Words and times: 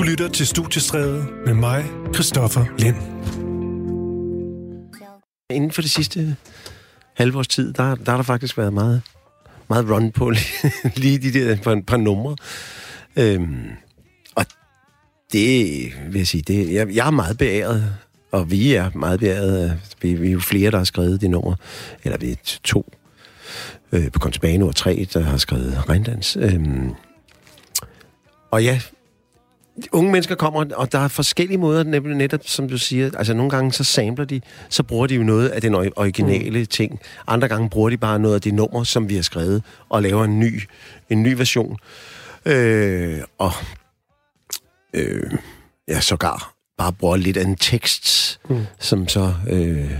Du 0.00 0.04
lytter 0.04 0.28
til 0.28 0.46
Studiestræde 0.46 1.26
med 1.46 1.54
mig, 1.54 1.84
Christoffer 2.14 2.64
Lind. 2.78 2.96
Inden 5.50 5.70
for 5.70 5.82
det 5.82 5.90
sidste 5.90 6.36
halve 7.16 7.38
års 7.38 7.48
tid, 7.48 7.72
der, 7.72 7.94
der 7.94 8.10
har 8.10 8.16
der 8.18 8.22
faktisk 8.22 8.58
været 8.58 8.72
meget, 8.72 9.02
meget 9.68 9.90
run 9.90 10.12
på 10.12 10.30
lige 10.96 11.18
de 11.18 11.32
der 11.32 11.56
par, 11.56 11.82
par 11.86 11.96
numre. 11.96 12.36
Øhm, 13.16 13.66
og 14.34 14.46
det 15.32 15.92
vil 16.08 16.18
jeg 16.18 16.26
sige, 16.26 16.42
det, 16.42 16.72
jeg, 16.72 16.94
jeg 16.94 17.06
er 17.06 17.10
meget 17.10 17.38
beæret, 17.38 17.96
og 18.32 18.50
vi 18.50 18.74
er 18.74 18.90
meget 18.94 19.20
beæret. 19.20 19.80
Vi, 20.02 20.14
vi 20.14 20.28
er 20.28 20.32
jo 20.32 20.40
flere, 20.40 20.70
der 20.70 20.76
har 20.76 20.84
skrevet 20.84 21.20
de 21.20 21.28
numre, 21.28 21.56
eller 22.04 22.18
vi 22.18 22.30
er 22.30 22.58
to 22.64 22.92
øh, 23.92 24.12
på 24.12 24.18
Contabano 24.18 24.66
og 24.66 24.76
tre, 24.76 25.06
der 25.12 25.20
har 25.20 25.36
skrevet 25.36 25.90
Rindans. 25.90 26.36
Øhm, 26.40 26.90
og 28.50 28.64
ja, 28.64 28.80
unge 29.92 30.12
mennesker 30.12 30.34
kommer, 30.34 30.64
og 30.76 30.92
der 30.92 30.98
er 30.98 31.08
forskellige 31.08 31.58
måder, 31.58 31.82
nemlig 31.82 32.16
netop, 32.16 32.40
som 32.44 32.68
du 32.68 32.78
siger, 32.78 33.10
altså 33.18 33.34
nogle 33.34 33.50
gange 33.50 33.72
så 33.72 33.84
samler 33.84 34.24
de, 34.24 34.40
så 34.68 34.82
bruger 34.82 35.06
de 35.06 35.14
jo 35.14 35.22
noget 35.22 35.48
af 35.48 35.60
den 35.60 35.74
originale 35.74 36.58
mm. 36.58 36.66
ting. 36.66 37.00
Andre 37.26 37.48
gange 37.48 37.70
bruger 37.70 37.90
de 37.90 37.96
bare 37.96 38.18
noget 38.18 38.34
af 38.34 38.40
det 38.40 38.54
nummer, 38.54 38.84
som 38.84 39.08
vi 39.08 39.14
har 39.14 39.22
skrevet, 39.22 39.62
og 39.88 40.02
laver 40.02 40.24
en 40.24 40.40
ny, 40.40 40.62
en 41.10 41.22
ny 41.22 41.32
version. 41.32 41.76
Øh, 42.46 43.20
og 43.38 43.52
øh, 44.94 45.32
ja, 45.88 46.00
sågar 46.00 46.54
bare 46.78 46.92
bruger 46.92 47.16
lidt 47.16 47.36
af 47.36 47.44
en 47.44 47.56
tekst, 47.56 48.38
mm. 48.48 48.66
som 48.78 49.08
så 49.08 49.34
øh, 49.50 49.90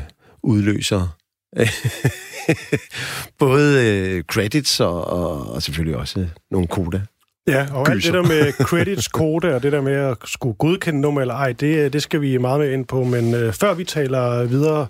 udløser 0.43 1.17
både 3.39 3.87
øh, 3.87 4.25
credits 4.25 4.81
og, 4.81 5.05
og, 5.05 5.53
og 5.53 5.63
selvfølgelig 5.63 5.97
også 5.97 6.27
nogle 6.51 6.67
koda. 6.67 7.01
Ja, 7.49 7.67
og 7.73 7.87
Gyser. 7.87 7.93
alt 7.93 8.05
det 8.05 8.13
der 8.15 8.23
med 8.23 8.53
credits, 8.53 9.09
kode 9.19 9.55
og 9.55 9.63
det 9.63 9.73
der 9.73 9.81
med 9.81 9.93
at 9.95 10.17
skulle 10.25 10.55
godkende 10.55 11.01
nummer 11.01 11.21
eller 11.21 11.35
ej, 11.35 11.53
det, 11.53 11.93
det 11.93 12.03
skal 12.03 12.21
vi 12.21 12.39
meget 12.39 12.61
med 12.61 12.73
ind 12.73 12.87
på. 12.87 13.05
Men 13.05 13.35
øh, 13.35 13.53
før 13.53 13.75
vi 13.75 13.85
taler 13.85 14.45
videre, 14.45 14.87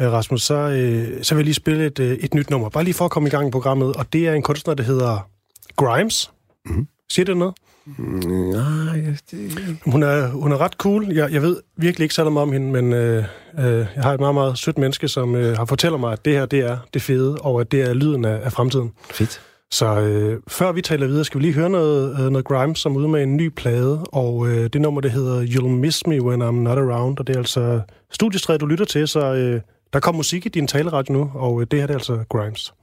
øh, 0.00 0.12
Rasmus, 0.12 0.42
så, 0.42 0.54
øh, 0.54 1.22
så 1.24 1.34
vil 1.34 1.40
jeg 1.40 1.44
lige 1.44 1.54
spille 1.54 1.86
et, 1.86 1.98
øh, 1.98 2.12
et 2.12 2.34
nyt 2.34 2.50
nummer. 2.50 2.68
Bare 2.68 2.84
lige 2.84 2.94
for 2.94 3.04
at 3.04 3.10
komme 3.10 3.26
i 3.26 3.30
gang 3.30 3.48
i 3.48 3.50
programmet. 3.50 3.96
Og 3.96 4.12
det 4.12 4.28
er 4.28 4.32
en 4.32 4.42
kunstner, 4.42 4.74
der 4.74 4.84
hedder 4.84 5.28
Grimes. 5.76 6.30
Mm. 6.66 6.86
Siger 7.10 7.26
det 7.26 7.36
noget? 7.36 7.54
Nej, 8.54 9.14
det... 9.30 9.76
Hun 9.86 10.02
er, 10.02 10.28
hun 10.28 10.52
er 10.52 10.60
ret 10.60 10.72
cool. 10.72 11.06
Jeg, 11.12 11.32
jeg 11.32 11.42
ved 11.42 11.60
virkelig 11.76 12.04
ikke 12.04 12.14
så 12.14 12.30
meget 12.30 12.42
om 12.42 12.52
hende, 12.52 12.72
men 12.72 12.92
øh, 12.92 13.24
øh, 13.58 13.64
jeg 13.66 14.02
har 14.02 14.12
et 14.12 14.20
meget, 14.20 14.34
meget 14.34 14.58
sødt 14.58 14.78
menneske, 14.78 15.08
som 15.08 15.34
øh, 15.34 15.56
har 15.56 15.64
fortalt 15.64 16.00
mig, 16.00 16.12
at 16.12 16.24
det 16.24 16.32
her 16.32 16.46
det 16.46 16.60
er 16.60 16.78
det 16.94 17.02
fede, 17.02 17.36
og 17.40 17.60
at 17.60 17.72
det 17.72 17.80
er 17.82 17.94
lyden 17.94 18.24
af, 18.24 18.40
af 18.44 18.52
fremtiden. 18.52 18.92
Fedt. 19.10 19.40
Så 19.70 20.00
øh, 20.00 20.40
før 20.48 20.72
vi 20.72 20.82
taler 20.82 21.06
videre, 21.06 21.24
skal 21.24 21.40
vi 21.40 21.44
lige 21.44 21.54
høre 21.54 21.70
noget, 21.70 22.20
øh, 22.20 22.30
noget 22.30 22.44
Grimes, 22.44 22.78
som 22.78 22.92
er 22.92 22.96
ude 22.96 23.08
med 23.08 23.22
en 23.22 23.36
ny 23.36 23.48
plade, 23.48 24.04
og 24.12 24.48
øh, 24.48 24.70
det 24.72 24.80
nummer, 24.80 25.00
det 25.00 25.10
hedder 25.10 25.42
You'll 25.42 25.68
Miss 25.68 26.06
Me 26.06 26.22
When 26.22 26.42
I'm 26.42 26.52
Not 26.52 26.78
Around, 26.78 27.18
og 27.18 27.26
det 27.26 27.34
er 27.34 27.38
altså 27.38 27.80
studiestrædet, 28.10 28.60
du 28.60 28.66
lytter 28.66 28.84
til, 28.84 29.08
så 29.08 29.34
øh, 29.34 29.60
der 29.92 30.00
kommer 30.00 30.16
musik 30.16 30.46
i 30.46 30.48
din 30.48 30.66
taleradio 30.66 31.12
nu, 31.12 31.30
og 31.34 31.60
øh, 31.60 31.66
det 31.70 31.80
her 31.80 31.86
det 31.86 31.94
er 31.94 31.98
altså 31.98 32.24
Grimes. 32.28 32.74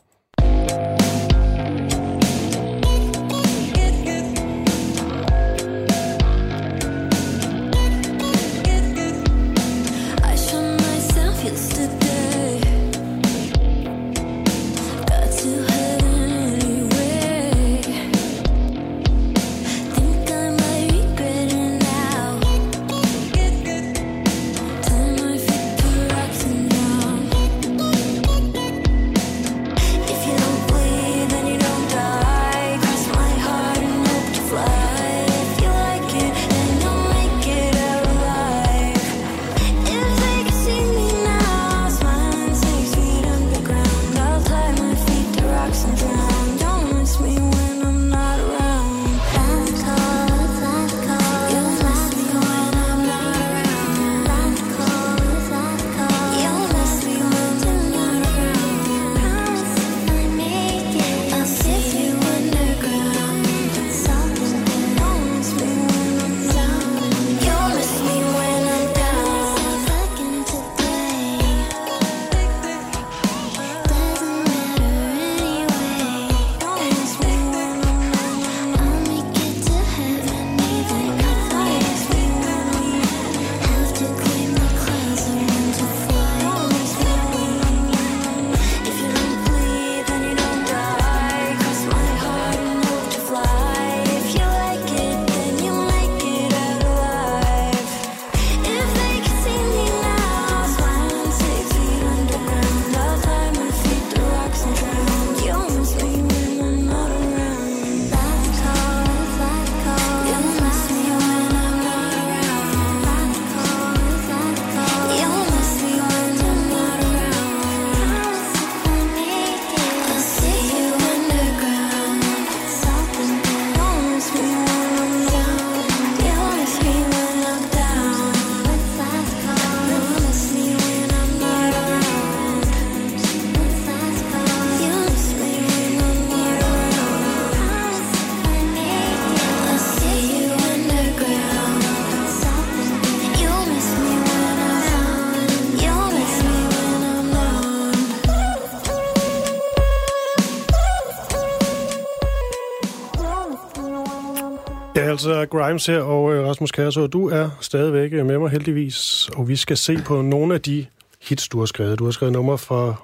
Altså 155.26 155.46
Grimes 155.46 155.86
her, 155.86 156.02
og 156.02 156.34
øh, 156.34 156.48
Rasmus 156.48 156.72
Kærså, 156.72 157.08
du 157.08 157.30
er 157.30 157.50
stadigvæk 157.62 158.12
med 158.12 158.40
mig 158.40 158.50
heldigvis, 158.50 159.30
og 159.36 159.48
vi 159.48 159.56
skal 159.56 159.78
se 159.78 159.98
på 160.06 160.22
nogle 160.22 160.54
af 160.54 160.62
de 160.62 160.86
hits, 161.22 161.48
du 161.48 161.60
har 161.60 161.66
skrevet. 161.66 162.00
Du 162.00 162.04
har 162.04 162.12
skrevet 162.12 162.34
numre 162.34 162.58
fra 162.58 162.96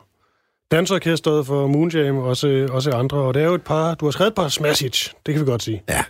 Dansorkestret, 0.71 1.45
for 1.45 1.67
Moonjam, 1.67 2.17
og 2.17 2.23
også, 2.23 2.67
også 2.71 2.91
andre, 2.91 3.17
og 3.17 3.33
det 3.33 3.41
er 3.41 3.45
jo 3.45 3.55
et 3.55 3.61
par, 3.61 3.95
du 3.95 4.05
har 4.05 4.11
skrevet 4.11 4.31
et 4.31 4.35
par 4.35 4.47
smash 4.47 4.83
hits, 4.83 5.15
det 5.25 5.33
kan 5.33 5.45
vi 5.45 5.49
godt 5.51 5.63
sige. 5.63 5.83
Ja, 5.89 6.03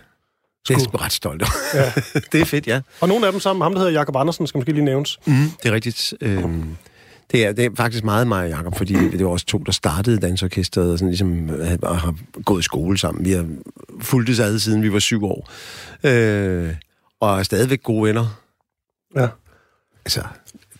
det 0.68 0.74
er 0.74 0.80
jeg 0.92 1.00
ret 1.00 1.12
stolt 1.12 1.42
af. 1.42 1.48
Ja. 1.74 1.92
det 2.32 2.40
er 2.40 2.44
fedt, 2.44 2.66
ja. 2.66 2.80
Og 3.00 3.08
nogle 3.08 3.26
af 3.26 3.32
dem 3.32 3.40
sammen, 3.40 3.62
ham 3.62 3.72
der 3.72 3.78
hedder 3.78 3.92
Jakob 3.92 4.16
Andersen, 4.16 4.46
skal 4.46 4.58
måske 4.58 4.72
lige 4.72 4.84
nævnes. 4.84 5.18
Mm, 5.26 5.34
det 5.62 5.68
er 5.68 5.72
rigtigt. 5.72 6.14
Øhm, 6.20 6.76
det 7.30 7.46
er, 7.46 7.52
det 7.52 7.64
er 7.64 7.70
faktisk 7.76 8.04
meget 8.04 8.26
mig 8.26 8.42
og 8.42 8.48
Jacob, 8.48 8.76
fordi 8.76 8.94
det 8.94 9.24
var 9.24 9.30
også 9.30 9.46
to, 9.46 9.58
der 9.58 9.72
startede 9.72 10.18
dansorkestret 10.18 10.92
og 10.92 10.98
sådan 10.98 11.08
ligesom 11.08 11.50
og 11.82 12.00
har 12.00 12.14
gået 12.44 12.60
i 12.60 12.62
skole 12.62 12.98
sammen. 12.98 13.24
Vi 13.24 13.32
har 13.32 13.46
fulgt 14.00 14.40
ad, 14.40 14.58
siden 14.58 14.82
vi 14.82 14.92
var 14.92 14.98
syv 14.98 15.24
år. 15.24 15.50
Øh, 16.04 16.74
og 17.20 17.38
er 17.38 17.42
stadigvæk 17.42 17.82
gode 17.82 18.06
venner. 18.06 18.40
Ja. 19.16 19.28
Altså, 20.04 20.22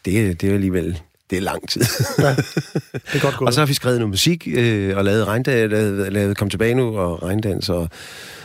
det, 0.05 0.41
det 0.41 0.51
er 0.51 0.55
alligevel 0.55 1.01
det 1.31 1.39
er 1.39 1.43
lang 1.43 1.69
tid. 1.69 1.83
ja, 2.19 2.35
det 2.93 3.15
er 3.15 3.21
godt 3.21 3.37
gået. 3.39 3.47
og 3.47 3.55
så 3.55 3.61
har 3.61 3.67
vi 3.67 3.75
skrevet 3.75 3.99
noget 3.99 4.11
musik, 4.11 4.49
øh, 4.51 4.97
og 4.97 5.05
lavet, 5.05 5.27
regndans, 5.27 5.71
lavet, 5.71 6.13
lavet 6.13 6.37
Kom 6.37 6.51
tilbage 6.51 6.75
nu, 6.75 6.99
og 6.99 7.23
regndans, 7.23 7.69
og 7.69 7.89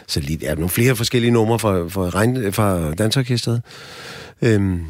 så 0.07 0.19
lidt, 0.19 0.41
ja, 0.41 0.53
nogle 0.53 0.69
flere 0.69 0.95
forskellige 0.95 1.31
numre 1.31 1.59
fra, 1.59 1.87
fra, 1.87 2.09
regn, 2.09 2.53
fra 2.53 2.93
dansorkestret. 2.93 3.61
Øhm, 4.41 4.85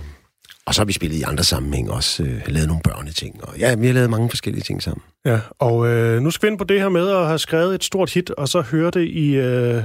og 0.66 0.74
så 0.74 0.82
har 0.82 0.86
vi 0.86 0.94
spillet 0.94 1.18
i 1.18 1.22
andre 1.22 1.44
sammenhæng 1.44 1.92
også, 1.92 2.24
øh, 2.24 2.42
lavet 2.48 2.68
nogle 2.68 2.82
børneting. 2.84 3.44
Og 3.44 3.58
ja, 3.60 3.76
vi 3.76 3.88
har 3.88 3.94
lavet 3.94 4.10
mange 4.10 4.30
forskellige 4.30 4.64
ting 4.64 4.84
sammen. 4.84 5.04
Ja, 5.26 5.40
og 5.60 5.88
øh, 5.88 6.22
nu 6.22 6.32
skal 6.32 6.48
vi 6.48 6.52
ind 6.52 6.58
på 6.58 6.64
det 6.64 6.82
her 6.82 6.90
med 6.90 7.10
at 7.10 7.26
have 7.26 7.40
skrevet 7.40 7.76
et 7.76 7.84
stort 7.84 8.14
hit, 8.14 8.30
og 8.30 8.48
så 8.48 8.62
høre 8.62 8.92
det 8.92 9.08
i, 9.08 9.36
øh, 9.36 9.84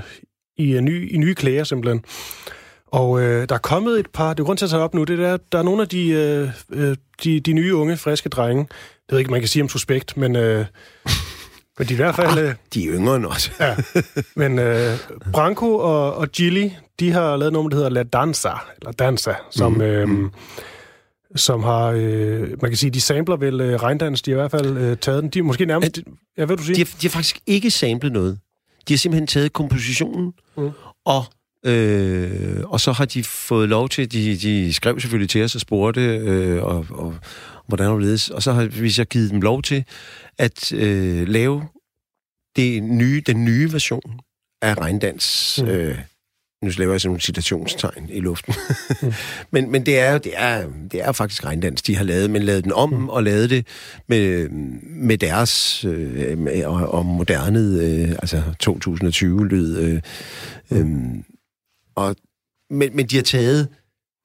i, 0.56 0.76
en 0.76 0.84
ny, 0.84 1.14
i 1.14 1.18
nye 1.18 1.34
klæder 1.34 1.64
simpelthen. 1.64 2.04
Og 2.86 3.22
øh, 3.22 3.48
der 3.48 3.54
er 3.54 3.58
kommet 3.58 4.00
et 4.00 4.06
par, 4.14 4.34
det 4.34 4.40
er 4.40 4.44
grund 4.44 4.58
til 4.58 4.64
at 4.64 4.70
tage 4.70 4.82
op 4.82 4.94
nu, 4.94 5.04
det 5.04 5.18
der, 5.18 5.36
der 5.52 5.58
er 5.58 5.62
nogle 5.62 5.82
af 5.82 5.88
de, 5.88 6.08
øh, 6.08 6.50
øh, 6.70 6.96
de, 7.24 7.40
de 7.40 7.52
nye 7.52 7.74
unge, 7.74 7.96
friske 7.96 8.28
drenge, 8.28 8.62
det 8.62 9.12
ved 9.12 9.18
ikke, 9.18 9.30
man 9.30 9.40
kan 9.40 9.48
sige 9.48 9.62
om 9.62 9.68
suspekt, 9.68 10.16
men, 10.16 10.36
øh, 10.36 10.66
men 11.78 11.88
de 11.88 11.92
er 11.92 11.96
i 11.98 12.02
hvert 12.02 12.14
fald... 12.14 12.38
Øh, 12.38 12.54
De 12.74 12.84
er 12.88 12.94
yngre 12.94 13.16
end 13.16 13.26
os. 13.26 13.52
ja, 13.60 13.76
men 14.36 14.58
øh, 14.58 14.96
Branko 15.32 15.76
og, 15.78 16.14
og 16.14 16.28
Gilly, 16.28 16.70
de 17.00 17.12
har 17.12 17.36
lavet 17.36 17.52
noget, 17.52 17.70
der 17.72 17.76
hedder 17.76 17.90
La 17.90 18.02
Danza, 18.02 18.50
eller 18.80 18.92
Danza, 18.92 19.34
som... 19.50 19.72
Mhm, 19.72 19.80
Øh, 19.80 20.30
som 21.36 21.62
har, 21.62 21.86
øh, 21.96 22.40
man 22.62 22.70
kan 22.70 22.76
sige, 22.76 22.90
de 22.90 23.00
sampler 23.00 23.36
vel 23.36 23.60
øh, 23.60 23.74
regndans, 23.82 24.22
de 24.22 24.30
har 24.30 24.38
i 24.38 24.40
hvert 24.40 24.50
fald 24.50 24.76
øh, 24.76 24.96
taget 24.96 25.22
den. 25.22 25.30
De 25.30 25.38
er 25.38 25.42
måske 25.42 25.64
nærmest, 25.66 25.98
ja, 26.38 26.44
hvad 26.44 26.56
du 26.56 26.62
sige? 26.62 26.74
De 26.74 26.80
har, 26.80 26.86
de 27.00 27.06
har 27.06 27.10
faktisk 27.10 27.38
ikke 27.46 27.70
samlet 27.70 28.12
noget. 28.12 28.38
De 28.88 28.92
har 28.92 28.98
simpelthen 28.98 29.26
taget 29.26 29.52
kompositionen, 29.52 30.32
Mm. 30.56 30.62
mm. 30.62 30.70
og, 31.04 31.24
øh, 31.66 32.60
og 32.64 32.80
så 32.80 32.92
har 32.92 33.04
de 33.04 33.24
fået 33.24 33.68
lov 33.68 33.88
til, 33.88 34.12
de, 34.12 34.36
de 34.36 34.74
skrev 34.74 35.00
selvfølgelig 35.00 35.30
til 35.30 35.44
os 35.44 35.54
og 35.54 35.60
spurgte, 35.60 36.00
øh, 36.00 36.62
og, 36.62 36.86
og 36.90 37.14
hvordan 37.68 37.90
det 37.90 38.02
ledes, 38.02 38.30
og 38.30 38.42
så 38.42 38.52
har 38.52 38.64
vi 38.64 38.90
så 38.90 39.04
givet 39.04 39.30
dem 39.30 39.40
lov 39.40 39.62
til 39.62 39.84
at 40.38 40.72
øh, 40.72 41.28
lave 41.28 41.62
det 42.56 42.82
nye, 42.82 43.22
den 43.26 43.44
nye 43.44 43.72
version 43.72 44.20
af 44.62 44.78
regndans. 44.78 45.58
Mm. 45.62 45.68
Mm. 45.68 45.74
Øh, 45.74 45.98
nu 46.62 46.70
laver 46.78 46.92
jeg 46.92 47.00
sådan 47.00 47.10
nogle 47.10 47.20
citationstegn 47.20 48.08
i 48.10 48.20
luften. 48.20 48.54
mm. 49.02 49.12
men, 49.52 49.70
men 49.70 49.86
det 49.86 49.98
er 49.98 50.12
jo 50.12 50.18
det 50.18 50.32
er, 50.36 50.68
det 50.92 51.00
er 51.04 51.12
faktisk 51.12 51.44
regndans, 51.44 51.82
de 51.82 51.96
har 51.96 52.04
lavet, 52.04 52.30
men 52.30 52.42
lavet 52.42 52.64
den 52.64 52.72
om 52.72 52.92
mm. 52.92 53.08
og 53.08 53.22
lavet 53.22 53.50
det 53.50 53.66
med, 54.06 54.48
med 54.82 55.18
deres 55.18 55.84
øh, 55.84 56.38
med, 56.38 56.64
og, 56.64 56.74
og 56.74 57.06
moderne, 57.06 57.58
øh, 57.58 58.10
altså 58.10 58.42
2020-lyd. 58.64 59.78
Øh, 59.78 60.00
øh, 60.70 60.86
og, 61.94 62.16
men, 62.70 62.96
men 62.96 63.06
de 63.06 63.16
har 63.16 63.22
taget 63.22 63.68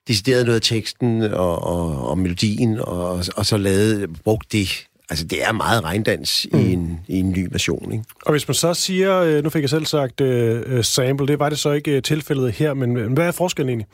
decideret 0.07 0.45
noget 0.45 0.55
af 0.55 0.61
teksten 0.61 1.21
og, 1.21 1.63
og, 1.63 2.09
og 2.09 2.17
melodien, 2.17 2.79
og, 2.79 3.25
og 3.35 3.45
så 3.45 3.57
lavet, 3.57 4.09
brugt 4.23 4.51
det. 4.51 4.87
Altså, 5.09 5.25
det 5.25 5.43
er 5.43 5.51
meget 5.51 5.83
regndans 5.83 6.47
mm. 6.51 6.59
i, 6.59 6.73
en, 6.73 6.99
i 7.07 7.19
en 7.19 7.31
ny 7.31 7.47
version, 7.51 7.91
ikke? 7.91 8.03
Og 8.25 8.31
hvis 8.31 8.47
man 8.47 8.55
så 8.55 8.73
siger, 8.73 9.19
øh, 9.19 9.43
nu 9.43 9.49
fik 9.49 9.61
jeg 9.61 9.69
selv 9.69 9.85
sagt 9.85 10.21
øh, 10.21 10.83
sample, 10.83 11.27
det 11.27 11.39
var 11.39 11.49
det 11.49 11.59
så 11.59 11.71
ikke 11.71 12.01
tilfældet 12.01 12.51
her, 12.51 12.73
men 12.73 13.13
hvad 13.13 13.27
er 13.27 13.31
forskellen 13.31 13.69
egentlig? 13.69 13.87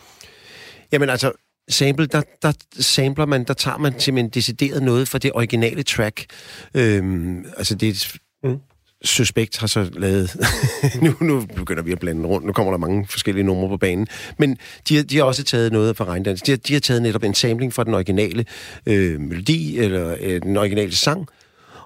Jamen 0.91 1.09
altså, 1.09 1.31
sample, 1.69 2.05
der, 2.05 2.21
der 2.41 2.51
sampler 2.79 3.25
man, 3.25 3.43
der 3.43 3.53
tager 3.53 3.77
man 3.77 3.99
simpelthen 3.99 4.29
decideret 4.29 4.83
noget 4.83 5.07
fra 5.07 5.17
det 5.17 5.31
originale 5.33 5.83
track. 5.83 6.25
Øhm, 6.73 7.45
altså 7.57 7.75
det 7.75 8.19
Mm. 8.43 8.57
Suspekt 9.05 9.57
har 9.57 9.67
så 9.67 9.89
lavet... 9.93 10.35
nu, 11.03 11.15
nu 11.21 11.45
begynder 11.55 11.83
vi 11.83 11.91
at 11.91 11.99
blande 11.99 12.27
rundt. 12.27 12.45
Nu 12.47 12.51
kommer 12.53 12.71
der 12.73 12.77
mange 12.77 13.07
forskellige 13.07 13.43
numre 13.45 13.69
på 13.69 13.77
banen. 13.77 14.07
Men 14.39 14.57
de, 14.89 14.95
har- 14.95 15.03
de 15.03 15.17
har 15.17 15.23
også 15.23 15.43
taget 15.43 15.71
noget 15.71 15.97
fra 15.97 16.05
Regndans. 16.05 16.41
De 16.41 16.51
har, 16.51 16.57
de 16.57 16.73
har 16.73 16.79
taget 16.79 17.01
netop 17.01 17.23
en 17.23 17.33
samling 17.33 17.73
fra 17.73 17.83
den 17.83 17.93
originale 17.93 18.45
øh, 18.85 19.19
melodi, 19.21 19.77
eller 19.79 20.15
øh, 20.21 20.41
den 20.41 20.57
originale 20.57 20.95
sang, 20.95 21.27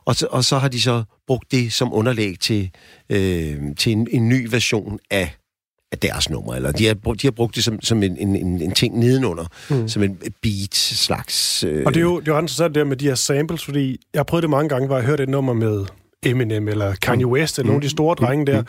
og 0.05 0.15
så, 0.15 0.27
og 0.31 0.43
så 0.45 0.57
har 0.57 0.67
de 0.67 0.81
så 0.81 1.03
brugt 1.27 1.51
det 1.51 1.73
som 1.73 1.93
underlæg 1.93 2.39
til, 2.39 2.69
øh, 3.09 3.55
til 3.77 3.91
en, 3.91 4.07
en 4.11 4.29
ny 4.29 4.47
version 4.51 4.99
af, 5.11 5.35
af 5.91 5.97
deres 5.99 6.29
nummer. 6.29 6.53
Eller 6.55 6.71
de 6.71 6.85
har, 6.85 6.93
brugt- 6.93 7.21
de 7.21 7.27
har 7.27 7.31
brugt 7.31 7.55
det 7.55 7.63
som, 7.63 7.81
som 7.81 8.03
en, 8.03 8.17
en, 8.17 8.35
en, 8.35 8.61
en 8.61 8.71
ting 8.71 8.99
nedenunder, 8.99 9.45
mm. 9.69 9.87
som 9.87 10.03
en 10.03 10.17
beat-slags... 10.41 11.63
Øh, 11.63 11.83
Og 11.85 11.93
det 11.93 11.99
er 11.99 12.03
jo, 12.03 12.19
det 12.19 12.27
er 12.27 12.31
jo 12.33 12.39
interessant 12.39 12.75
der 12.75 12.83
med 12.83 12.97
de 12.97 13.05
her 13.05 13.15
samples, 13.15 13.65
fordi 13.65 13.97
jeg 14.13 14.19
har 14.19 14.23
prøvet 14.23 14.41
det 14.43 14.49
mange 14.49 14.69
gange, 14.69 14.87
hvor 14.87 14.97
jeg 14.97 15.05
hørte 15.05 15.23
et 15.23 15.29
nummer 15.29 15.53
med 15.53 15.85
Eminem 16.25 16.67
eller 16.67 16.95
Kanye 17.01 17.27
West, 17.27 17.59
eller 17.59 17.67
nogle 17.67 17.77
af 17.77 17.81
de 17.81 17.89
store 17.89 18.15
drenge 18.15 18.45
der, 18.45 18.63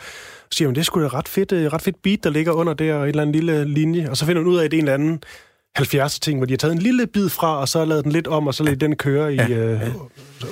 så 0.51 0.57
siger 0.57 0.67
man, 0.67 0.75
det 0.75 0.81
er 0.81 0.85
sgu 0.85 1.01
da 1.01 1.07
ret 1.07 1.27
fedt, 1.27 1.51
øh, 1.51 1.73
ret 1.73 1.81
fedt 1.81 2.01
beat, 2.03 2.23
der 2.23 2.29
ligger 2.29 2.51
under 2.51 2.73
der, 2.73 2.95
og 2.95 3.03
en 3.03 3.09
eller 3.09 3.21
anden 3.21 3.35
lille 3.35 3.65
linje, 3.65 4.09
og 4.09 4.17
så 4.17 4.25
finder 4.25 4.41
man 4.41 4.51
ud 4.51 4.57
af, 4.57 4.65
at 4.65 4.71
det 4.71 4.77
er 4.77 4.81
en 4.81 4.87
eller 4.87 4.93
anden 4.93 5.23
70'er 5.79 6.19
ting, 6.19 6.39
hvor 6.39 6.45
de 6.45 6.53
har 6.53 6.57
taget 6.57 6.71
en 6.71 6.81
lille 6.81 7.07
bid 7.07 7.29
fra, 7.29 7.59
og 7.59 7.67
så 7.67 7.85
lavet 7.85 8.03
den 8.03 8.11
lidt 8.11 8.27
om, 8.27 8.47
og 8.47 8.53
så 8.53 8.63
ladet 8.63 8.81
den 8.81 8.95
køre 8.95 9.33
i 9.33 9.39
øh, 9.39 9.81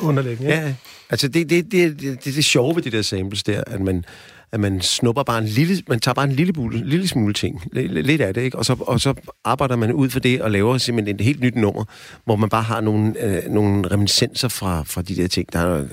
underlæggen. 0.02 0.48
Ja? 0.48 0.60
Ja, 0.60 0.76
altså 1.10 1.28
det, 1.28 1.50
det, 1.50 1.72
det, 1.72 2.02
det, 2.02 2.26
det, 2.26 2.36
det 2.36 2.46
sjove 2.46 2.76
ved 2.76 2.84
de 2.84 2.92
der 2.92 3.02
samples 3.02 3.44
der, 3.44 3.64
at 3.68 3.80
man, 3.82 4.06
at 4.54 4.60
man 4.60 4.82
snupper 4.82 5.24
bare 5.24 5.38
en 5.38 5.46
lille, 5.46 5.84
man 5.88 6.00
tager 6.00 6.14
bare 6.14 6.26
en 6.26 6.32
lille, 6.32 6.54
bule, 6.54 6.90
lille 6.90 7.08
smule 7.08 7.34
ting, 7.34 7.62
lidt, 7.72 8.22
af 8.22 8.34
det, 8.34 8.42
ikke? 8.42 8.58
Og, 8.58 8.66
så, 8.66 8.76
og 8.80 9.02
så 9.02 9.14
arbejder 9.44 9.76
man 9.76 9.94
ud 9.94 10.10
for 10.10 10.20
det 10.20 10.42
og 10.42 10.52
laver 10.52 10.78
simpelthen 10.78 11.16
et 11.16 11.22
helt 11.22 11.40
nyt 11.40 11.56
nummer, 11.56 11.84
hvor 12.26 12.36
man 12.36 12.50
bare 12.50 12.64
har 12.64 12.82
nogle, 12.82 13.24
øh, 13.24 13.52
nogle 13.52 13.88
reminiscenser 13.92 14.48
fra, 14.48 14.84
fra 14.84 15.02
de 15.02 15.16
der 15.16 15.28
ting. 15.28 15.54
Der 15.54 15.60
er, 15.60 15.86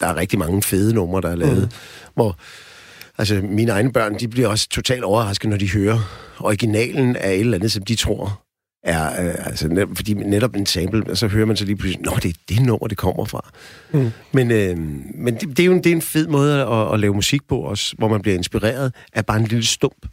der 0.00 0.06
er 0.06 0.16
rigtig 0.16 0.38
mange 0.38 0.62
fede 0.62 0.94
numre, 0.94 1.20
der 1.20 1.28
er 1.28 1.36
lavet, 1.36 1.62
mm. 1.62 2.12
hvor 2.14 2.36
altså 3.18 3.40
mine 3.42 3.72
egne 3.72 3.92
børn, 3.92 4.18
de 4.18 4.28
bliver 4.28 4.48
også 4.48 4.68
totalt 4.68 5.04
overrasket, 5.04 5.50
når 5.50 5.56
de 5.56 5.70
hører 5.70 5.98
originalen 6.40 7.16
af 7.16 7.32
et 7.32 7.40
eller 7.40 7.58
andet, 7.58 7.72
som 7.72 7.82
de 7.82 7.94
tror 7.94 8.42
er, 8.82 9.26
øh, 9.26 9.46
altså, 9.46 9.68
net, 9.68 9.88
fordi 9.94 10.14
netop 10.14 10.56
en 10.56 10.66
sample, 10.66 11.10
og 11.10 11.16
så 11.16 11.28
hører 11.28 11.46
man 11.46 11.56
så 11.56 11.64
lige 11.64 11.76
pludselig, 11.76 12.04
nå, 12.04 12.12
det 12.22 12.28
er 12.28 12.38
det 12.48 12.62
nummer, 12.66 12.86
det 12.86 12.98
kommer 12.98 13.24
fra. 13.24 13.50
Mm. 13.92 14.10
Men, 14.32 14.50
øh, 14.50 14.78
men 15.14 15.34
det, 15.34 15.48
det, 15.48 15.60
er 15.60 15.64
jo 15.64 15.72
en, 15.72 15.84
det 15.84 15.92
er 15.92 15.96
en 15.96 16.02
fed 16.02 16.26
måde 16.26 16.62
at, 16.62 16.92
at 16.92 17.00
lave 17.00 17.14
musik 17.14 17.40
på 17.48 17.58
også, 17.58 17.94
hvor 17.98 18.08
man 18.08 18.22
bliver 18.22 18.36
inspireret 18.36 18.94
af 19.12 19.26
bare 19.26 19.36
en 19.36 19.44
lille 19.44 19.66
stump. 19.66 20.06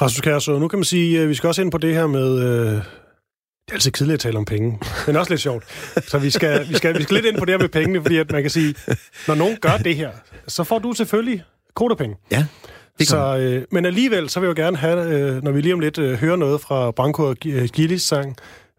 Rasmus 0.00 0.20
Kjær, 0.20 0.38
så 0.38 0.58
nu 0.58 0.68
kan 0.68 0.78
man 0.78 0.84
sige, 0.84 1.20
at 1.20 1.28
vi 1.28 1.34
skal 1.34 1.48
også 1.48 1.62
ind 1.62 1.70
på 1.70 1.78
det 1.78 1.94
her 1.94 2.06
med... 2.06 2.38
Øh, 2.38 2.82
det 3.70 3.74
er 3.74 3.76
altid 3.76 3.90
kedeligt 3.90 4.14
at 4.14 4.20
tale 4.20 4.38
om 4.38 4.44
penge, 4.44 4.78
men 5.06 5.16
også 5.16 5.32
lidt 5.32 5.40
sjovt. 5.40 5.64
Så 6.08 6.18
vi 6.18 6.30
skal, 6.30 6.68
vi 6.68 6.74
skal, 6.74 6.98
vi 6.98 7.02
skal 7.02 7.14
lidt 7.14 7.26
ind 7.26 7.38
på 7.38 7.44
det 7.44 7.52
her 7.52 7.58
med 7.58 7.68
pengene, 7.68 8.02
fordi 8.02 8.16
at 8.16 8.32
man 8.32 8.42
kan 8.42 8.50
sige, 8.50 8.74
når 9.28 9.34
nogen 9.34 9.56
gør 9.60 9.76
det 9.76 9.96
her, 9.96 10.10
så 10.48 10.64
får 10.64 10.78
du 10.78 10.92
selvfølgelig 10.92 11.42
kodapenge. 11.74 12.16
Ja, 12.30 12.46
det 13.00 13.08
Så, 13.08 13.38
øh, 13.38 13.64
men 13.70 13.84
alligevel, 13.84 14.28
så 14.28 14.40
vil 14.40 14.46
jeg 14.46 14.58
jo 14.58 14.62
gerne 14.62 14.76
have, 14.76 15.14
øh, 15.14 15.42
når 15.42 15.50
vi 15.50 15.60
lige 15.60 15.74
om 15.74 15.80
lidt 15.80 15.98
øh, 15.98 16.18
hører 16.18 16.36
noget 16.36 16.60
fra 16.60 16.90
Branko 16.90 17.22
og 17.22 17.36
øh, 17.46 17.68
Gillis 17.72 18.02
sang, 18.02 18.36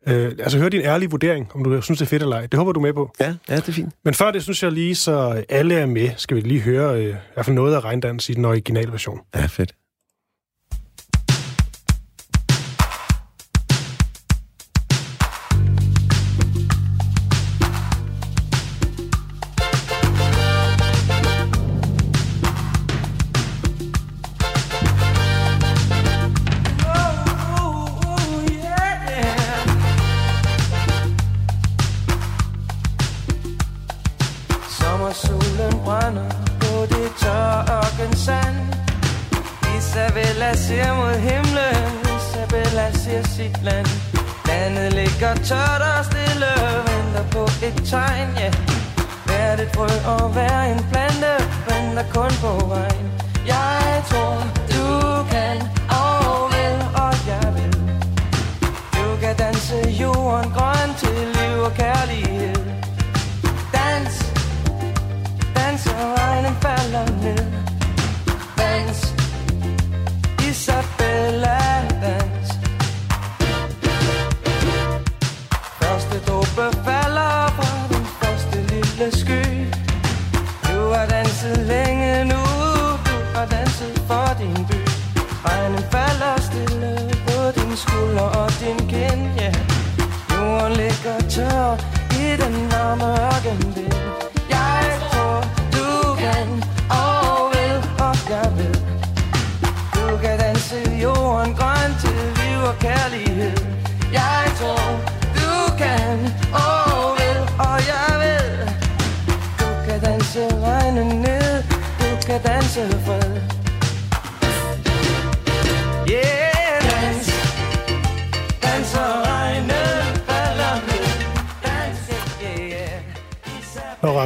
øh, 0.08 0.32
altså 0.40 0.58
høre 0.58 0.70
din 0.70 0.82
ærlige 0.82 1.10
vurdering, 1.10 1.52
om 1.54 1.64
du 1.64 1.82
synes, 1.82 2.00
det 2.00 2.06
er 2.06 2.10
fedt 2.10 2.22
eller 2.24 2.36
ej. 2.36 2.46
Det 2.46 2.58
håber 2.58 2.72
du 2.72 2.80
er 2.80 2.82
med 2.82 2.94
på. 2.94 3.12
Ja, 3.20 3.34
ja, 3.50 3.56
det 3.56 3.68
er 3.68 3.72
fint. 3.72 3.94
Men 4.06 4.14
før 4.14 4.32
det, 4.32 4.44
synes 4.44 4.64
jeg 4.64 4.72
lige, 4.72 4.96
så 4.96 5.44
alle 5.50 5.76
er 5.76 5.86
med, 5.86 6.10
skal 6.18 6.38
vi 6.38 6.42
lige 6.42 6.62
høre 6.62 6.96
øh, 6.96 7.10
i 7.10 7.14
hvert 7.34 7.46
fald 7.46 7.56
noget 7.56 7.76
af 7.76 7.84
Regndans 7.84 8.30
i 8.30 8.34
den 8.34 8.46
originale 8.46 8.92
version. 8.92 9.20
Ja, 9.36 9.46
fedt. 9.46 9.74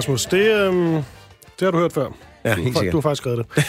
Rasmus, 0.06 0.26
det, 0.26 0.52
øhm, 0.68 0.94
det 1.60 1.62
har 1.62 1.72
du 1.72 1.78
hørt 1.78 1.94
før. 1.94 2.10
Ja, 2.46 2.56
Du, 2.56 2.62
helt 2.62 2.74
har- 2.74 2.80
sikkert. 2.80 2.92
du 2.92 2.98
har 2.98 3.02
faktisk 3.02 3.22
skrevet 3.22 3.46
det. 3.56 3.66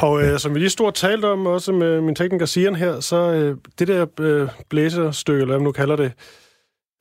og 0.00 0.22
øh, 0.22 0.38
som 0.38 0.54
vi 0.54 0.58
lige 0.58 0.70
stort 0.70 0.94
talt 0.94 1.24
om, 1.24 1.46
også 1.46 1.72
med 1.72 2.00
min 2.00 2.14
tekniker 2.14 2.46
Sian 2.46 2.74
her, 2.76 3.00
så 3.00 3.16
øh, 3.16 3.56
det 3.78 3.88
der 3.88 4.06
øh, 4.20 4.48
blæserstykke, 4.70 5.36
eller 5.40 5.46
hvad 5.46 5.58
man 5.58 5.64
nu 5.64 5.72
kalder 5.72 5.96
det, 5.96 6.12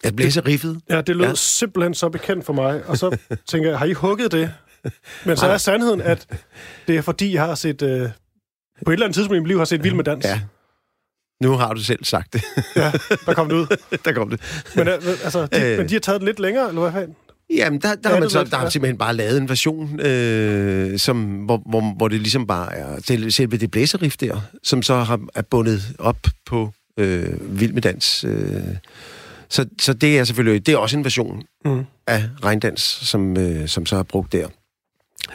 Jeg 0.03 0.15
blæser 0.15 0.45
riffet. 0.45 0.81
ja, 0.89 1.01
det 1.01 1.15
lød 1.15 1.23
ja. 1.25 1.29
Ja. 1.29 1.35
simpelthen 1.35 1.93
så 1.93 2.09
bekendt 2.09 2.45
for 2.45 2.53
mig. 2.53 2.85
Og 2.87 2.97
så 2.97 3.17
tænker 3.49 3.69
jeg, 3.69 3.79
har 3.79 3.85
I 3.85 3.93
hugget 3.93 4.31
det? 4.31 4.53
Men 5.25 5.37
så 5.37 5.45
er 5.47 5.57
sandheden, 5.57 6.01
at 6.01 6.27
det 6.87 6.97
er 6.97 7.01
fordi, 7.01 7.33
jeg 7.33 7.45
har 7.45 7.55
set... 7.55 7.81
Øh, 7.81 8.09
på 8.85 8.91
et 8.91 8.93
eller 8.93 9.05
andet 9.05 9.15
tidspunkt 9.15 9.37
i 9.37 9.39
mit 9.39 9.47
liv 9.47 9.57
har 9.57 9.65
set 9.65 9.83
Vild 9.83 9.93
med 9.95 10.03
Dans. 10.03 10.25
Ja. 10.25 10.39
Nu 11.41 11.51
har 11.51 11.73
du 11.73 11.83
selv 11.83 12.03
sagt 12.03 12.33
det. 12.33 12.43
ja 12.75 12.91
der 13.25 13.33
kom 13.33 13.49
det 13.49 13.55
ud. 13.55 13.77
der 14.05 14.13
kom 14.13 14.29
det. 14.29 14.41
Men, 14.75 14.87
øh, 14.87 14.93
altså, 15.23 15.45
de, 15.45 15.71
Øh. 15.71 15.77
men 15.77 15.89
de 15.89 15.93
har 15.93 15.99
taget 15.99 16.21
det 16.21 16.25
lidt 16.25 16.39
længere, 16.39 16.67
eller 16.69 16.81
hvad 16.81 16.91
fanden? 16.91 17.15
Jamen, 17.49 17.81
der, 17.81 17.95
der, 17.95 18.09
Ja, 18.09 18.13
har 18.13 18.19
man 18.19 18.29
så, 18.29 18.43
der 18.43 18.57
har 18.57 18.69
simpelthen 18.69 18.97
bare 18.97 19.15
lavet 19.15 19.37
en 19.37 19.49
version, 19.49 19.99
øh, 19.99 20.99
som, 20.99 21.23
hvor, 21.35 21.61
hvor, 21.69 21.93
hvor 21.97 22.07
det 22.07 22.19
ligesom 22.19 22.47
bare 22.47 22.75
er 22.75 23.01
selv- 23.01 23.31
selve 23.31 23.57
det 23.57 23.71
blæserriff 23.71 24.17
der, 24.17 24.41
som 24.63 24.81
så 24.81 24.95
har, 24.95 25.19
er 25.35 25.41
bundet 25.41 25.95
op 25.99 26.17
på 26.45 26.73
øh, 26.97 27.59
Vild 27.59 27.73
med 27.73 27.81
Dans. 27.81 28.23
Øh. 28.23 28.63
Så, 29.49 29.65
så 29.79 29.93
det 29.93 30.19
er 30.19 30.23
selvfølgelig 30.23 30.65
det 30.65 30.73
er 30.73 30.77
også 30.77 30.97
en 30.97 31.03
version 31.03 31.43
Mm. 31.65 31.83
af 32.07 32.23
regndans, 32.43 32.81
som, 32.81 33.37
øh, 33.37 33.67
som 33.67 33.85
så 33.85 33.95
er 33.95 34.03
brugt 34.03 34.31
der. 34.31 34.47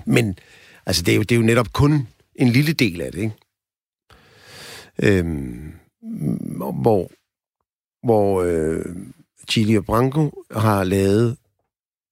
Men 0.07 0.38
altså, 0.87 1.02
det, 1.02 1.12
er 1.12 1.17
jo, 1.17 1.23
det 1.23 1.33
er 1.33 1.37
jo 1.37 1.43
netop 1.47 1.73
kun 1.73 2.09
en 2.35 2.49
lille 2.49 2.73
del 2.73 3.00
af 3.00 3.12
det, 3.12 3.19
ikke? 3.19 3.33
Øhm, 5.02 5.73
hvor 6.83 7.11
hvor 8.07 8.43
øh, 8.43 8.85
Chili 9.50 9.76
og 9.76 9.85
Branco 9.85 10.45
har 10.57 10.85
lavet 10.85 11.37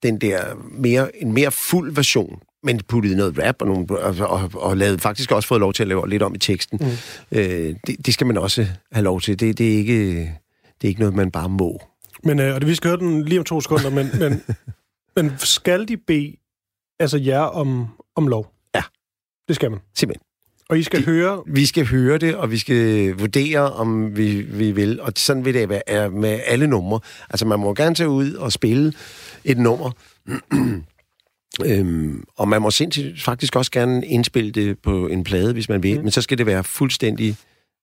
den 0.02 0.19
der 0.19 0.55
mere, 0.71 1.23
en 1.23 1.33
mere 1.33 1.50
fuld 1.50 1.95
version, 1.95 2.43
men 2.62 2.81
puttet 2.88 3.11
i 3.11 3.14
noget 3.14 3.38
rap 3.38 3.57
og, 3.62 3.67
nogle, 3.67 3.99
og, 3.99 4.14
og, 4.28 4.50
og 4.55 4.76
lavet, 4.76 5.00
faktisk 5.00 5.33
også 5.33 5.49
fået 5.49 5.61
lov 5.61 5.73
til 5.73 5.83
at 5.83 5.88
lave 5.88 6.09
lidt 6.09 6.23
om 6.23 6.35
i 6.35 6.38
teksten. 6.38 6.78
Mm. 6.81 7.38
Øh, 7.38 7.76
det, 7.87 8.07
det 8.07 8.14
skal 8.14 8.26
man 8.26 8.38
også 8.38 8.67
have 8.93 9.05
lov 9.05 9.21
til. 9.21 9.40
Det, 9.40 9.59
det, 9.59 9.73
er, 9.73 9.76
ikke, 9.76 10.21
det 10.81 10.85
er 10.85 10.88
ikke 10.88 11.00
noget, 11.00 11.14
man 11.14 11.31
bare 11.31 11.49
må. 11.49 11.83
Men, 12.25 12.38
øh, 12.38 12.55
og 12.55 12.61
det, 12.61 12.69
vi 12.69 12.75
skal 12.75 12.88
høre 12.90 13.00
den 13.00 13.25
lige 13.25 13.38
om 13.38 13.45
to 13.45 13.61
sekunder, 13.61 13.90
men, 13.90 14.11
men, 14.19 14.43
men 15.17 15.38
skal 15.38 15.88
de 15.88 15.97
bede 15.97 16.37
altså 17.00 17.19
jer 17.19 17.40
om, 17.40 17.87
om 18.17 18.28
lov? 18.28 18.52
Ja. 18.75 18.83
Det 19.49 19.57
skal 19.57 19.71
man. 19.71 19.81
Simpelthen. 19.95 20.27
Og 20.69 20.79
I 20.79 20.83
skal 20.83 21.01
De- 21.01 21.05
høre... 21.05 21.43
Vi 21.47 21.67
skal 21.67 21.87
høre 21.87 22.19
det, 22.19 22.35
og 22.37 22.51
vi 22.51 22.59
skal 22.59 23.13
vurdere, 23.19 23.73
om 23.73 24.17
vi, 24.17 24.41
vi 24.41 24.71
vil. 24.73 25.01
Og 25.01 25.13
sådan 25.17 25.45
vil 25.45 25.55
det 25.55 25.69
være 25.69 26.11
med 26.11 26.41
alle 26.47 26.67
numre. 26.67 27.01
Altså, 27.31 27.47
man 27.47 27.59
må 27.61 27.75
gerne 27.75 27.95
tage 27.95 28.09
ud 28.09 28.33
og 28.35 28.53
spille 28.53 28.93
et 29.45 29.59
nummer. 29.59 29.91
øhm, 31.65 32.25
og 32.37 32.49
man 32.49 32.63
må 32.63 32.71
sindssygt 32.71 33.23
faktisk 33.23 33.57
også 33.57 33.71
gerne 33.71 34.07
indspille 34.07 34.51
det 34.51 34.79
på 34.79 35.07
en 35.07 35.25
plade, 35.25 35.53
hvis 35.53 35.69
man 35.69 35.83
vil. 35.83 35.97
Mm. 35.99 36.03
Men 36.03 36.11
så 36.11 36.23
skal 36.23 36.39
det 36.39 36.47
være 36.47 36.65
fuldstændig... 36.65 37.37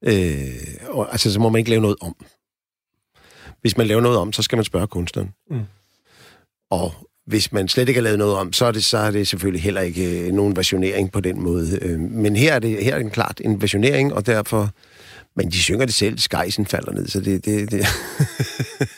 Øh, 0.03 0.47
og, 0.89 1.11
altså, 1.11 1.33
så 1.33 1.39
må 1.39 1.49
man 1.49 1.59
ikke 1.59 1.69
lave 1.69 1.81
noget 1.81 1.97
om. 2.01 2.15
Hvis 3.61 3.77
man 3.77 3.87
laver 3.87 4.01
noget 4.01 4.17
om, 4.17 4.33
så 4.33 4.41
skal 4.41 4.55
man 4.55 4.65
spørge 4.65 4.87
kunstneren. 4.87 5.29
Mm. 5.49 5.59
Og 6.71 6.93
hvis 7.27 7.51
man 7.51 7.67
slet 7.67 7.89
ikke 7.89 7.97
har 7.99 8.03
lavet 8.03 8.19
noget 8.19 8.35
om, 8.35 8.53
så 8.53 8.65
er 8.65 8.71
det, 8.71 8.83
så 8.83 8.97
er 8.97 9.11
det 9.11 9.27
selvfølgelig 9.27 9.63
heller 9.63 9.81
ikke 9.81 10.19
øh, 10.27 10.33
nogen 10.33 10.55
versionering 10.55 11.11
på 11.11 11.19
den 11.19 11.43
måde. 11.43 11.79
Øh, 11.81 11.99
men 11.99 12.35
her 12.35 12.53
er 12.53 12.59
det 12.59 12.83
her 12.83 12.95
er 12.95 13.03
det 13.03 13.11
klart 13.11 13.41
en 13.45 13.61
versionering, 13.61 14.13
og 14.13 14.25
derfor... 14.25 14.69
Men 15.37 15.51
de 15.51 15.57
synger 15.61 15.85
det 15.85 15.93
selv, 15.95 16.19
skejsen 16.19 16.65
falder 16.65 16.91
ned, 16.91 17.07
så 17.07 17.19
det... 17.19 17.45
det, 17.45 17.71
det 17.71 17.85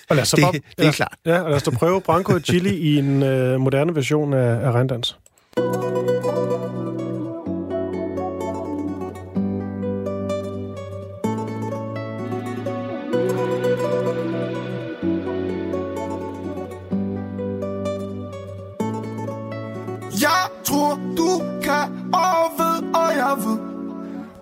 Og 0.10 0.15
lad 0.15 0.24
os 0.24 0.31
det- 0.38 0.41
bare, 0.43 0.51
det 0.53 0.62
er 0.77 0.84
lad 0.84 0.93
klart. 0.93 1.15
Ja, 1.25 1.39
og 1.39 1.50
lad 1.50 1.55
os 1.55 1.63
da 1.63 1.69
prøve 1.72 2.01
Branko 2.01 2.34
og 2.34 2.39
Chili 2.41 2.75
i 2.75 2.98
en 2.98 3.24
øh, 3.24 3.60
moderne 3.60 3.96
version 3.96 4.34
af, 4.34 4.65
af 4.67 4.72
regndans. 4.72 5.17
Jeg 23.27 23.38
ved 23.46 23.57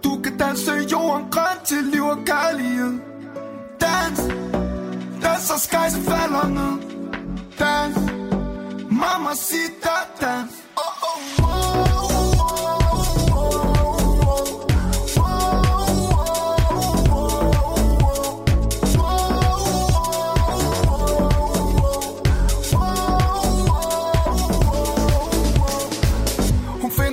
Du 0.04 0.22
kan 0.24 0.38
danse 0.38 0.72
jorden 0.92 1.26
grøn 1.32 1.58
til 1.66 1.84
liv 1.84 2.04
og 2.04 2.18
kærlighed. 2.26 2.94
Dans, 3.82 4.20
dans 5.24 5.52
og 5.52 5.60
skejsen 5.60 6.04
falder 6.04 6.48
ned. 6.48 6.74
Dans, 7.60 7.96
mama 8.90 9.34
sig 9.36 9.68
dans. 10.22 10.65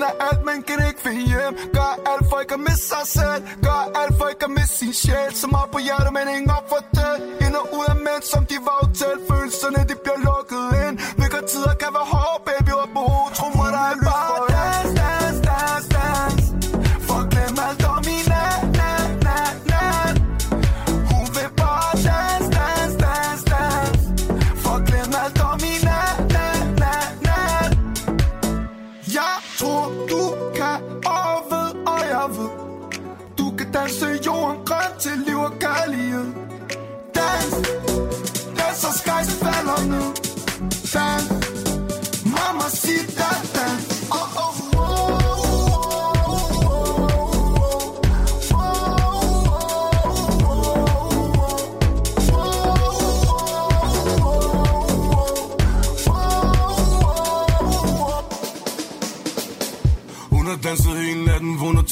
Finder 0.03 0.25
alt, 0.29 0.45
men 0.45 0.63
kan 0.63 0.79
ikke 0.89 1.01
finde 1.07 1.23
hjem. 1.33 1.53
Gør 1.77 1.91
alt 2.11 2.25
for 2.31 2.39
ikke 2.45 2.55
at 2.55 2.61
miste 2.69 2.87
sig 2.95 3.05
selv. 3.17 3.41
Gør 3.67 3.81
alt 4.01 4.15
for 4.19 4.27
ikke 4.33 4.45
at 4.49 4.53
miste 4.59 4.77
sin 4.79 4.93
sjæl. 5.03 5.33
Som 5.43 5.51
har 5.55 5.69
på 5.73 5.79
hjertet, 5.87 6.13
men 6.17 6.25
ingen 6.35 6.51
op 6.59 6.67
for 6.73 6.81
det 6.97 7.15
Ind 7.45 7.55
og 7.61 7.67
ud 7.79 7.85
af 7.93 7.97
mænd, 8.07 8.23
som 8.33 8.43
de 8.51 8.57
var 8.69 8.81
til 9.01 9.15
Følelserne, 9.29 9.81
de 9.91 9.95
bliver 10.03 10.21
lukket 10.29 10.67
ind. 10.85 10.95
Hvilke 11.19 11.41
tider 11.51 11.75
kan 11.83 11.91
være 11.97 12.09
hårde, 12.15 12.39
baby, 12.49 12.73
og 12.83 12.89
på 12.97 13.05
Tro 13.37 13.47
mig, 13.59 13.71
der 13.77 13.85
er 13.91 13.97
bare 14.09 14.39
dans, 14.55 14.99
dans, 14.99 15.22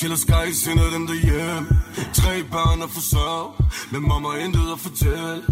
til 0.01 0.13
at 0.13 0.19
skære, 0.19 0.53
sender 0.53 0.91
dem 0.95 1.07
derhjem 1.07 1.65
Tre 2.19 2.35
børn 2.53 2.83
at 2.83 2.91
forsørge, 2.91 3.47
men 3.93 4.03
mamma 4.09 4.29
intet 4.45 4.67
at 4.75 4.81
fortælle. 4.87 5.43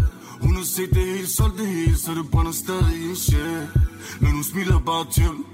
Hun 0.43 0.53
har 0.59 0.67
set 0.75 0.89
det 0.97 1.05
hele, 1.11 1.27
solgt 1.37 1.57
det 1.59 1.67
hele, 1.67 1.97
så 2.03 2.11
det 2.17 2.25
brænder 2.31 2.51
stadig 2.63 2.95
i 3.03 3.05
en 3.09 3.15
sjæl. 3.15 3.67
Men 4.21 4.31
hun 4.37 4.43
smiler 4.43 4.79
bare 4.89 5.05
til 5.15 5.23
dem, 5.23 5.45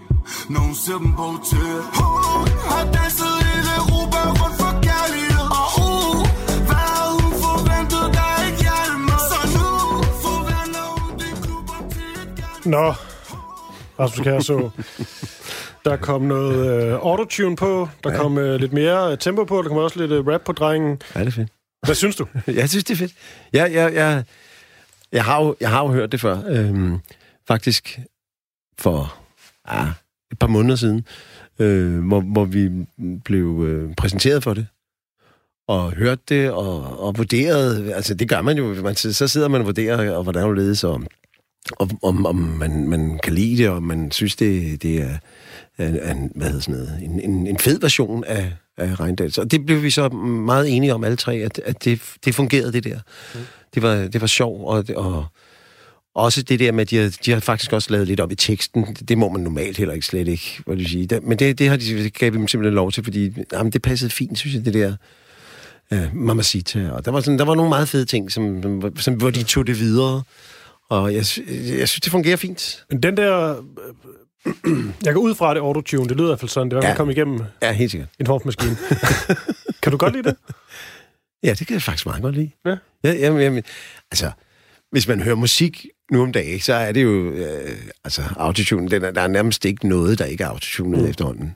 når 0.50 0.60
hun 0.68 0.76
ser 0.84 0.98
dem 1.04 1.12
på 1.20 1.24
hotel 1.36 1.80
Hun 2.00 2.48
har 2.72 2.86
danset 2.98 3.36
hele 3.48 3.72
Europa 3.82 4.20
rundt 4.40 4.56
for 4.62 4.72
kærlighed. 4.88 5.48
Og 5.62 5.70
uh, 5.88 6.22
hvad 6.68 6.86
har 6.96 7.08
hun 7.20 7.32
forventet, 7.46 8.06
der 8.16 8.26
er 8.36 8.42
ikke 8.48 8.62
hjerte 8.66 8.96
med 9.08 9.20
Så 9.30 9.40
nu 9.56 9.68
forvandler 10.26 10.86
hun 11.00 11.12
de 11.20 11.28
klubber 11.44 11.80
til 11.94 12.10
et 12.22 12.66
Nå, 12.74 12.86
Rasmus 14.00 14.24
Kjær 14.26 14.40
så. 14.50 14.58
Der 15.86 15.98
kom 15.98 16.22
noget 16.22 16.84
øh, 16.84 16.94
autotune 16.94 17.56
på, 17.56 17.90
der 18.04 18.12
ja. 18.12 18.18
kom 18.18 18.38
øh, 18.38 18.60
lidt 18.60 18.74
mere 18.74 19.12
øh, 19.12 19.18
tempo 19.18 19.44
på, 19.44 19.62
der 19.62 19.70
kom 19.70 19.78
også 19.78 20.00
lidt 20.00 20.12
øh, 20.12 20.28
rap 20.28 20.42
på 20.42 20.52
drengen. 20.52 21.02
ja, 21.16 21.20
det 21.20 21.28
er 21.28 21.32
fedt. 21.32 21.50
Hvad 21.86 21.96
synes 21.96 22.16
du? 22.16 22.28
Jeg 22.48 22.70
synes, 22.70 22.84
det 22.84 22.94
er 22.94 22.98
fedt. 22.98 23.14
Jeg, 23.54 23.74
jeg, 23.74 23.94
jeg, 23.94 24.24
jeg, 25.12 25.26
har, 25.26 25.44
jo, 25.44 25.56
jeg 25.60 25.70
har 25.70 25.82
jo 25.84 25.88
hørt 25.88 26.12
det 26.12 26.22
før. 26.22 26.38
Øhm, 26.48 27.00
faktisk 27.48 28.00
for 28.80 29.16
ah, 29.66 29.88
et 30.32 30.40
par 30.40 30.48
måneder 30.48 30.76
siden, 30.76 31.06
øh, 31.60 32.08
hvor, 32.08 32.22
hvor 32.22 32.46
vi 32.46 32.70
blev 33.26 33.64
øh, 33.68 33.96
præsenteret 33.96 34.44
for 34.44 34.54
det. 34.54 34.68
og 35.68 35.92
hørte 35.92 36.22
det 36.30 36.52
og, 36.52 37.00
og 37.00 37.18
vurderede. 37.18 37.94
Altså, 37.94 38.14
det 38.14 38.30
gør 38.30 38.42
man 38.42 38.58
jo. 38.58 38.74
Man, 38.82 38.96
så 38.96 39.28
sidder 39.28 39.48
man 39.48 39.62
og 39.62 39.66
vurderer, 39.66 40.12
og 40.12 40.24
hvordan 40.24 40.48
det 40.48 40.58
ledes, 40.58 40.84
og 40.84 41.02
om, 41.80 42.00
om, 42.04 42.26
om 42.26 42.36
man, 42.36 42.88
man 42.90 43.20
kan 43.24 43.34
lide 43.34 43.58
det, 43.58 43.70
og 43.70 43.84
man 43.84 44.12
synes, 44.12 44.36
det, 44.36 44.82
det 44.84 45.02
er 45.02 45.18
en, 45.80 45.86
en, 45.86 46.32
hvad 46.36 46.48
hedder 46.48 46.62
sådan 46.62 46.76
noget, 46.76 47.00
en, 47.04 47.20
en, 47.20 47.48
en 47.48 47.58
fed 47.58 47.80
version 47.80 48.24
af, 48.24 48.54
af 48.78 49.00
Reindals. 49.00 49.38
Og 49.38 49.52
det 49.52 49.66
blev 49.66 49.84
vi 49.84 49.90
så 49.90 50.10
meget 50.10 50.76
enige 50.76 50.94
om 50.94 51.04
alle 51.04 51.18
tre, 51.18 51.36
at, 51.36 51.62
at 51.66 51.84
det, 51.84 52.02
det 52.26 52.36
fungerede, 52.36 52.74
det 52.74 52.84
der. 52.84 53.00
Mm. 53.36 53.40
Det 53.74 53.84
var, 53.84 53.96
det 53.96 54.22
var 54.22 54.28
sjov, 54.28 54.68
og, 54.68 54.86
og 54.96 55.26
også 56.16 56.42
det 56.42 56.60
der 56.60 56.72
med, 56.72 56.82
at 56.82 56.90
de 56.90 56.98
har, 56.98 57.18
de 57.26 57.32
har 57.32 57.40
faktisk 57.40 57.74
også 57.74 57.92
lavet 57.92 58.08
lidt 58.08 58.20
op 58.20 58.32
i 58.32 58.36
teksten. 58.36 58.86
Det, 58.86 59.18
må 59.18 59.30
man 59.30 59.42
normalt 59.42 59.78
heller 59.78 59.94
ikke 59.94 60.06
slet 60.06 60.28
ikke, 60.28 60.62
hvad 60.66 60.78
du 60.78 60.84
sige. 60.84 61.20
Men 61.24 61.40
det, 61.40 61.60
det 61.60 61.70
har 61.70 61.78
de, 61.78 62.04
det 62.04 62.14
gav 62.14 62.30
dem 62.30 62.48
simpelthen 62.48 62.76
lov 62.76 62.92
til, 62.92 63.04
fordi 63.04 63.34
jamen, 63.54 63.72
det 63.72 63.82
passede 63.82 64.12
fint, 64.12 64.38
synes 64.38 64.56
jeg, 64.56 64.66
det 64.66 64.74
der 64.74 64.96
uh, 65.92 66.16
Mamacita. 66.16 66.90
Og 66.92 67.06
der 67.06 67.12
var, 67.12 67.22
sådan, 67.22 67.40
der 67.40 67.46
var 67.46 67.56
nogle 67.56 67.70
meget 67.70 67.90
fede 67.90 68.06
ting, 68.06 68.32
som, 68.32 68.64
som, 68.64 68.98
som, 68.98 69.14
hvor 69.14 69.30
de 69.30 69.44
tog 69.44 69.68
det 69.68 69.80
videre. 69.80 70.24
Og 70.90 71.14
jeg, 71.14 71.16
jeg 71.16 71.90
synes, 71.90 72.00
det 72.04 72.12
fungerer 72.12 72.36
fint. 72.36 72.86
Men 72.90 73.04
den 73.04 73.18
der... 73.18 73.56
Jeg 75.06 75.14
går 75.14 75.22
ud 75.22 75.36
fra 75.36 75.54
det 75.54 75.60
autotune. 75.60 76.10
Det 76.10 76.18
lyder 76.18 76.28
i 76.28 76.32
hvert 76.32 76.40
fald 76.40 76.50
sådan. 76.50 76.70
Det 76.70 76.76
var, 76.76 76.82
ja. 76.82 76.88
man 76.88 76.98
kom 76.98 77.10
igennem 77.10 77.42
Ja, 77.62 77.72
helt 77.72 77.92
sikkert. 77.92 78.10
en 78.20 78.26
formmaskine. 78.26 78.78
kan 79.84 79.92
du 79.92 79.98
godt 79.98 80.14
lide 80.14 80.30
det? 80.30 80.36
Ja, 81.44 81.50
det 81.50 81.68
kan 81.68 81.74
jeg 81.74 81.82
faktisk 81.82 82.06
meget 82.06 82.22
godt 82.22 82.36
lide. 82.36 82.52
Ja. 82.66 82.76
Ja, 83.04 83.14
jamen, 83.14 83.42
jamen, 83.42 83.64
altså, 84.12 84.32
hvis 84.92 85.08
man 85.08 85.22
hører 85.22 85.36
musik 85.36 85.86
nu 86.12 86.22
om 86.22 86.32
dagen, 86.32 86.60
så 86.60 86.74
er 86.74 86.92
det 86.92 87.04
jo, 87.04 87.32
øh, 87.32 87.78
altså, 88.04 88.22
autotune, 88.38 88.90
den 88.90 89.04
er, 89.04 89.12
der 89.12 89.22
er 89.22 89.28
nærmest 89.28 89.66
ikke 89.66 89.88
noget, 89.88 90.20
der 90.20 90.26
ikke 90.26 90.44
er 90.44 90.48
autotunet 90.48 91.02
mm. 91.02 91.10
efterhånden. 91.10 91.56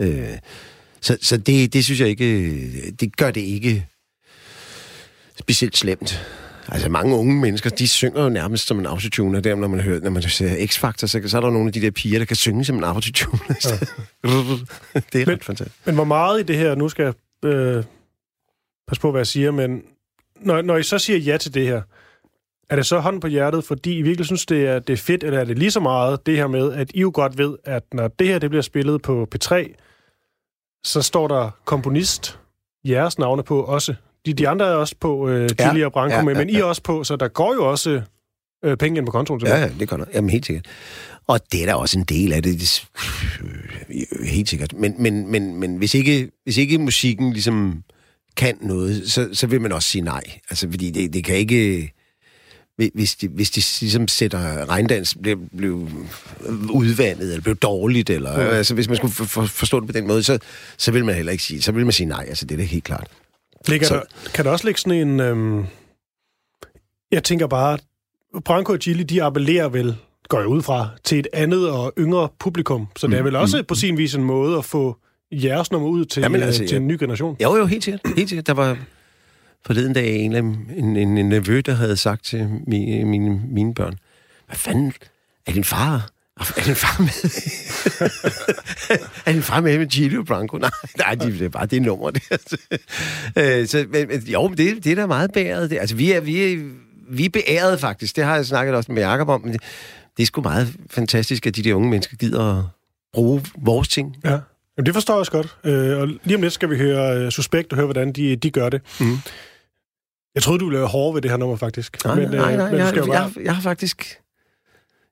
Øh, 0.00 0.38
så 1.00 1.18
så 1.22 1.36
det, 1.36 1.72
det 1.72 1.84
synes 1.84 2.00
jeg 2.00 2.08
ikke, 2.08 2.90
det 2.90 3.16
gør 3.16 3.30
det 3.30 3.40
ikke 3.40 3.86
specielt 5.38 5.76
slemt. 5.76 6.26
Altså 6.68 6.88
mange 6.88 7.16
unge 7.16 7.34
mennesker, 7.40 7.70
de 7.70 7.88
synger 7.88 8.22
jo 8.22 8.28
nærmest 8.28 8.66
som 8.66 8.78
en 8.78 8.86
autotuner. 8.86 9.40
Der, 9.40 9.54
når 9.54 9.68
man 9.68 9.80
hører, 9.80 10.00
når 10.00 10.10
man 10.10 10.22
ser 10.22 10.66
X-Factor, 10.66 11.06
så, 11.06 11.20
så 11.26 11.36
er 11.36 11.40
der 11.40 11.50
nogle 11.50 11.66
af 11.66 11.72
de 11.72 11.80
der 11.80 11.90
piger, 11.90 12.18
der 12.18 12.26
kan 12.26 12.36
synge 12.36 12.64
som 12.64 12.76
en 12.76 12.84
autotuner. 12.84 13.38
Ja. 13.48 13.70
det 15.12 15.22
er 15.22 15.26
Men- 15.26 15.28
ret 15.28 15.44
fantastisk. 15.44 15.86
Men 15.86 15.94
hvor 15.94 16.04
meget 16.04 16.40
i 16.40 16.42
det 16.42 16.56
her, 16.56 16.74
nu 16.74 16.88
skal 16.88 17.02
jeg 17.04 17.14
øh, 17.50 17.84
passe 18.88 19.00
på, 19.00 19.10
hvad 19.10 19.18
jeg 19.20 19.26
siger, 19.26 19.50
men 19.50 19.82
når, 20.40 20.62
når 20.62 20.76
I 20.76 20.82
så 20.82 20.98
siger 20.98 21.18
ja 21.18 21.36
til 21.36 21.54
det 21.54 21.66
her, 21.66 21.82
er 22.70 22.76
det 22.76 22.86
så 22.86 22.98
hånd 22.98 23.20
på 23.20 23.26
hjertet, 23.26 23.64
fordi 23.64 23.98
I 23.98 24.02
virkelig 24.02 24.26
synes, 24.26 24.46
det 24.46 24.66
er, 24.66 24.78
det 24.78 24.92
er 24.92 24.96
fedt, 24.96 25.24
eller 25.24 25.40
er 25.40 25.44
det 25.44 25.58
lige 25.58 25.70
så 25.70 25.80
meget 25.80 26.26
det 26.26 26.36
her 26.36 26.46
med, 26.46 26.72
at 26.72 26.90
I 26.94 27.00
jo 27.00 27.10
godt 27.14 27.38
ved, 27.38 27.56
at 27.64 27.82
når 27.92 28.08
det 28.08 28.26
her 28.26 28.38
det 28.38 28.50
bliver 28.50 28.62
spillet 28.62 29.02
på 29.02 29.28
P3, 29.34 29.74
så 30.84 31.02
står 31.02 31.28
der 31.28 31.50
komponist, 31.64 32.38
jeres 32.84 33.18
navne 33.18 33.42
på 33.42 33.62
også. 33.62 33.94
De, 34.26 34.32
de 34.32 34.48
andre 34.48 34.66
er 34.66 34.74
også 34.74 34.94
på, 35.00 35.28
øh, 35.28 35.50
Ja, 35.58 35.68
Gilly 35.68 35.84
og 35.84 35.92
Branko, 35.92 36.16
ja, 36.16 36.22
men, 36.22 36.36
ja, 36.36 36.42
I 36.42 36.52
ja. 36.52 36.60
er 36.60 36.64
også 36.64 36.82
på, 36.82 37.04
så 37.04 37.16
der 37.16 37.28
går 37.28 37.54
jo 37.54 37.70
også 37.70 38.02
øh, 38.64 38.76
penge 38.76 38.98
ind 38.98 39.06
på 39.06 39.12
kontoen. 39.12 39.40
Ja, 39.46 39.60
ja, 39.60 39.68
det 39.80 39.88
gør 39.88 39.96
der. 39.96 40.04
Jamen, 40.14 40.30
helt 40.30 40.46
sikkert. 40.46 40.66
Og 41.26 41.40
det 41.52 41.62
er 41.62 41.66
da 41.66 41.74
også 41.74 41.98
en 41.98 42.04
del 42.04 42.32
af 42.32 42.42
det, 42.42 42.60
det 42.60 42.86
øh, 43.90 44.26
helt 44.26 44.48
sikkert. 44.48 44.72
Men, 44.72 44.94
men, 44.98 45.30
men, 45.30 45.56
men 45.56 45.76
hvis, 45.76 45.94
ikke, 45.94 46.30
hvis 46.44 46.56
ikke 46.56 46.78
musikken 46.78 47.32
ligesom 47.32 47.82
kan 48.36 48.58
noget, 48.60 49.10
så, 49.10 49.28
så 49.32 49.46
vil 49.46 49.60
man 49.60 49.72
også 49.72 49.88
sige 49.88 50.02
nej. 50.02 50.22
Altså, 50.50 50.68
fordi 50.70 50.90
det, 50.90 51.12
det 51.12 51.24
kan 51.24 51.36
ikke... 51.36 51.92
Hvis 52.94 53.16
de, 53.16 53.28
hvis 53.28 53.50
de 53.50 53.62
ligesom 53.84 54.08
sætter 54.08 54.68
regndans 54.68 55.16
blev, 55.22 55.38
blev 55.56 55.88
udvandet, 56.70 57.28
eller 57.28 57.42
blev 57.42 57.56
dårligt, 57.56 58.10
eller 58.10 58.36
mm. 58.36 58.56
altså, 58.56 58.74
hvis 58.74 58.88
man 58.88 58.96
skulle 58.96 59.14
for, 59.14 59.24
for, 59.24 59.44
forstå 59.44 59.80
det 59.80 59.86
på 59.86 59.92
den 59.92 60.06
måde, 60.06 60.22
så, 60.22 60.38
så 60.76 60.92
vil 60.92 61.04
man 61.04 61.14
heller 61.14 61.32
ikke 61.32 61.44
sige, 61.44 61.62
så 61.62 61.72
vil 61.72 61.84
man 61.86 61.92
sige 61.92 62.06
nej, 62.06 62.24
altså 62.28 62.46
det 62.46 62.54
er 62.54 62.58
da 62.58 62.64
helt 62.64 62.84
klart. 62.84 63.06
Ligger 63.68 63.86
Så- 63.86 63.94
der, 63.94 64.30
kan 64.34 64.44
der 64.44 64.50
også 64.50 64.64
ligge 64.66 64.80
sådan 64.80 65.08
en... 65.08 65.20
Øhm, 65.20 65.66
jeg 67.10 67.24
tænker 67.24 67.46
bare, 67.46 67.78
Branko 68.44 68.72
og 68.72 68.78
Gilly, 68.78 69.02
de 69.02 69.22
appellerer 69.22 69.68
vel, 69.68 69.96
går 70.28 70.38
jeg 70.38 70.48
ud 70.48 70.62
fra, 70.62 70.88
til 71.04 71.18
et 71.18 71.26
andet 71.32 71.70
og 71.70 71.92
yngre 71.98 72.28
publikum. 72.38 72.88
Så 72.96 73.06
det 73.06 73.14
er 73.14 73.18
Mm, 73.18 73.24
vel 73.24 73.36
også 73.36 73.62
på 73.68 73.74
sin 73.74 73.98
vis 73.98 74.14
en 74.14 74.24
måde 74.24 74.58
at 74.58 74.64
få 74.64 74.96
jeres 75.32 75.72
nummer 75.72 75.88
ud 75.88 76.04
til, 76.04 76.20
Jamen, 76.20 76.34
Jamen, 76.40 76.46
altså, 76.46 76.60
til 76.60 76.70
ja. 76.70 76.76
en 76.76 76.88
ny 76.88 76.96
generation. 76.98 77.36
Jo, 77.42 77.56
jo, 77.56 77.66
helt 77.66 77.84
sikkert. 77.84 78.00
Helt 78.16 78.28
sikkert. 78.28 78.46
Der 78.46 78.54
var 78.54 78.78
forleden 79.66 79.92
dag 79.92 80.16
en, 80.16 80.34
en, 80.36 80.56
en, 80.96 81.18
en 81.18 81.28
nevø, 81.28 81.60
der 81.66 81.72
havde 81.74 81.96
sagt 81.96 82.24
til 82.24 82.48
mine, 82.66 83.04
mine, 83.04 83.40
mine 83.48 83.74
børn, 83.74 83.98
hvad 84.46 84.56
fanden, 84.56 84.92
er 85.46 85.52
din 85.52 85.64
far... 85.64 86.10
Er 86.40 86.62
din 86.64 86.74
far 86.74 87.02
med? 87.02 87.30
er 89.26 89.32
din 89.32 89.42
far 89.42 89.60
med 89.60 89.78
med 89.78 90.18
og 90.18 90.26
Branco? 90.26 90.58
Nej, 90.58 90.70
nej, 90.98 91.14
det 91.14 91.42
er 91.42 91.48
bare 91.48 91.66
det 91.66 91.82
nummer. 91.82 92.10
Det. 92.10 92.22
øh, 93.38 93.66
så, 93.66 93.86
men, 93.90 94.20
jo, 94.20 94.48
men 94.48 94.58
det, 94.58 94.84
det 94.84 94.92
er 94.92 94.96
da 94.96 95.06
meget 95.06 95.32
beæret. 95.32 95.70
Det, 95.70 95.78
altså, 95.78 95.96
vi 95.96 96.12
er, 96.12 96.20
vi, 96.20 96.52
er, 96.52 96.70
vi 97.10 97.24
er 97.24 97.30
beæret 97.30 97.80
faktisk. 97.80 98.16
Det 98.16 98.24
har 98.24 98.34
jeg 98.36 98.46
snakket 98.46 98.74
også 98.74 98.92
med 98.92 99.02
Jacob 99.02 99.28
om. 99.28 99.42
Men 99.42 99.52
det, 99.52 99.60
det 100.16 100.22
er 100.22 100.26
sgu 100.26 100.40
meget 100.40 100.74
fantastisk, 100.90 101.46
at 101.46 101.56
de 101.56 101.62
der 101.62 101.74
unge 101.74 101.90
mennesker 101.90 102.16
gider 102.16 102.58
at 102.58 102.64
bruge 103.14 103.42
vores 103.58 103.88
ting. 103.88 104.16
Ja. 104.24 104.38
Jamen, 104.76 104.86
det 104.86 104.94
forstår 104.94 105.14
jeg 105.14 105.18
også 105.18 105.32
godt. 105.32 105.56
Øh, 105.64 105.98
og 106.00 106.08
lige 106.24 106.36
om 106.36 106.42
lidt 106.42 106.52
skal 106.52 106.70
vi 106.70 106.76
høre 106.76 107.18
øh, 107.18 107.30
Suspekt 107.30 107.72
og 107.72 107.76
høre, 107.76 107.86
hvordan 107.86 108.12
de, 108.12 108.36
de 108.36 108.50
gør 108.50 108.68
det. 108.68 108.80
Mhm. 109.00 109.16
Jeg 110.34 110.42
troede, 110.42 110.58
du 110.60 110.64
ville 110.64 110.78
være 110.78 110.88
hård 110.88 111.14
ved 111.14 111.22
det 111.22 111.30
her 111.30 111.38
nummer, 111.38 111.56
faktisk. 111.56 112.04
Nej, 112.04 112.14
men, 112.14 112.30
nej, 112.30 112.52
øh, 112.52 112.58
nej. 112.58 112.70
men 112.70 112.80
Jeg, 112.80 112.96
jeg, 112.96 113.04
bare... 113.04 113.30
jeg, 113.36 113.44
jeg 113.44 113.54
har 113.54 113.62
faktisk... 113.62 114.18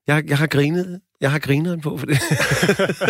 Jeg, 0.06 0.24
jeg 0.28 0.38
har 0.38 0.46
grinet. 0.46 1.00
Jeg 1.20 1.30
har 1.30 1.38
grineren 1.38 1.80
på 1.80 1.98
for 1.98 2.06
det. 2.06 2.18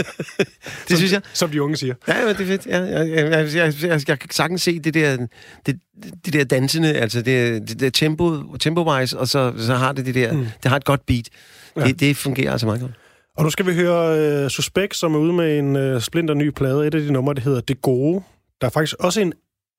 det 0.89 0.97
synes 0.97 1.13
jeg. 1.13 1.21
Som 1.33 1.51
de 1.51 1.63
unge 1.63 1.77
siger. 1.77 1.95
Ja, 2.09 2.19
ja, 2.21 2.29
det 2.29 2.41
er 2.41 2.47
fedt. 2.47 2.67
Ja, 2.67 2.81
jeg, 2.81 3.09
jeg, 3.09 3.31
jeg, 3.31 3.55
jeg, 3.55 3.75
jeg, 3.83 4.09
jeg 4.09 4.19
kan 4.19 4.31
sagtens 4.31 4.63
se 4.63 4.79
det 4.79 4.95
der, 4.95 5.27
det, 5.67 5.81
det 6.25 6.33
der 6.33 6.45
dansende, 6.45 6.93
altså 6.95 7.23
det, 7.23 7.69
det 7.69 7.81
der 7.81 7.91
tempo, 7.91 8.57
tempo-wise, 8.57 9.19
og 9.19 9.29
så, 9.29 9.53
så 9.59 9.75
har 9.75 9.93
det 9.93 10.07
det 10.07 10.15
der, 10.15 10.33
mm. 10.33 10.47
det 10.63 10.69
har 10.69 10.77
et 10.77 10.85
godt 10.85 11.07
beat. 11.07 11.29
Ja. 11.77 11.85
Det, 11.85 12.01
det 12.01 12.17
fungerer 12.17 12.53
altså 12.53 12.67
meget 12.67 12.81
godt. 12.81 12.93
Og 13.37 13.45
nu 13.45 13.51
skal 13.51 13.67
vi 13.67 13.75
høre 13.75 14.19
øh, 14.19 14.51
Suspekt, 14.51 14.97
som 14.97 15.15
er 15.15 15.19
ude 15.19 15.33
med 15.33 15.59
en 15.59 15.77
øh, 15.77 16.01
splinter 16.01 16.35
ny 16.35 16.51
plade. 16.51 16.87
Et 16.87 16.95
af 16.95 17.01
de 17.01 17.13
numre, 17.13 17.35
det 17.35 17.43
hedder 17.43 17.61
Det 17.61 17.83
Gode. 17.83 18.23
Der 18.61 18.67
er 18.67 18.71
faktisk 18.71 18.97
også 18.99 19.21
en 19.21 19.33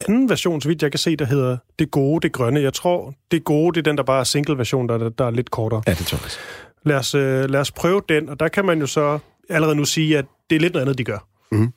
anden 0.08 0.30
version, 0.30 0.62
så 0.62 0.67
vidt 0.67 0.82
jeg 0.82 0.91
kan 0.91 0.99
se, 0.99 1.15
der 1.15 1.26
hedder 1.26 1.58
Det 1.80 1.91
Gode, 1.91 2.21
Det 2.21 2.32
Grønne. 2.32 2.62
Jeg 2.62 2.73
tror, 2.73 3.13
Det 3.32 3.43
Gode, 3.43 3.73
det 3.76 3.88
er 3.88 3.91
den, 3.91 3.97
der 3.97 4.04
bare 4.04 4.19
er 4.19 4.23
single-version, 4.23 4.89
der, 4.89 5.10
der, 5.10 5.26
er 5.26 5.32
lidt 5.32 5.52
kortere. 5.52 5.84
Ja, 5.88 5.93
det 5.93 6.06
tror 6.06 6.19
jeg. 6.23 6.32
Lad 6.86 6.98
os, 6.98 7.15
øh, 7.15 7.50
lad 7.50 7.60
os 7.60 7.72
prøve 7.72 8.02
den, 8.10 8.30
og 8.30 8.39
der 8.39 8.48
kan 8.48 8.65
man 8.65 8.80
jo 8.80 8.88
så 8.88 9.19
allerede 9.50 9.76
nu 9.76 9.86
sige, 9.86 10.17
at 10.17 10.26
det 10.50 10.56
er 10.56 10.60
lidt 10.60 10.74
noget 10.74 10.86
andet, 10.86 10.98
de 10.98 11.04
gør. 11.04 11.28
Mhm. 11.52 11.74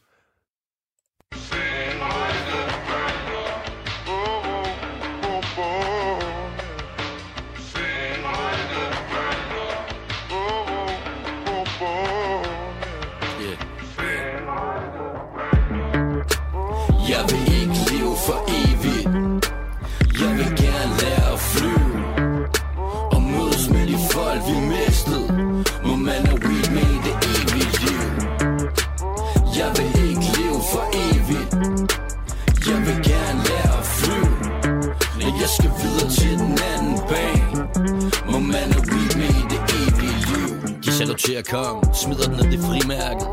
Til 41.18 41.32
at 41.32 41.46
komme. 41.48 41.82
Smider 41.94 42.22
den 42.22 42.36
ned 42.36 42.52
i 42.52 42.58
frimærket. 42.58 43.28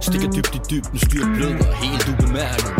Stikker 0.00 0.30
dybt 0.30 0.54
i 0.54 0.60
dybden, 0.70 0.98
styr 0.98 1.24
bløder 1.34 1.72
helt 1.74 2.08
ubemærket. 2.08 2.72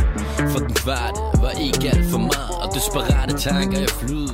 For 0.52 0.58
den 0.58 0.74
kvarte 0.74 1.20
var 1.42 1.50
ikke 1.50 1.96
alt 1.96 2.10
for 2.10 2.18
meget 2.18 2.54
Og 2.62 2.74
desperate 2.74 3.38
tanker 3.38 3.78
jeg 3.78 3.90
flyd. 3.90 4.28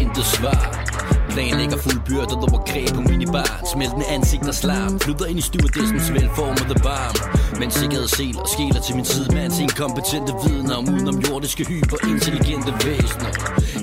Intet 0.00 0.24
svar. 0.24 0.93
Planlægger 1.34 1.76
fuldbyrdet 1.76 2.38
over 2.46 2.60
greb 2.70 2.88
på 2.94 3.00
minibar 3.00 3.52
Smeltende 3.72 4.06
ansigt 4.06 4.48
og 4.48 4.54
slam. 4.54 5.00
Flytter 5.00 5.26
ind 5.26 5.38
i 5.38 5.42
stewardessens 5.42 6.12
velformede 6.12 6.78
barm. 6.88 7.16
Men 7.60 7.70
sikkerhedssel 7.70 8.36
og 8.38 8.48
skæler 8.54 8.80
til 8.86 8.94
min 8.96 9.04
sidemands 9.04 9.58
inkompetente 9.58 10.32
vidner 10.44 10.74
Om 10.80 10.84
udenom 10.94 11.18
jordiske 11.28 11.64
hyperintelligente 11.70 12.72
væsener. 12.86 13.32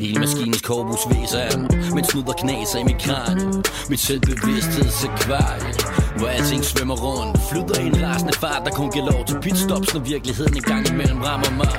Hele 0.04 0.20
maskinens 0.20 0.62
korpus 0.62 1.04
væser 1.14 1.40
af 1.40 1.60
mig 1.60 1.70
Mens 1.96 2.08
snuder 2.08 2.34
knaser 2.34 2.80
i 2.80 2.84
mit 2.84 3.00
kranie. 3.06 3.48
Mit 3.90 4.00
selvbevidsthedsakvarie 4.00 5.72
hvor 6.21 6.29
alting 6.29 6.63
svømmer 6.65 6.95
rundt. 7.05 7.39
Flytter 7.49 7.77
i 7.84 7.88
en 7.88 7.97
rasende 8.05 8.34
fart 8.34 8.62
Der 8.65 8.71
kun 8.71 8.91
giver 8.91 9.12
lov 9.12 9.25
til 9.25 9.38
pitstops 9.41 9.93
Når 9.93 10.01
virkeligheden 10.01 10.55
en 10.55 10.63
gang 10.71 10.84
imellem 10.93 11.21
rammer 11.21 11.51
mig. 11.62 11.71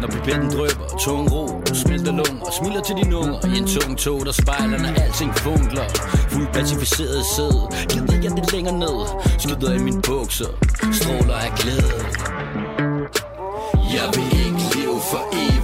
Når 0.00 0.08
pipetten 0.14 0.50
drøber 0.56 0.86
Tung 1.04 1.32
ro 1.32 1.44
Smelter 1.82 2.12
lunger 2.20 2.50
Smiler 2.58 2.82
til 2.82 2.94
dine 2.96 3.16
unger. 3.16 3.38
I 3.54 3.58
en 3.58 3.66
tung 3.74 3.98
tog 3.98 4.26
Der 4.26 4.32
spejler 4.32 4.78
når 4.84 4.92
alting 5.02 5.32
funkler. 5.46 5.86
Fuld 6.32 6.48
pacificeret 6.52 7.22
sæd. 7.34 7.54
Gider 7.90 8.18
jeg 8.24 8.32
det 8.38 8.52
længere 8.52 8.78
ned. 8.84 8.98
Skyder 9.38 9.72
i 9.78 9.78
mine 9.78 10.02
bukser. 10.02 10.50
Stråler 10.98 11.36
af 11.46 11.52
glæde. 11.60 12.00
Jeg 13.96 14.06
vil 14.14 14.28
ikke 14.44 14.62
leve 14.74 14.98
for 15.10 15.22
evigt. 15.32 15.59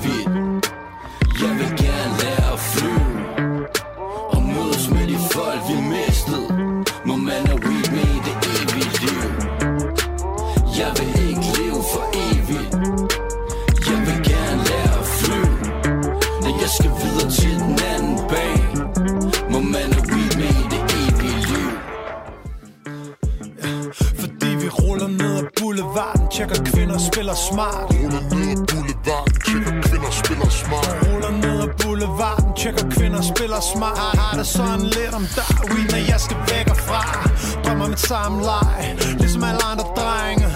Spiller 27.37 27.53
smart. 27.53 27.91
Ruller 27.93 28.21
ned 28.31 28.51
ad 28.51 28.67
boulevarden, 28.67 29.35
tjekker 29.45 29.81
kvinder 29.83 30.11
spiller 30.11 30.51
smart. 30.51 30.97
Ruller 31.07 31.31
ned 31.43 31.61
ad 31.63 31.73
boulevarden, 31.83 32.55
tjekker 32.57 32.87
kvinder 32.91 33.23
spiller 33.23 33.61
smart. 33.61 33.99
Har, 33.99 34.17
har 34.21 34.37
det 34.39 34.47
sådan 34.47 34.87
lidt 34.97 35.15
om 35.19 35.25
dig, 35.37 35.51
weed, 35.71 35.89
når 35.95 36.03
jeg 36.13 36.21
skal 36.27 36.37
væk 36.53 36.69
fra. 36.89 37.03
Drømmer 37.65 37.89
mit 37.89 38.01
samme 38.01 38.37
leg, 38.43 38.97
ligesom 39.19 39.45
alle 39.45 39.65
andre 39.73 39.87
drenge. 39.99 40.47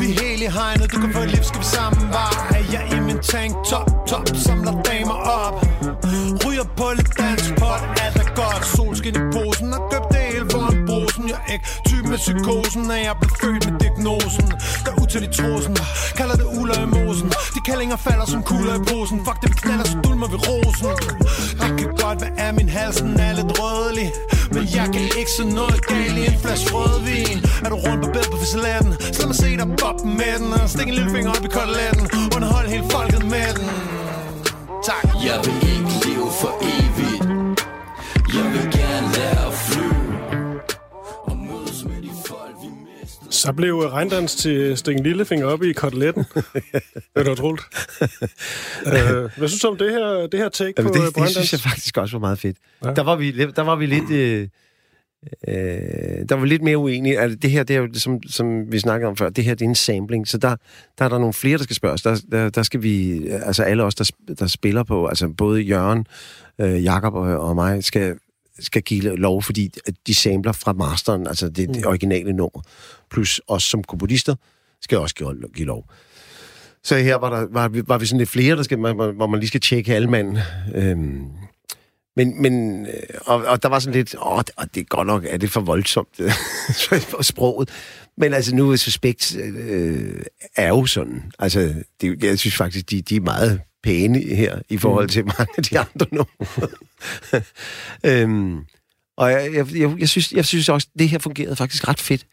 Vi 0.00 0.06
er 0.12 0.16
helt 0.22 0.42
i 0.42 0.50
hegnet, 0.58 0.92
du 0.92 0.96
kan 1.00 1.12
få 1.12 1.20
et 1.20 1.30
liv, 1.30 1.42
skal 1.50 1.60
vi 1.60 1.68
sammen 1.76 2.02
vej. 2.18 2.60
Jeg 2.74 2.84
i 2.96 3.00
min 3.08 3.18
tank 3.32 3.52
top, 3.70 3.88
top, 4.10 4.26
samler 4.46 4.74
damer 4.88 5.18
op. 5.42 5.54
Ryger 6.44 6.66
på 6.78 6.86
lidt 6.98 7.18
dansk 7.18 7.50
pot, 7.60 7.82
alt 8.04 8.16
er 8.24 8.28
godt. 8.40 8.62
Solskin 8.76 9.14
i 9.22 9.24
polen 9.34 9.47
med 12.08 12.18
psykosen, 12.18 12.82
når 12.82 12.94
jeg 12.94 13.14
blev 13.20 13.32
født 13.42 13.64
med 13.70 13.80
diagnosen. 13.80 14.46
Der 14.84 14.90
er 14.92 15.02
utal 15.02 15.22
i 15.28 15.30
trosen, 15.38 15.76
kalder 16.18 16.36
det 16.40 16.48
uler 16.58 16.78
i 16.86 16.88
mosen. 16.96 17.28
De 17.54 17.60
kællinger 17.68 17.96
falder 17.96 18.26
som 18.26 18.42
kugler 18.42 18.74
i 18.80 18.82
posen. 18.90 19.16
Fuck 19.26 19.38
det, 19.42 19.48
vi 19.52 19.56
knaller, 19.64 19.86
så 19.92 19.96
dulmer 20.04 20.28
vi 20.34 20.38
rosen. 20.48 20.88
Det 21.62 21.70
kan 21.80 21.90
godt 22.04 22.18
være, 22.22 22.34
at 22.46 22.54
min 22.54 22.68
halsen 22.68 23.20
er 23.20 23.32
lidt 23.38 23.52
rødlig. 23.60 24.08
Men 24.54 24.62
jeg 24.76 24.86
kan 24.94 25.04
ikke 25.20 25.32
se 25.38 25.44
noget 25.60 25.86
galt 25.86 26.18
i 26.22 26.24
en 26.32 26.38
flaske 26.44 26.70
rødvin. 26.76 27.38
Er 27.64 27.68
du 27.72 27.76
rundt 27.86 28.00
på 28.04 28.10
bed 28.16 28.26
på 28.32 28.36
fisaletten, 28.42 28.92
så 29.14 29.18
lad 29.20 29.26
mig 29.26 29.36
se 29.44 29.50
dig 29.60 29.68
boppe 29.82 30.04
med 30.20 30.34
den. 30.40 30.52
Og 30.52 30.70
stik 30.70 30.88
en 30.88 30.94
lille 30.98 31.10
finger 31.16 31.30
op 31.36 31.44
i 31.48 31.50
koteletten. 31.56 32.04
Underhold 32.36 32.66
hele 32.74 32.86
folket 32.94 33.24
med 33.34 33.48
den. 33.56 33.66
Tak. 34.88 35.04
Jeg 35.28 35.38
vil 35.44 35.56
ikke 35.74 35.92
leve 36.06 36.28
for 36.40 36.52
evigt 36.74 36.97
Så 43.38 43.52
blev 43.52 43.74
regndans 43.74 44.34
til 44.34 44.76
Sten 44.76 45.02
Lillefinger 45.02 45.46
op 45.46 45.62
i 45.62 45.72
koteletten. 45.72 46.24
det 47.16 47.26
er 47.26 47.30
utroligt. 47.30 47.66
øh, 48.86 49.30
hvad 49.36 49.48
synes 49.48 49.60
du 49.62 49.68
om 49.68 49.76
det 49.76 49.90
her, 49.90 50.26
det 50.32 50.40
her 50.40 50.48
take 50.48 50.74
Jamen, 50.78 50.92
på 50.92 50.98
det, 50.98 51.18
øh, 51.18 51.24
det 51.24 51.30
synes 51.30 51.52
jeg 51.52 51.60
faktisk 51.60 51.96
også 51.96 52.16
var 52.16 52.20
meget 52.20 52.38
fedt. 52.38 52.56
Ja. 52.84 52.92
Der, 52.92 53.02
var 53.02 53.16
vi, 53.16 53.30
der 53.32 53.62
var 53.62 53.76
vi 53.76 53.86
lidt... 53.86 54.10
Øh, 54.10 54.48
øh, 55.48 56.28
der 56.28 56.34
var 56.34 56.44
lidt 56.44 56.62
mere 56.62 56.78
uenige. 56.78 57.20
Altså, 57.20 57.38
det 57.42 57.50
her, 57.50 57.62
det 57.62 57.76
er 57.76 57.80
jo, 57.80 57.88
som, 57.94 58.22
som 58.22 58.72
vi 58.72 58.78
snakkede 58.78 59.08
om 59.08 59.16
før, 59.16 59.28
det 59.28 59.44
her 59.44 59.54
det 59.54 59.64
er 59.64 59.68
en 59.68 59.74
sampling, 59.74 60.28
så 60.28 60.38
der, 60.38 60.56
der 60.98 61.04
er 61.04 61.08
der 61.08 61.18
nogle 61.18 61.32
flere, 61.32 61.58
der 61.58 61.64
skal 61.64 61.76
spørges. 61.76 62.02
Der, 62.02 62.20
der, 62.30 62.50
der 62.50 62.62
skal 62.62 62.82
vi, 62.82 63.26
altså 63.28 63.62
alle 63.62 63.84
os, 63.84 63.94
der, 63.94 64.10
der 64.38 64.46
spiller 64.46 64.82
på, 64.82 65.06
altså 65.06 65.28
både 65.28 65.60
Jørgen, 65.60 66.06
øh, 66.60 66.84
Jakob 66.84 67.14
og, 67.14 67.40
og 67.40 67.54
mig, 67.54 67.84
skal, 67.84 68.16
skal 68.60 68.82
give 68.82 69.16
lov, 69.16 69.42
fordi 69.42 69.70
de 70.06 70.14
sampler 70.14 70.52
fra 70.52 70.72
masteren, 70.72 71.26
altså 71.26 71.48
det, 71.48 71.68
det 71.68 71.86
originale 71.86 72.32
nummer, 72.32 72.60
plus 73.10 73.40
os 73.48 73.62
som 73.62 73.82
komponister, 73.84 74.34
skal 74.82 74.98
også 74.98 75.14
give, 75.14 75.34
give 75.54 75.66
lov. 75.66 75.84
Så 76.84 76.96
her 76.98 77.16
var, 77.16 77.30
der, 77.30 77.46
var, 77.50 77.68
vi- 77.68 77.82
var 77.86 77.98
vi 77.98 78.06
sådan 78.06 78.18
lidt 78.18 78.30
flere, 78.30 78.56
der 78.56 78.62
skal, 78.62 78.78
man- 78.78 78.96
hvor 78.96 79.26
man 79.26 79.40
lige 79.40 79.48
skal 79.48 79.60
tjekke 79.60 79.94
alle 79.94 80.08
mand. 80.10 80.36
Øhm, 80.74 81.24
men, 82.16 82.42
men 82.42 82.86
øh, 82.86 82.92
og, 83.26 83.44
og 83.44 83.62
der 83.62 83.68
var 83.68 83.78
sådan 83.78 83.94
lidt, 83.94 84.14
åh, 84.22 84.38
det, 84.38 84.50
og 84.56 84.74
det 84.74 84.80
er 84.80 84.84
godt 84.84 85.06
nok, 85.06 85.24
er 85.28 85.36
det 85.36 85.50
for 85.50 85.60
voldsomt 85.60 86.16
for 87.10 87.22
sproget. 87.22 87.70
Men 88.16 88.34
altså 88.34 88.54
nu 88.54 88.70
er 88.72 88.76
Suspekt 88.76 89.36
øh, 89.36 90.22
er 90.56 90.68
jo 90.68 90.86
sådan. 90.86 91.22
Altså, 91.38 91.74
det, 92.00 92.24
jeg 92.24 92.38
synes 92.38 92.56
faktisk, 92.56 92.90
de, 92.90 93.02
de 93.02 93.16
er 93.16 93.20
meget 93.20 93.60
pæne 93.88 94.18
her 94.18 94.58
i 94.68 94.78
forhold 94.78 95.08
til 95.08 95.24
mange 95.38 95.52
af 95.56 95.62
de 95.62 95.78
andre 95.78 96.06
numre. 96.12 96.68
øhm, 98.04 98.64
og 99.16 99.30
jeg, 99.30 99.50
jeg, 99.54 99.76
jeg, 99.76 99.98
jeg, 99.98 100.08
synes, 100.08 100.32
jeg 100.32 100.44
synes 100.44 100.68
også, 100.68 100.88
det 100.98 101.08
her 101.08 101.18
fungerede 101.18 101.56
faktisk 101.56 101.88
ret 101.88 102.00
fedt. 102.00 102.26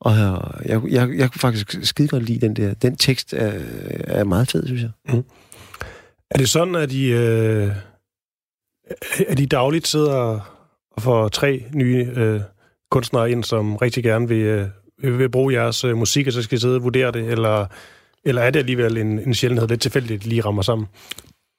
Og 0.00 0.16
jeg, 0.64 0.82
jeg, 0.90 1.10
jeg 1.16 1.30
kunne 1.30 1.40
faktisk 1.40 1.78
skide 1.82 2.08
godt 2.08 2.22
lide 2.22 2.40
den 2.40 2.56
der. 2.56 2.74
Den 2.74 2.96
tekst 2.96 3.32
er, 3.32 3.60
er 4.04 4.24
meget 4.24 4.50
fed, 4.50 4.66
synes 4.66 4.82
jeg. 4.82 4.90
Er 6.30 6.38
det 6.38 6.50
sådan, 6.50 6.74
at 6.74 6.92
I, 6.92 7.12
øh, 7.12 7.70
at 9.28 9.40
I 9.40 9.44
dagligt 9.44 9.86
sidder 9.86 10.40
og 10.90 11.02
får 11.02 11.28
tre 11.28 11.64
nye 11.74 12.12
øh, 12.16 12.40
kunstnere 12.90 13.30
ind, 13.30 13.44
som 13.44 13.76
rigtig 13.76 14.02
gerne 14.04 14.28
vil, 14.28 14.42
øh, 14.42 14.68
vil, 15.02 15.18
vil 15.18 15.30
bruge 15.30 15.54
jeres 15.54 15.84
øh, 15.84 15.96
musik, 15.96 16.26
og 16.26 16.32
så 16.32 16.42
skal 16.42 16.56
I 16.56 16.60
sidde 16.60 16.76
og 16.76 16.82
vurdere 16.82 17.12
det? 17.12 17.24
Eller, 17.24 17.66
eller 18.24 18.42
er 18.42 18.50
det 18.50 18.58
alligevel 18.58 18.96
en, 18.96 19.18
en 19.18 19.34
sjældenhed, 19.34 19.68
det 19.68 19.80
tilfældigt, 19.80 20.26
lige 20.26 20.40
rammer 20.40 20.62
sammen? 20.62 20.86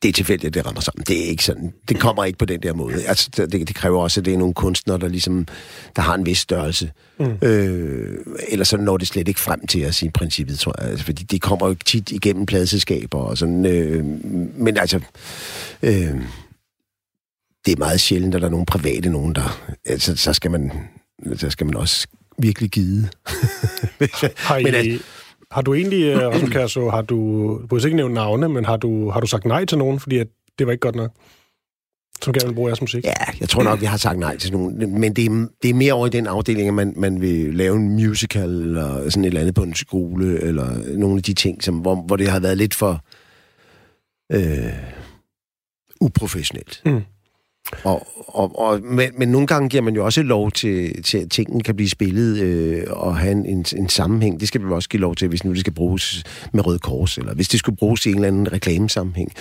det 0.06 0.10
er 0.10 0.14
tilfældigt, 0.14 0.54
det 0.54 0.66
rammer 0.66 0.82
sammen. 0.82 1.04
Det 1.08 1.26
er 1.26 1.30
ikke 1.30 1.44
sådan. 1.44 1.74
Det 1.90 2.00
kommer 2.00 2.26
ikke 2.26 2.38
på 2.38 2.46
den 2.46 2.64
der 2.64 2.74
måde. 2.74 3.06
Altså, 3.06 3.30
det, 3.36 3.52
det 3.52 3.76
kræver 3.76 4.02
også, 4.02 4.22
at 4.22 4.26
det 4.26 4.34
er 4.34 4.38
nogle 4.38 4.54
kunstnere, 4.54 4.98
der 4.98 5.08
ligesom, 5.08 5.48
der 5.96 6.02
har 6.02 6.16
en 6.16 6.26
vis 6.26 6.38
størrelse. 6.38 6.92
Mm. 7.20 7.38
Øh, 7.42 8.18
ellers 8.50 8.68
så 8.68 8.78
når 8.78 8.98
det 8.98 9.08
slet 9.08 9.28
ikke 9.28 9.40
frem 9.40 9.68
til 9.68 9.86
os 9.86 10.04
i 10.04 10.10
princippet, 10.10 10.60
tror 10.60 10.76
jeg. 10.82 10.90
Altså, 10.90 11.06
fordi 11.06 11.24
det 11.24 11.42
kommer 11.42 11.68
jo 11.68 11.76
tit 11.86 12.12
igennem 12.12 12.46
pladeselskaber 12.46 13.18
og 13.20 13.38
sådan. 13.38 13.66
Øh, 13.66 14.06
men 14.60 14.78
altså, 14.78 15.00
øh, 15.84 16.16
det 17.66 17.72
er 17.74 17.78
meget 17.78 18.02
sjældent, 18.02 18.36
at 18.36 18.42
der 18.42 18.48
er 18.48 18.52
nogle 18.52 18.66
private 18.66 19.10
nogen, 19.10 19.36
der... 19.36 19.76
Altså, 19.86 20.16
så 20.16 20.34
skal 20.34 20.52
man, 20.52 20.72
så 21.36 21.50
skal 21.50 21.66
man 21.66 21.76
også 21.76 22.08
virkelig 22.38 22.70
give. 22.70 23.10
Har, 24.36 24.58
I, 24.58 24.64
Men 24.68 24.76
altså- 24.76 25.04
har 25.52 25.62
du 25.62 25.74
egentlig, 25.74 26.04
øh, 26.04 26.18
Rasmus 26.34 26.50
Kærså, 26.50 26.90
har 26.90 27.02
du, 27.02 27.16
du 27.62 27.68
behøver 27.68 27.86
ikke 27.86 27.96
nævne 27.96 28.14
navne, 28.14 28.50
men 28.50 28.66
har 28.66 28.78
du, 28.78 29.10
har 29.10 29.20
du 29.20 29.28
sagt 29.28 29.46
nej 29.46 29.66
til 29.66 29.78
nogen, 29.78 30.00
fordi 30.00 30.18
at 30.18 30.28
det 30.60 30.68
var 30.68 30.72
ikke 30.72 30.82
godt 30.82 30.96
nok? 30.96 31.12
Som 32.22 32.34
gerne 32.34 32.48
vil 32.48 32.56
bruge 32.56 32.70
jeres 32.70 32.82
musik? 32.82 33.04
Ja, 33.04 33.14
jeg 33.40 33.50
tror 33.50 33.64
nok, 33.64 33.82
vi 33.82 33.86
har 33.86 33.98
sagt 33.98 34.20
nej 34.20 34.38
til 34.38 34.52
nogen. 34.52 35.00
Men 35.00 35.14
det 35.14 35.26
er, 35.26 35.48
det 35.64 35.70
er 35.70 35.74
mere 35.74 35.94
over 35.94 36.08
i 36.08 36.10
den 36.10 36.28
afdeling, 36.28 36.68
at 36.68 36.74
man, 36.74 36.94
man 36.98 37.22
vil 37.22 37.56
lave 37.56 37.76
en 37.76 37.90
musical, 37.90 38.50
eller 38.50 39.10
sådan 39.10 39.24
et 39.24 39.28
eller 39.28 39.42
andet 39.42 39.56
på 39.56 39.64
en 39.64 39.76
skole, 39.76 40.42
eller 40.42 40.98
nogle 40.98 41.18
af 41.18 41.24
de 41.24 41.34
ting, 41.34 41.64
som, 41.64 41.76
hvor, 41.76 41.96
hvor 41.96 42.16
det 42.16 42.28
har 42.28 42.40
været 42.40 42.58
lidt 42.58 42.74
for 42.74 43.02
øh, 44.32 44.74
uprofessionelt. 46.02 46.82
Mm. 46.86 47.02
Og, 47.84 48.08
og, 48.28 48.60
og, 48.60 48.82
men, 48.84 49.12
men 49.18 49.30
nogle 49.30 49.48
gange 49.48 49.70
giver 49.70 49.84
man 49.84 49.96
jo 49.96 50.06
også 50.06 50.22
lov 50.22 50.52
til, 50.52 51.04
til 51.04 51.18
at 51.18 51.32
tingene 51.32 51.64
kan 51.64 51.76
blive 51.76 51.90
spillet 51.90 52.42
øh, 52.42 52.84
og 52.90 53.18
have 53.18 53.32
en, 53.32 53.46
en, 53.46 53.66
en 53.78 53.90
sammenhæng. 53.90 54.40
Det 54.40 54.48
skal 54.48 54.62
vi 54.62 54.72
også 54.72 54.90
give 54.90 55.02
lov 55.02 55.16
til, 55.16 55.28
hvis 55.28 55.44
nu 55.44 55.52
det 55.52 55.60
skal 55.60 55.74
bruges 55.74 56.24
med 56.54 56.66
Røde 56.66 56.80
Kors, 56.80 57.18
eller 57.18 57.34
hvis 57.34 57.48
det 57.48 57.60
skulle 57.60 57.78
bruges 57.78 58.06
i 58.06 58.10
en 58.10 58.16
eller 58.16 58.28
anden 58.28 58.54
reklamesammenhæng. 58.54 59.34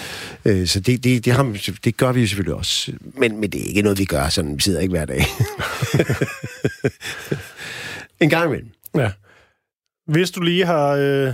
Øh, 0.44 0.66
så 0.66 0.80
det, 0.80 1.04
det, 1.04 1.24
det, 1.24 1.32
har, 1.32 1.56
det 1.84 1.96
gør 1.96 2.12
vi 2.12 2.20
jo 2.20 2.26
selvfølgelig 2.26 2.54
også. 2.54 2.92
Men, 3.00 3.40
men 3.40 3.50
det 3.50 3.60
er 3.60 3.68
ikke 3.68 3.82
noget, 3.82 3.98
vi 3.98 4.04
gør 4.04 4.28
sådan. 4.28 4.56
Vi 4.56 4.62
sidder 4.62 4.80
ikke 4.80 4.92
hver 4.92 5.04
dag. 5.04 5.20
en 8.20 8.30
gang 8.30 8.46
imellem. 8.46 8.70
Ja. 8.94 9.10
Hvis 10.06 10.30
du 10.30 10.40
lige 10.40 10.66
har 10.66 10.88
øh, 10.88 11.32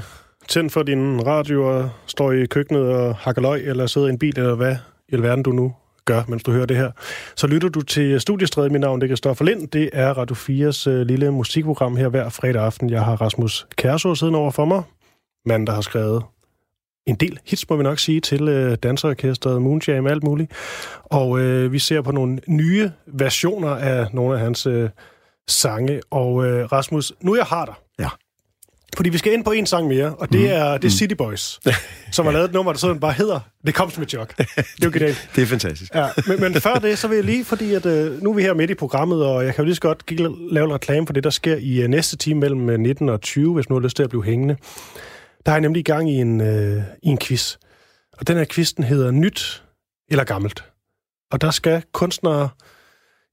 tændt 0.48 0.72
for 0.72 0.82
din 0.82 1.26
radio 1.26 1.78
og 1.78 1.90
står 2.06 2.32
i 2.32 2.46
køkkenet 2.46 2.82
og 2.82 3.16
hakker 3.16 3.42
løg, 3.42 3.66
eller 3.66 3.86
sidder 3.86 4.06
i 4.06 4.10
en 4.10 4.18
bil, 4.18 4.38
eller 4.38 4.54
hvad 4.54 4.76
i 5.08 5.14
alverden 5.14 5.42
du 5.42 5.52
nu 5.52 5.72
gør, 6.12 6.22
mens 6.28 6.42
du 6.42 6.52
hører 6.52 6.66
det 6.66 6.76
her, 6.76 6.90
så 7.36 7.46
lytter 7.46 7.68
du 7.68 7.82
til 7.82 8.20
Studiestræde. 8.20 8.70
Mit 8.70 8.80
navn 8.80 9.00
det 9.00 9.06
er 9.06 9.10
Kristoffer 9.10 9.44
Lind. 9.44 9.68
Det 9.68 9.90
er 9.92 10.10
Radio 10.12 10.36
4's 10.36 10.90
øh, 10.90 11.06
lille 11.06 11.30
musikprogram 11.30 11.96
her 11.96 12.08
hver 12.08 12.28
fredag 12.28 12.62
aften. 12.62 12.90
Jeg 12.90 13.04
har 13.04 13.16
Rasmus 13.16 13.66
Kærså 13.76 14.14
siddende 14.14 14.38
over 14.38 14.50
for 14.50 14.64
mig. 14.64 14.82
Manden, 15.46 15.66
der 15.66 15.72
har 15.72 15.80
skrevet 15.80 16.22
en 17.06 17.14
del 17.14 17.38
hits, 17.46 17.70
må 17.70 17.76
vi 17.76 17.82
nok 17.82 17.98
sige, 17.98 18.20
til 18.20 18.48
øh, 18.48 18.76
danserorkestret, 18.82 19.62
Moonjam, 19.62 20.06
alt 20.06 20.24
muligt. 20.24 20.52
Og 21.04 21.40
øh, 21.40 21.72
vi 21.72 21.78
ser 21.78 22.02
på 22.02 22.12
nogle 22.12 22.40
nye 22.48 22.90
versioner 23.06 23.68
af 23.68 24.06
nogle 24.12 24.34
af 24.34 24.40
hans 24.40 24.66
øh, 24.66 24.90
sange. 25.48 26.00
Og 26.10 26.46
øh, 26.46 26.72
Rasmus, 26.72 27.12
nu 27.20 27.36
jeg 27.36 27.44
har 27.44 27.64
dig. 27.64 27.74
Ja. 27.98 28.08
Fordi 28.96 29.10
vi 29.10 29.18
skal 29.18 29.32
ind 29.32 29.44
på 29.44 29.50
en 29.50 29.66
sang 29.66 29.86
mere, 29.86 30.14
og 30.14 30.32
det 30.32 30.52
er, 30.52 30.78
det 30.78 30.88
er 30.88 30.92
City 30.92 31.14
Boys, 31.14 31.60
som 32.12 32.26
har 32.26 32.32
lavet 32.32 32.44
et 32.44 32.52
nummer, 32.52 32.72
der 32.72 32.78
sådan 32.78 33.00
bare 33.00 33.12
hedder 33.12 33.40
Det 33.66 33.74
kom 33.74 33.90
som 33.90 34.02
et 34.02 34.10
chok. 34.10 34.36
Det 34.36 34.48
er 34.56 34.62
jo 34.84 34.90
genialt. 34.92 35.28
Det 35.36 35.42
er 35.42 35.46
fantastisk. 35.46 35.94
Ja, 35.94 36.08
men, 36.26 36.40
men 36.40 36.54
før 36.54 36.74
det, 36.74 36.98
så 36.98 37.08
vil 37.08 37.14
jeg 37.14 37.24
lige, 37.24 37.44
fordi 37.44 37.74
at, 37.74 37.86
øh, 37.86 38.22
nu 38.22 38.30
er 38.30 38.34
vi 38.34 38.42
her 38.42 38.54
midt 38.54 38.70
i 38.70 38.74
programmet, 38.74 39.24
og 39.26 39.44
jeg 39.44 39.54
kan 39.54 39.62
jo 39.62 39.66
lige 39.66 39.74
så 39.74 39.80
godt 39.80 40.06
give, 40.06 40.52
lave 40.52 40.64
en 40.66 40.74
reklame 40.74 41.06
for 41.06 41.12
det, 41.12 41.24
der 41.24 41.30
sker 41.30 41.56
i 41.56 41.82
øh, 41.82 41.88
næste 41.88 42.16
time 42.16 42.40
mellem 42.40 42.70
øh, 42.70 42.78
19 42.78 43.08
og 43.08 43.20
20, 43.20 43.54
hvis 43.54 43.68
man 43.68 43.76
har 43.76 43.82
lyst 43.82 43.96
til 43.96 44.02
at 44.02 44.08
blive 44.10 44.24
hængende. 44.24 44.56
Der 45.46 45.52
er 45.52 45.56
jeg 45.56 45.60
nemlig 45.60 45.80
i 45.80 45.82
gang 45.82 46.10
i 46.10 46.14
en, 46.14 46.40
øh, 46.40 46.82
i 47.02 47.08
en 47.08 47.18
quiz. 47.18 47.56
Og 48.18 48.26
den 48.26 48.36
her 48.36 48.44
quiz, 48.50 48.72
den 48.72 48.84
hedder 48.84 49.10
Nyt 49.10 49.62
eller 50.10 50.24
Gammelt. 50.24 50.64
Og 51.32 51.40
der 51.40 51.50
skal 51.50 51.82
kunstnere, 51.92 52.48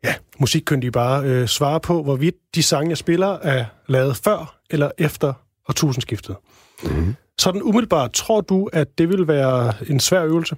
ja, 0.04 0.16
musikkyndige 0.40 0.92
bare, 0.92 1.26
øh, 1.26 1.48
svare 1.48 1.80
på, 1.80 2.04
hvorvidt 2.04 2.36
de 2.56 2.64
sange, 2.64 2.90
jeg 2.90 2.98
spiller, 2.98 3.28
er 3.28 3.66
lavet 3.88 4.16
før 4.16 4.60
eller 4.70 4.92
efter 4.98 5.34
årtusindskiftet. 5.70 6.36
Mm-hmm. 6.84 7.16
Sådan 7.40 7.62
umiddelbart, 7.64 8.12
tror 8.14 8.42
du, 8.42 8.70
at 8.74 8.98
det 8.98 9.10
vil 9.10 9.28
være 9.28 9.74
en 9.90 10.00
svær 10.00 10.24
øvelse? 10.24 10.56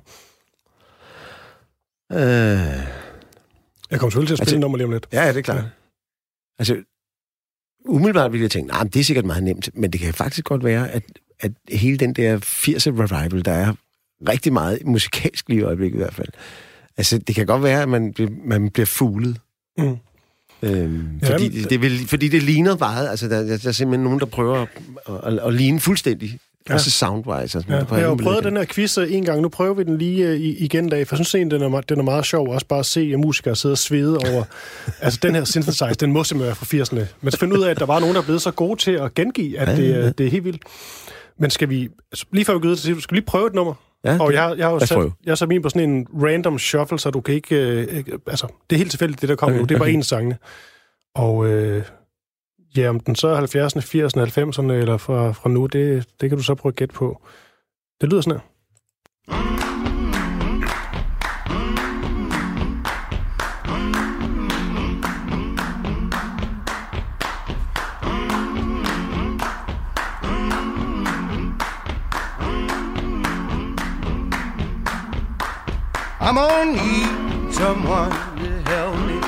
Øh, 2.12 2.18
Jeg 3.92 4.00
kommer 4.00 4.10
selvfølgelig 4.10 4.28
til 4.28 4.34
at 4.34 4.38
spille 4.38 4.42
Altså- 4.42 4.58
nummer 4.60 4.78
lige 4.78 4.86
om 4.86 4.92
lidt. 4.92 5.08
ja, 5.14 5.22
ja, 5.24 5.30
det 5.30 5.38
er 5.38 5.42
klart. 5.42 5.64
Ja. 5.64 5.70
Altså, 6.60 6.84
umiddelbart 7.86 8.32
ville 8.32 8.44
jeg 8.44 8.52
tænke, 8.52 8.68
nej, 8.72 8.84
det 8.84 8.96
er 9.00 9.04
sikkert 9.04 9.26
meget 9.26 9.44
nemt, 9.44 9.70
men 9.74 9.92
det 9.94 10.00
kan 10.02 10.14
faktisk 10.14 10.46
godt 10.46 10.64
være, 10.64 10.92
at, 10.92 11.04
at 11.40 11.52
hele 11.70 11.98
den 11.98 12.14
der 12.14 12.38
80'er 12.38 12.92
revival, 13.02 13.46
der 13.46 13.52
er 13.52 13.74
rigtig 14.30 14.54
meget 14.54 14.86
musikalsk 14.86 15.50
lige 15.50 15.60
i 15.60 15.64
øjeblikket 15.64 15.98
i 15.98 16.02
hvert 16.02 16.14
fald. 16.16 16.28
Altså, 16.98 17.18
det 17.18 17.36
kan 17.36 17.46
godt 17.46 17.64
være, 17.64 17.82
at 17.82 17.90
man, 17.90 18.14
bliver- 18.14 18.32
man 18.44 18.70
bliver 18.70 18.86
fuglet. 18.86 19.42
Mm. 19.78 19.98
Øhm, 20.62 21.08
fordi, 21.24 21.44
men- 21.50 21.52
det, 21.62 21.70
det 21.70 21.82
vil, 21.82 22.08
fordi 22.08 22.28
det 22.28 22.44
ligner 22.44 22.78
meget. 22.78 23.10
Altså, 23.10 23.28
der, 23.28 23.42
der, 23.44 23.58
der 23.58 23.68
er 23.68 23.72
simpelthen 23.72 24.04
nogen, 24.04 24.20
der 24.20 24.26
prøver 24.26 24.66
at, 25.08 25.34
at, 25.34 25.40
at 25.48 25.54
ligne 25.54 25.80
fuldstændig 25.80 26.40
Ja. 26.70 26.74
Også 26.74 26.92
soundwise. 26.92 27.34
Og 27.44 27.50
sådan 27.50 27.64
Ja, 27.70 27.76
jeg 27.78 27.86
har 27.88 28.02
jo 28.02 28.16
prøvet 28.16 28.44
den 28.44 28.58
her 28.58 28.66
quiz 28.66 28.98
øh, 28.98 29.14
en 29.14 29.26
gang. 29.26 29.42
Nu 29.42 29.50
prøver 29.50 29.74
vi 29.74 29.84
den 29.84 29.98
lige 29.98 30.38
i- 30.40 30.58
igen 30.58 30.86
i 30.86 30.90
dag, 30.90 31.08
for 31.08 31.16
jeg 31.16 31.18
synes 31.26 31.36
egentlig, 31.36 31.60
den 31.60 31.74
er, 31.74 31.82
den 31.82 32.00
er 32.00 32.04
meget 32.04 32.26
sjov. 32.26 32.50
Også 32.50 32.66
bare 32.68 32.80
at 32.80 32.86
se 32.86 33.10
at 33.14 33.20
musikere 33.20 33.56
sidde 33.56 33.74
og 33.74 33.78
svede 33.78 34.18
over... 34.18 34.44
altså, 35.02 35.20
den 35.24 35.36
her 35.36 35.44
synthesizer, 35.44 35.94
den 35.94 36.12
må 36.14 36.24
simpelthen 36.24 36.48
være 36.48 36.56
fra 36.86 37.00
80'erne. 37.04 37.06
Men 37.22 37.32
så 37.32 37.38
finde 37.40 37.60
ud 37.60 37.64
af, 37.64 37.70
at 37.72 37.80
der 37.80 37.86
var 37.86 38.00
nogen, 38.00 38.16
der 38.16 38.22
er 38.22 38.26
blevet 38.26 38.42
så 38.42 38.52
gode 38.52 38.80
til 38.80 38.92
at 38.92 39.14
gengive, 39.14 39.60
at 39.60 39.68
Ja, 39.68 39.76
det, 39.76 39.90
ja, 39.90 40.10
det 40.10 40.26
er 40.26 40.30
helt 40.30 40.44
vildt. 40.44 40.62
Men 41.40 41.50
skal 41.50 41.70
vi... 41.70 41.90
Altså, 42.12 42.26
lige 42.34 42.46
før 42.46 42.54
vi 42.54 42.60
går 42.60 42.70
ud 42.70 42.76
til 42.76 43.02
skal 43.02 43.14
vi 43.16 43.18
lige 43.18 43.26
prøve 43.26 43.48
et 43.48 43.54
nummer? 43.54 43.74
Ja, 44.04 44.18
Og 44.22 44.34
jeg, 44.34 44.56
jeg 44.58 44.66
har 44.66 44.74
jo 44.74 44.80
sat, 44.80 44.96
prøve. 44.96 45.14
jeg 45.26 45.38
sat 45.38 45.48
min 45.50 45.62
på 45.62 45.70
sådan 45.70 45.90
en 45.90 46.08
random 46.24 46.60
shuffle, 46.60 47.00
så 47.00 47.12
du 47.12 47.22
kan 47.22 47.36
ikke... 47.36 47.56
Øh, 47.56 48.04
altså, 48.28 48.48
det 48.70 48.76
er 48.76 48.78
helt 48.78 48.92
tilfældigt, 48.92 49.22
det 49.22 49.30
der 49.30 49.36
kommer 49.36 49.56
Okay, 49.56 49.62
nu. 49.62 49.66
Det 49.66 49.76
er 49.76 49.80
bare 49.80 49.88
okay. 49.88 49.94
en 49.94 50.04
sangene. 50.04 50.38
Og 51.16 51.48
øh, 51.48 51.84
ja, 52.78 52.90
om 52.90 53.00
den 53.00 53.16
så 53.16 53.28
er 53.28 53.42
70'erne, 53.42 53.82
80'erne, 53.82 54.62
90'erne 54.62 54.72
eller 54.72 54.98
fra, 54.98 55.32
fra 55.32 55.50
nu, 55.50 55.66
det, 55.66 56.08
det 56.22 56.30
kan 56.30 56.38
du 56.38 56.44
så 56.44 56.56
prøve 56.56 56.72
at 56.72 56.76
gætte 56.76 56.94
på. 56.96 57.22
Det 58.02 58.10
lyder 58.10 58.22
sådan 58.22 58.40
her. 58.40 59.79
I'm 76.30 76.36
gonna 76.36 76.74
need 76.74 77.52
someone 77.52 78.12
to 78.38 78.62
help 78.70 78.96
me. 79.08 79.20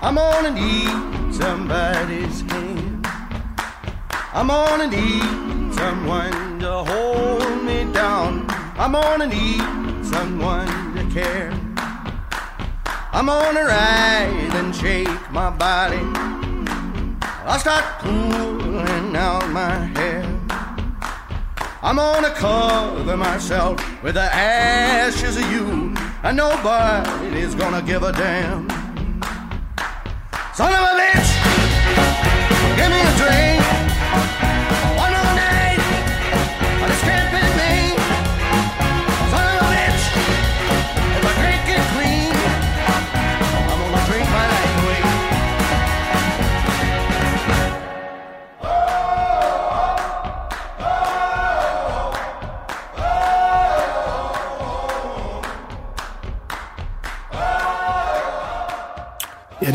I'm 0.00 0.14
gonna 0.14 0.50
need 0.50 1.34
somebody's 1.34 2.40
hand. 2.50 3.06
I'm 4.32 4.46
gonna 4.46 4.86
need 4.86 5.74
someone 5.74 6.58
to 6.60 6.72
hold 6.82 7.62
me 7.62 7.84
down. 7.92 8.46
I'm 8.78 8.92
gonna 8.92 9.26
need 9.26 9.60
someone 10.02 10.66
to 10.94 11.04
care. 11.12 11.52
I'm 13.12 13.26
gonna 13.26 13.64
rise 13.64 14.54
and 14.54 14.74
shake 14.74 15.30
my 15.30 15.50
body. 15.50 16.00
I'll 17.44 17.58
start 17.58 17.84
pulling 17.98 19.14
out 19.14 19.46
my 19.50 19.74
hair. 19.94 20.35
I'm 21.86 21.94
gonna 21.94 22.30
cover 22.30 23.16
myself 23.16 23.78
with 24.02 24.14
the 24.14 24.28
ashes 24.34 25.36
of 25.36 25.52
you, 25.52 25.94
and 26.24 26.36
nobody's 26.36 27.54
gonna 27.54 27.80
give 27.80 28.02
a 28.02 28.10
damn. 28.10 28.68
Son 30.52 30.72
of 30.72 30.80
a 30.80 30.94
bitch, 30.98 31.30
give 32.76 32.90
me 32.90 33.00
a 33.00 33.16
drink. 33.16 33.65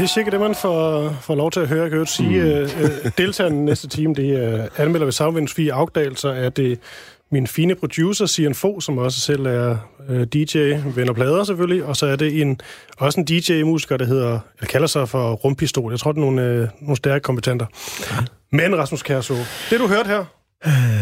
Det 0.02 0.08
er 0.08 0.14
cirka 0.14 0.30
det, 0.30 0.40
man 0.40 0.56
får, 0.56 1.10
får 1.22 1.36
lov 1.36 1.52
til 1.52 1.60
at 1.60 1.68
høre. 1.68 1.82
Jeg 1.82 1.90
kan 1.90 2.00
jo 2.00 2.06
sige, 2.06 2.40
mm. 2.40 2.84
øh, 2.84 3.12
deltagerne 3.18 3.66
næste 3.66 3.88
time, 3.88 4.16
det 4.16 4.44
er 4.44 4.68
anmelder 4.78 5.06
ved 5.06 5.12
Soundwind 5.12 5.48
Fie 5.48 5.74
Augdal, 5.74 6.18
så 6.18 6.30
er 6.30 6.50
det 6.50 6.80
min 7.32 7.48
fine 7.48 7.76
producer, 7.76 8.26
Sian 8.26 8.56
Fo, 8.56 8.80
som 8.80 8.98
også 8.98 9.20
selv 9.20 9.46
er 9.46 9.78
øh, 10.10 10.28
DJ, 10.28 10.58
venner 10.96 11.14
plader 11.14 11.44
selvfølgelig, 11.44 11.84
og 11.86 11.96
så 11.96 12.06
er 12.06 12.16
det 12.16 12.42
en, 12.42 12.62
også 12.98 13.20
en 13.20 13.26
DJ-musiker, 13.26 13.98
der 13.98 14.06
hedder, 14.06 14.40
eller 14.58 14.68
kalder 14.68 14.88
sig 14.88 15.10
for 15.10 15.34
Rumpistol. 15.34 15.92
Jeg 15.92 16.00
tror, 16.00 16.12
det 16.12 16.20
er 16.20 16.26
nogle, 16.26 16.44
øh, 16.44 16.68
nogle 16.80 16.98
stærke 16.98 17.24
kompetenter. 17.24 17.66
Men 18.52 18.78
Rasmus 18.78 19.04
Kærso, 19.04 19.36
det 19.70 19.80
du 19.80 19.88
hørte 19.88 20.08
her, 20.08 20.26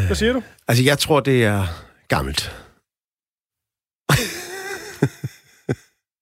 hvad 0.06 0.16
siger 0.16 0.34
du? 0.34 0.42
Altså, 0.68 0.84
jeg 0.84 1.00
tror, 1.00 1.20
det 1.20 1.44
er 1.44 1.64
gammelt. 2.08 2.56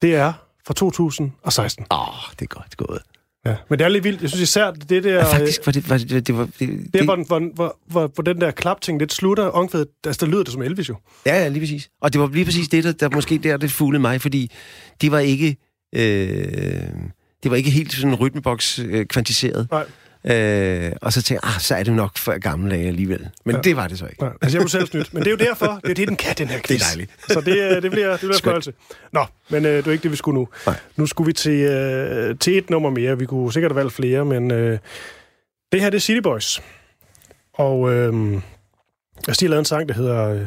Det 0.01 0.15
er 0.15 0.46
fra 0.67 0.73
2016. 0.73 1.85
Åh, 1.91 1.99
oh, 1.99 2.31
det 2.39 2.41
er 2.41 2.45
godt 2.45 2.77
gået. 2.77 3.01
Ja. 3.45 3.55
Men 3.69 3.79
det 3.79 3.85
er 3.85 3.89
lidt 3.89 4.03
vildt. 4.03 4.21
Jeg 4.21 4.29
synes 4.29 4.49
især, 4.49 4.71
det 4.71 5.03
der... 5.03 5.13
Ja, 5.13 5.33
faktisk 5.33 5.65
var 5.65 5.71
det... 5.71 5.89
Var 5.89 5.97
det, 5.97 6.27
det, 6.27 6.37
var, 6.37 6.49
det, 6.59 6.93
Det 6.93 7.03
hvor, 7.03 7.25
hvor, 7.27 7.53
hvor, 7.53 7.77
hvor, 7.85 8.11
hvor 8.13 8.23
den 8.23 8.41
der 8.41 8.51
klapting 8.51 8.99
lidt 8.99 9.13
slutter, 9.13 9.43
omkvædet, 9.43 9.87
altså 10.05 10.25
der 10.25 10.31
lyder 10.31 10.43
det 10.43 10.53
som 10.53 10.61
Elvis 10.61 10.89
jo. 10.89 10.95
Ja, 11.25 11.35
ja, 11.35 11.47
lige 11.47 11.59
præcis. 11.59 11.89
Og 12.01 12.13
det 12.13 12.21
var 12.21 12.27
lige 12.27 12.45
præcis 12.45 12.69
det, 12.69 12.83
der, 12.83 12.91
der 12.91 13.09
måske 13.09 13.37
der, 13.37 13.57
det 13.57 13.71
fuglede 13.71 14.01
mig, 14.01 14.21
fordi 14.21 14.51
det 15.01 15.11
var 15.11 15.19
ikke... 15.19 15.57
Øh, 15.95 16.01
det 17.43 17.51
var 17.51 17.55
ikke 17.55 17.69
helt 17.69 17.93
sådan 17.93 18.15
rytmeboks 18.15 18.79
øh, 18.79 19.05
kvantiseret. 19.05 19.67
Nej. 19.71 19.85
Øh, 20.29 20.91
og 21.01 21.13
så 21.13 21.21
tænkte 21.21 21.47
jeg, 21.47 21.55
ah, 21.55 21.61
så 21.61 21.75
er 21.75 21.83
det 21.83 21.93
nok 21.93 22.17
for 22.17 22.39
gamle 22.39 22.71
dage 22.75 22.87
alligevel. 22.87 23.29
Men 23.45 23.55
Ja. 23.55 23.57
ja. 23.57 23.61
det 23.61 23.75
var 23.75 23.87
det 23.87 23.99
så 23.99 24.05
ikke. 24.07 24.21
Nej, 24.21 24.31
altså 24.41 24.57
jeg 24.57 24.61
blev 24.61 24.69
selv 24.69 24.87
snydt. 24.87 25.13
Men 25.13 25.23
det 25.23 25.27
er 25.27 25.31
jo 25.31 25.37
derfor, 25.37 25.79
det 25.83 25.89
er 25.91 25.95
det, 25.95 26.07
den 26.07 26.15
kan, 26.17 26.35
den 26.37 26.47
her 26.47 26.59
quiz. 26.59 26.67
Det 26.67 26.85
er 26.85 26.87
dejligt. 26.89 27.11
Så 27.29 27.41
det, 27.41 27.75
øh, 27.75 27.81
det 27.81 27.91
bliver, 27.91 28.09
det 28.11 28.19
bliver 28.19 28.33
Skønt. 28.33 28.43
fornøjelse. 28.43 28.73
Nå, 29.13 29.25
men 29.49 29.65
øh, 29.65 29.77
det 29.77 29.87
er 29.87 29.91
ikke 29.91 30.03
det, 30.03 30.11
vi 30.11 30.15
skulle 30.15 30.39
nu. 30.39 30.47
Nej. 30.65 30.75
Nu 30.95 31.05
skulle 31.05 31.25
vi 31.25 31.33
til, 31.33 31.51
øh, 31.59 32.37
til 32.39 32.57
et 32.57 32.69
nummer 32.69 32.89
mere. 32.89 33.17
Vi 33.17 33.25
kunne 33.25 33.53
sikkert 33.53 33.71
have 33.71 33.75
valgt 33.77 33.93
flere, 33.93 34.25
men 34.25 34.51
øh, 34.51 34.79
det 35.71 35.81
her 35.81 35.89
det 35.89 35.97
er 35.97 36.01
City 36.01 36.19
Boys. 36.23 36.61
Og 37.53 37.93
øh, 37.93 38.33
jeg 39.27 39.35
har 39.41 39.47
lavet 39.47 39.59
en 39.59 39.65
sang, 39.65 39.89
der 39.89 39.95
hedder 39.95 40.29
øh, 40.29 40.41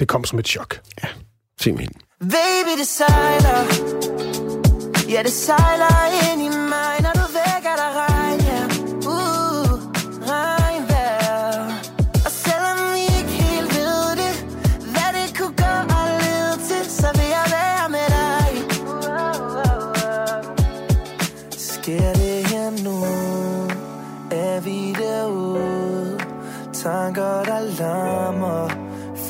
Det 0.00 0.08
kom 0.08 0.24
som 0.24 0.38
et 0.38 0.46
chok. 0.48 0.80
Simpelthen. 1.60 1.94
Baby, 2.20 2.78
det 2.78 2.86
sejler 2.86 3.64
Ja, 5.10 5.22
det 5.22 5.32
sejler 5.32 6.32
ind 6.32 6.42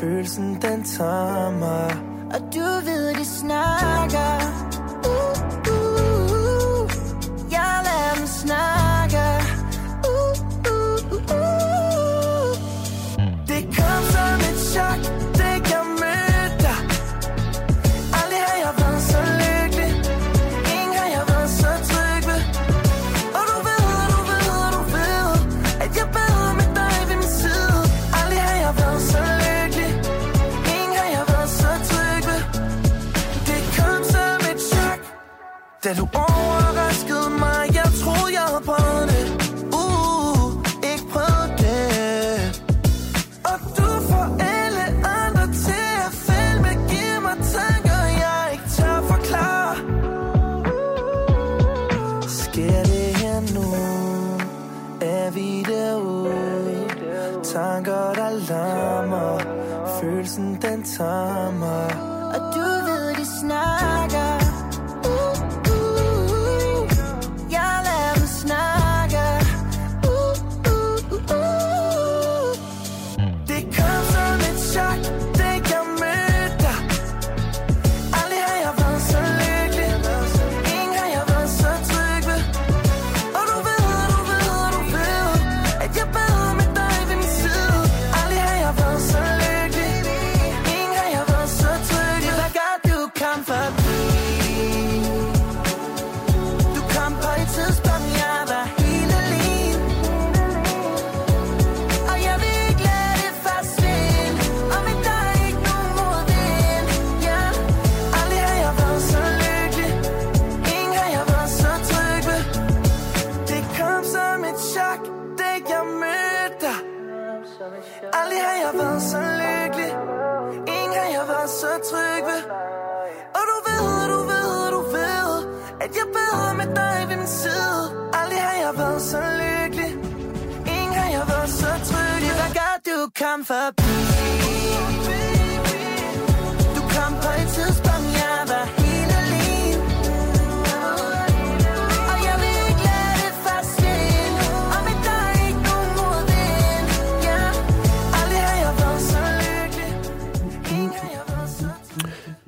Følelsen, 0.04 0.54
den 0.62 0.84
tager 0.84 1.50
mig. 1.50 1.96
Og 2.34 2.40
du 2.54 2.66
ved, 2.84 3.14
det 3.14 3.26
snart 3.26 3.93
Da 35.84 35.92
du 35.92 36.23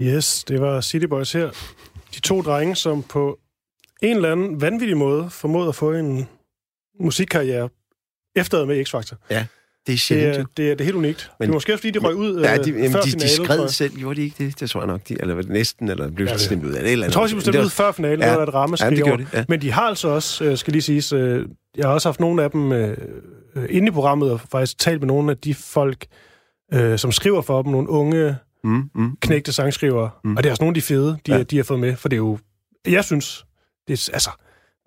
Yes, 0.07 0.45
det 0.45 0.61
var 0.61 0.81
City 0.81 1.07
Boys 1.07 1.33
her. 1.33 1.51
De 2.14 2.21
to 2.21 2.42
drenge, 2.42 2.77
som 2.77 3.03
på 3.03 3.38
en 4.03 4.16
eller 4.16 4.33
anden 4.33 4.61
vanvittig 4.61 4.97
måde 4.97 5.31
formåede 5.31 5.69
at 5.69 5.75
få 5.75 5.92
en 5.92 6.29
musikkarriere 7.01 7.69
efter 8.37 8.64
med 8.64 8.87
X-Factor. 8.87 9.16
Ja, 9.31 9.35
det 9.35 9.42
er 9.42 9.47
Det 9.87 10.01
sjældent. 10.01 10.37
er, 10.37 10.40
jo. 10.40 10.47
det, 10.57 10.66
er, 10.71 10.75
det 10.75 10.81
er 10.81 10.85
helt 10.85 10.97
unikt. 10.97 11.31
Men, 11.38 11.47
det 11.47 11.53
er 11.53 11.57
måske 11.57 11.73
også, 11.73 11.81
fordi 11.83 11.90
de 11.90 11.99
røg 11.99 12.14
ud 12.14 12.40
ja, 12.42 12.59
øh, 12.59 12.64
de, 12.64 12.71
jamen, 12.71 12.92
før 12.92 13.01
de, 13.01 13.11
finalen. 13.11 13.29
de 13.29 13.45
skred 13.45 13.69
selv, 13.69 13.95
gjorde 13.97 14.16
de 14.21 14.25
ikke 14.25 14.45
det? 14.45 14.61
Det 14.61 14.71
tror 14.71 14.81
jeg 14.81 14.87
nok, 14.87 15.01
de, 15.09 15.16
eller 15.21 15.35
det 15.35 15.49
næsten, 15.49 15.88
eller 15.88 16.11
blev 16.11 16.27
Ja, 16.27 16.33
det- 16.33 16.40
stemt 16.40 16.64
ud 16.64 16.73
af 16.73 16.83
det. 16.83 16.92
Eller 16.92 17.07
Jeg 17.07 17.12
tror 17.12 17.23
også, 17.23 17.33
de 17.33 17.37
blev 17.37 17.42
stemt 17.42 17.57
Det 17.57 17.64
ud 17.64 17.71
før 17.71 17.92
finalen, 17.92 18.21
ja. 18.21 18.27
Der 18.31 18.37
var 18.37 18.42
et 18.47 18.55
ramaskrig 18.55 18.90
Ja, 18.90 18.97
det 18.97 19.03
over. 19.05 19.16
gjorde 19.16 19.31
de, 19.33 19.38
ja. 19.38 19.45
Men 19.49 19.61
de 19.62 19.73
har 19.73 19.83
altså 19.83 20.09
også, 20.09 20.45
øh, 20.45 20.57
skal 20.59 20.73
lige 20.73 20.83
siges, 20.83 21.12
øh, 21.12 21.47
jeg 21.77 21.87
har 21.87 21.95
også 21.95 22.09
haft 22.09 22.21
nogle 22.21 22.42
af 22.42 22.51
dem 22.51 22.73
inde 23.71 23.88
i 23.88 23.90
programmet, 23.90 24.31
og 24.31 24.40
faktisk 24.40 24.79
talt 24.79 25.01
med 25.01 25.07
nogle 25.07 25.31
af 25.31 25.38
de 25.38 25.55
folk, 25.55 26.07
som 26.97 27.12
skriver 27.12 27.42
for 27.42 27.62
dem, 27.62 27.73
nogle 27.73 27.88
unge, 27.88 28.37
Mm, 28.66 28.90
mm. 28.94 29.16
knægte 29.20 29.52
sangskrivere. 29.52 30.11
Mm. 30.24 30.37
Og 30.37 30.42
det 30.42 30.48
er 30.48 30.52
også 30.52 30.62
nogle 30.62 30.70
af 30.70 30.74
de 30.74 30.83
fede, 30.83 31.18
de, 31.26 31.33
ja. 31.37 31.42
De 31.42 31.57
har 31.57 31.64
fået 31.64 31.81
med, 31.81 31.96
for 31.96 32.09
det 32.09 32.16
er 32.16 32.18
jo, 32.18 32.38
jeg 32.87 33.05
synes, 33.05 33.46
det 33.88 34.09
er, 34.09 34.12
altså, 34.12 34.31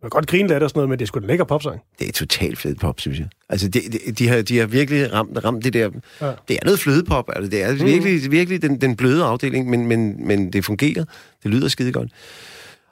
man 0.01 0.09
kan 0.09 0.15
godt 0.15 0.27
grine 0.27 0.47
lidt 0.47 0.63
og 0.63 0.69
sådan 0.69 0.77
noget, 0.77 0.89
men 0.89 0.99
det 0.99 1.05
er 1.05 1.07
sgu 1.07 1.19
da 1.19 1.25
lækker 1.25 1.45
popsang. 1.45 1.81
Det 1.99 2.07
er 2.07 2.11
totalt 2.11 2.57
fed 2.57 2.75
pop, 2.75 2.99
synes 2.99 3.19
jeg. 3.19 3.27
Altså, 3.49 3.67
de, 3.67 3.79
de, 3.79 4.11
de, 4.11 4.27
har, 4.27 4.41
de 4.41 4.57
har 4.57 4.65
virkelig 4.65 5.13
ramt, 5.13 5.45
ramt 5.45 5.63
det 5.63 5.73
der... 5.73 5.89
Ja. 6.21 6.27
Ja. 6.27 6.33
Det 6.47 6.55
er 6.55 6.65
noget 6.65 6.79
flødepop, 6.79 7.29
altså. 7.35 7.49
Det 7.51 7.63
er 7.63 7.71
mm. 7.73 7.85
virkelig, 7.85 8.31
virkelig 8.31 8.61
den, 8.61 8.81
den 8.81 8.95
bløde 8.95 9.23
afdeling, 9.23 9.69
men, 9.69 9.87
men, 9.87 10.27
men 10.27 10.53
det 10.53 10.65
fungerer. 10.65 11.05
Det 11.43 11.51
lyder 11.51 11.67
skide 11.67 11.91
godt. 11.91 12.11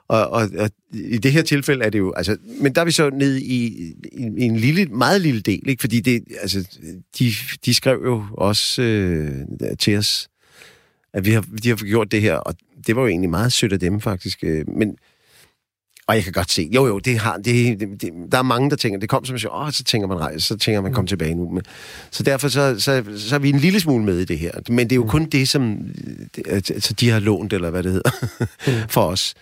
Og, 0.08 0.28
og, 0.28 0.48
og 0.58 0.70
i 0.92 1.18
det 1.18 1.32
her 1.32 1.42
tilfælde 1.42 1.84
er 1.84 1.90
det 1.90 1.98
jo... 1.98 2.12
Altså, 2.12 2.36
men 2.60 2.74
der 2.74 2.80
er 2.80 2.84
vi 2.84 2.90
så 2.90 3.10
ned 3.10 3.36
i, 3.36 3.66
i, 3.66 3.94
i 4.38 4.42
en 4.42 4.56
lille, 4.56 4.86
meget 4.86 5.20
lille 5.20 5.40
del, 5.40 5.68
ikke? 5.68 5.80
Fordi 5.80 6.00
det, 6.00 6.24
altså, 6.40 6.78
de, 7.18 7.32
de 7.64 7.74
skrev 7.74 8.00
jo 8.04 8.24
også 8.32 8.82
øh, 8.82 9.30
til 9.78 9.96
os, 9.96 10.28
at 11.18 11.26
vi 11.26 11.30
har, 11.32 11.44
de 11.62 11.68
har 11.68 11.76
gjort 11.76 12.12
det 12.12 12.20
her, 12.20 12.34
og 12.34 12.54
det 12.86 12.96
var 12.96 13.02
jo 13.02 13.08
egentlig 13.08 13.30
meget 13.30 13.52
sødt 13.52 13.72
af 13.72 13.80
dem, 13.80 14.00
faktisk. 14.00 14.38
øh, 14.42 14.64
Men, 14.68 14.96
og 16.08 16.14
jeg 16.14 16.24
kan 16.24 16.32
godt 16.32 16.50
se, 16.52 16.68
jo 16.74 16.86
jo, 16.86 16.98
det 16.98 17.18
har, 17.18 17.36
det, 17.36 17.80
det, 17.80 18.00
det, 18.02 18.12
der 18.32 18.38
er 18.38 18.42
mange, 18.42 18.70
der 18.70 18.76
tænker, 18.76 18.98
det 19.00 19.08
kom 19.08 19.24
som 19.24 19.38
så, 19.38 19.48
åh, 19.48 19.70
så 19.70 19.84
tænker 19.84 20.08
man 20.08 20.18
rejse, 20.20 20.40
så 20.46 20.56
tænker 20.56 20.80
man, 20.80 20.92
kom 20.92 21.06
tilbage 21.06 21.34
nu. 21.34 21.50
Men, 21.50 21.62
så 22.10 22.22
derfor 22.22 22.48
så, 22.48 22.80
så, 22.80 23.04
så 23.16 23.34
er 23.34 23.38
vi 23.38 23.48
en 23.48 23.58
lille 23.58 23.80
smule 23.80 24.04
med 24.04 24.18
i 24.18 24.24
det 24.24 24.38
her. 24.38 24.52
Men 24.68 24.78
det 24.78 24.92
er 24.92 24.96
jo 24.96 25.06
kun 25.06 25.24
det, 25.26 25.48
som 25.48 25.78
det, 26.36 26.42
altså, 26.48 26.94
de 26.94 27.10
har 27.10 27.20
lånt, 27.20 27.52
eller 27.52 27.70
hvad 27.70 27.82
det 27.82 27.92
hedder, 27.92 28.10
for 28.94 29.02
os. 29.02 29.34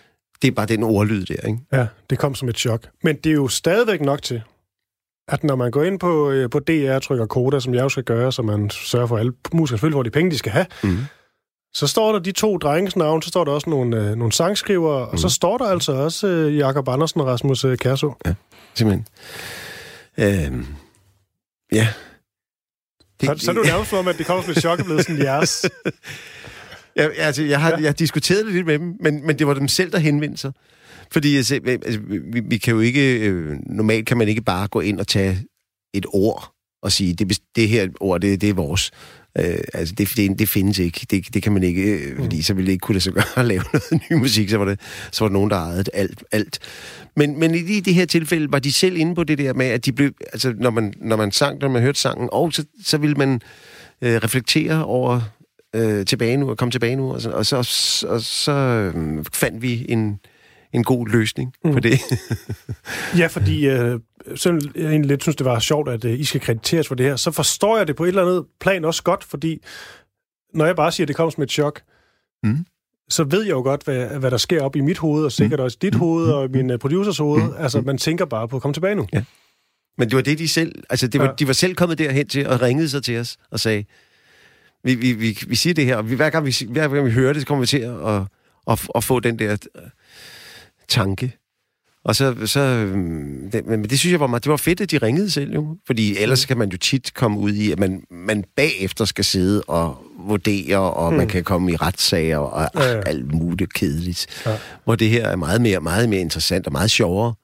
Det 0.42 0.48
er 0.48 0.52
bare 0.52 0.66
den 0.66 0.82
ordlyd 0.82 1.24
der, 1.24 1.46
ikke? 1.46 1.58
Ja, 1.72 1.86
det 2.10 2.18
kom 2.18 2.34
som 2.34 2.48
et 2.48 2.56
chok. 2.58 2.86
Men 3.02 3.16
det 3.16 3.30
er 3.30 3.34
jo 3.34 3.48
stadigvæk 3.48 4.00
nok 4.00 4.22
til, 4.22 4.42
at 5.28 5.44
når 5.44 5.56
man 5.56 5.70
går 5.70 5.82
ind 5.84 5.98
på, 6.00 6.30
øh, 6.30 6.50
på 6.50 6.58
DR 6.58 6.92
og 6.94 7.02
trykker 7.02 7.26
koda, 7.26 7.60
som 7.60 7.74
jeg 7.74 7.82
jo 7.82 7.88
skal 7.88 8.04
gøre, 8.04 8.32
så 8.32 8.42
man 8.42 8.70
sørger 8.70 9.06
for, 9.06 9.16
at 9.16 9.20
alle 9.20 9.32
musikere 9.52 9.78
selvfølgelig 9.78 9.96
får 9.96 10.02
de 10.02 10.10
penge, 10.10 10.30
de 10.30 10.38
skal 10.38 10.52
have, 10.52 10.66
Mm. 10.82 10.96
Så 11.76 11.86
står 11.86 12.12
der 12.12 12.18
de 12.18 12.32
to 12.32 12.58
drenges 12.58 12.96
navn, 12.96 13.22
så 13.22 13.28
står 13.28 13.44
der 13.44 13.52
også 13.52 13.70
nogle, 13.70 13.96
øh, 13.96 14.16
nogle 14.16 14.32
sangskrivere, 14.32 15.04
mm. 15.04 15.12
og 15.12 15.18
så 15.18 15.28
står 15.28 15.58
der 15.58 15.64
altså 15.64 15.92
også 15.92 16.26
øh, 16.26 16.56
Jakob 16.56 16.88
Andersen 16.88 17.20
og 17.20 17.26
Rasmus 17.26 17.64
øh, 17.64 17.78
Kærså. 17.78 18.12
Simpelthen. 18.74 19.06
Øhm, 20.18 20.66
ja. 21.72 21.88
Så, 23.22 23.34
så 23.38 23.50
er 23.50 23.54
det 23.54 23.60
jo 23.60 23.66
nærmest 23.66 23.92
om, 23.92 24.08
at 24.08 24.18
det 24.18 24.26
kommer 24.26 24.42
som 24.42 24.50
et 24.50 24.58
chok, 24.58 24.84
blevet 24.84 25.04
sådan 25.04 25.22
jeres. 25.22 25.64
Ja, 26.96 27.08
altså, 27.16 27.42
jeg 27.42 27.60
har, 27.60 27.70
jeg 27.70 27.88
har 27.88 27.92
diskuteret 27.92 28.46
det 28.46 28.54
lidt 28.54 28.66
med 28.66 28.78
dem, 28.78 28.96
men, 29.00 29.26
men 29.26 29.38
det 29.38 29.46
var 29.46 29.54
dem 29.54 29.68
selv, 29.68 29.92
der 29.92 29.98
henvendte 29.98 30.36
sig. 30.36 30.52
Fordi 31.12 31.36
altså, 31.36 31.60
altså, 31.66 32.00
vi, 32.32 32.40
vi 32.40 32.58
kan 32.58 32.74
jo 32.74 32.80
ikke... 32.80 33.18
Øh, 33.18 33.56
normalt 33.66 34.06
kan 34.06 34.16
man 34.16 34.28
ikke 34.28 34.42
bare 34.42 34.68
gå 34.68 34.80
ind 34.80 35.00
og 35.00 35.06
tage 35.06 35.38
et 35.94 36.06
ord 36.12 36.55
og 36.86 36.92
sige, 36.92 37.14
det, 37.14 37.40
det 37.56 37.68
her 37.68 37.88
ord, 38.00 38.20
det, 38.20 38.40
det 38.40 38.48
er 38.48 38.54
vores. 38.54 38.90
Øh, 39.38 39.58
altså, 39.74 39.94
det, 39.98 40.12
det, 40.16 40.38
det 40.38 40.48
findes 40.48 40.78
ikke. 40.78 41.06
Det, 41.10 41.34
det 41.34 41.42
kan 41.42 41.52
man 41.52 41.62
ikke, 41.62 41.82
øh, 41.82 42.18
fordi 42.20 42.42
så 42.42 42.54
ville 42.54 42.66
det 42.66 42.72
ikke 42.72 42.82
kunne 42.82 42.94
lade 42.94 43.02
sig 43.02 43.12
gøre 43.12 43.24
at 43.36 43.44
lave 43.52 43.62
noget 43.72 44.02
ny 44.10 44.16
musik. 44.16 44.50
Så 44.50 44.58
var 44.58 44.64
det, 44.64 44.80
så 45.12 45.24
var 45.24 45.28
der 45.28 45.32
nogen, 45.32 45.50
der 45.50 45.56
ejede 45.56 45.84
alt. 45.94 46.24
alt. 46.32 46.58
Men, 47.16 47.38
men 47.40 47.54
i 47.54 47.80
det 47.80 47.94
her 47.94 48.06
tilfælde 48.06 48.52
var 48.52 48.58
de 48.58 48.72
selv 48.72 48.96
inde 48.96 49.14
på 49.14 49.24
det 49.24 49.38
der 49.38 49.54
med, 49.54 49.66
at 49.66 49.84
de 49.84 49.92
blev... 49.92 50.12
Altså, 50.32 50.54
når 50.58 50.70
man, 50.70 50.94
når 51.00 51.16
man 51.16 51.32
sang, 51.32 51.58
når 51.60 51.68
man 51.68 51.82
hørte 51.82 51.98
sangen, 51.98 52.28
og 52.32 52.52
så, 52.52 52.64
så 52.84 52.98
ville 52.98 53.16
man 53.16 53.40
øh, 54.02 54.14
reflektere 54.24 54.84
over 54.84 55.20
øh, 55.74 56.06
tilbage 56.06 56.36
nu, 56.36 56.50
og 56.50 56.58
komme 56.58 56.72
tilbage 56.72 56.96
nu, 56.96 57.12
og 57.12 57.20
så, 57.20 57.30
og 57.30 57.46
så, 57.46 57.56
og 58.08 58.20
så 58.20 58.52
øh, 58.52 59.24
fandt 59.32 59.62
vi 59.62 59.86
en, 59.88 60.20
en 60.76 60.84
god 60.84 61.08
løsning 61.08 61.52
mm. 61.64 61.72
på 61.72 61.80
det. 61.80 61.98
Ja, 63.18 63.26
fordi 63.26 63.66
øh, 63.68 64.00
selvom 64.34 64.60
jeg 64.74 64.84
egentlig 64.84 65.08
lidt 65.08 65.22
synes, 65.22 65.36
det 65.36 65.44
var 65.44 65.58
sjovt, 65.58 65.88
at 65.88 66.04
øh, 66.04 66.20
I 66.20 66.24
skal 66.24 66.40
krediteres 66.40 66.88
for 66.88 66.94
det 66.94 67.06
her, 67.06 67.16
så 67.16 67.30
forstår 67.30 67.76
jeg 67.76 67.86
det 67.86 67.96
på 67.96 68.04
et 68.04 68.08
eller 68.08 68.22
andet 68.22 68.44
plan 68.60 68.84
også 68.84 69.02
godt, 69.02 69.24
fordi 69.24 69.62
når 70.54 70.66
jeg 70.66 70.76
bare 70.76 70.92
siger, 70.92 71.04
at 71.04 71.08
det 71.08 71.16
kommer 71.16 71.30
som 71.30 71.42
et 71.42 71.50
chok, 71.50 71.80
Mm. 72.42 72.66
så 73.08 73.24
ved 73.24 73.42
jeg 73.42 73.50
jo 73.50 73.62
godt, 73.62 73.84
hvad, 73.84 74.18
hvad 74.18 74.30
der 74.30 74.36
sker 74.36 74.62
op 74.62 74.76
i 74.76 74.80
mit 74.80 74.98
hoved, 74.98 75.24
og 75.24 75.32
sikkert 75.32 75.60
også 75.60 75.78
i 75.82 75.86
dit 75.86 75.94
hoved, 75.94 76.32
og 76.32 76.50
min 76.50 76.70
øh, 76.70 76.78
producers 76.78 77.18
hoved. 77.18 77.42
Altså, 77.58 77.80
man 77.80 77.98
tænker 77.98 78.24
bare 78.24 78.48
på 78.48 78.56
at 78.56 78.62
komme 78.62 78.74
tilbage 78.74 78.94
nu. 78.94 79.06
Ja. 79.12 79.22
Men 79.98 80.08
det 80.08 80.16
var 80.16 80.22
det, 80.22 80.38
de 80.38 80.48
selv... 80.48 80.82
Altså, 80.90 81.06
det 81.08 81.20
var, 81.20 81.26
Ja. 81.26 81.32
de 81.38 81.46
var 81.46 81.52
selv 81.52 81.74
kommet 81.74 81.98
derhen 81.98 82.28
til 82.28 82.46
og 82.46 82.62
ringede 82.62 82.88
sig 82.88 83.02
til 83.02 83.18
os 83.18 83.36
og 83.50 83.60
sagde, 83.60 83.84
vi, 84.84 84.94
vi, 84.94 85.12
vi, 85.12 85.38
vi 85.48 85.54
siger 85.54 85.74
det 85.74 85.84
her, 85.84 85.96
og 85.96 86.10
vi, 86.10 86.14
hver, 86.14 86.30
gang 86.30 86.46
vi, 86.46 86.54
hver 86.68 86.88
gang 86.88 87.06
vi 87.06 87.10
hører 87.10 87.32
det, 87.32 87.42
så 87.42 87.46
kommer 87.46 87.60
vi 87.62 87.66
til 87.66 87.78
at, 87.78 88.08
at, 88.08 88.22
at, 88.70 88.88
at 88.94 89.04
få 89.04 89.20
den 89.20 89.38
der 89.38 89.56
tanke. 90.88 91.36
Og 92.04 92.16
så, 92.16 92.46
så 92.46 92.60
det, 93.52 93.66
men 93.66 93.84
det 93.84 93.98
synes 93.98 94.12
jeg 94.12 94.20
var 94.20 94.26
meget, 94.26 94.44
det 94.44 94.50
var 94.50 94.56
fedt, 94.56 94.80
at 94.80 94.90
de 94.90 94.98
ringede 94.98 95.30
selv 95.30 95.54
jo. 95.54 95.76
Fordi 95.86 96.18
ellers 96.18 96.44
kan 96.44 96.58
man 96.58 96.68
jo 96.68 96.76
tit 96.78 97.14
komme 97.14 97.38
ud 97.38 97.52
i, 97.52 97.72
at 97.72 97.78
man, 97.78 98.02
man 98.10 98.44
bagefter 98.56 99.04
skal 99.04 99.24
sidde 99.24 99.62
og 99.62 99.96
vurdere, 100.18 100.78
og 100.78 101.12
mm. 101.12 101.16
man 101.16 101.28
kan 101.28 101.44
komme 101.44 101.72
i 101.72 101.76
retssager 101.76 102.38
og 102.38 102.70
Ja, 102.74 102.84
ja, 102.84 102.96
ja. 102.96 103.00
alt 103.06 103.34
muligt 103.34 103.72
kedeligt. 103.72 104.26
Ja. 104.46 104.56
Hvor 104.84 104.94
det 104.94 105.08
her 105.08 105.26
er 105.26 105.36
meget 105.36 105.60
mere, 105.60 105.80
meget 105.80 106.08
mere 106.08 106.20
interessant 106.20 106.66
og 106.66 106.72
meget 106.72 106.90
sjovere 106.90 107.34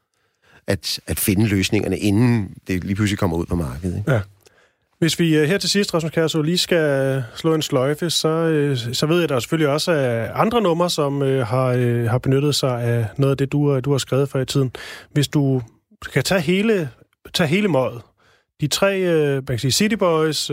at, 0.66 1.00
at 1.06 1.20
finde 1.20 1.46
løsningerne, 1.46 1.98
inden 1.98 2.54
det 2.68 2.84
lige 2.84 2.94
pludselig 2.94 3.18
kommer 3.18 3.36
ud 3.36 3.46
på 3.46 3.56
markedet. 3.56 3.96
Ikke? 3.98 4.12
Ja. 4.12 4.20
Hvis 5.02 5.18
vi 5.18 5.36
øh, 5.36 5.48
her 5.48 5.58
til 5.58 5.70
sidst, 5.70 5.94
Rasmus 5.94 6.12
Kærså, 6.12 6.42
lige 6.42 6.58
skal 6.58 7.24
slå 7.34 7.54
en 7.54 7.62
sløjfe, 7.62 8.10
så, 8.10 8.28
øh, 8.28 8.76
så 8.92 9.06
ved 9.06 9.16
jeg, 9.16 9.24
at 9.24 9.28
der 9.28 9.40
selvfølgelig 9.40 9.68
også 9.68 9.92
er 9.92 10.32
andre 10.32 10.60
numre, 10.60 10.90
som 10.90 11.22
øh, 11.22 11.46
har, 11.46 12.08
har 12.08 12.18
benyttet 12.18 12.54
sig 12.54 12.82
af 12.82 13.06
noget 13.18 13.30
af 13.30 13.36
det, 13.36 13.52
du, 13.52 13.80
du 13.80 13.90
har 13.90 13.98
skrevet 13.98 14.28
for 14.28 14.38
i 14.38 14.46
tiden. 14.46 14.72
Hvis 15.10 15.28
du 15.28 15.62
kan 16.12 16.22
tage 16.22 16.40
hele, 16.40 16.90
tage 17.34 17.48
hele 17.48 17.68
mådet, 17.68 18.02
de 18.60 18.66
tre, 18.66 19.00
man 19.34 19.44
kan 19.46 19.58
sige 19.58 19.70
City 19.72 19.94
Boys, 19.94 20.50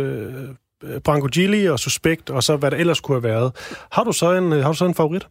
Branko 1.04 1.28
Gilly 1.28 1.68
og 1.68 1.80
Suspekt, 1.80 2.30
og 2.30 2.44
så 2.44 2.56
hvad 2.56 2.72
der 2.72 2.78
ellers 2.78 3.00
kunne 3.00 3.16
have 3.16 3.24
været. 3.24 3.56
Har 3.92 4.04
du 4.04 4.12
så 4.12 4.34
en, 4.34 4.52
har 4.52 4.72
du 4.72 4.78
så 4.78 4.86
en 4.86 4.96
favorit? 4.96 5.28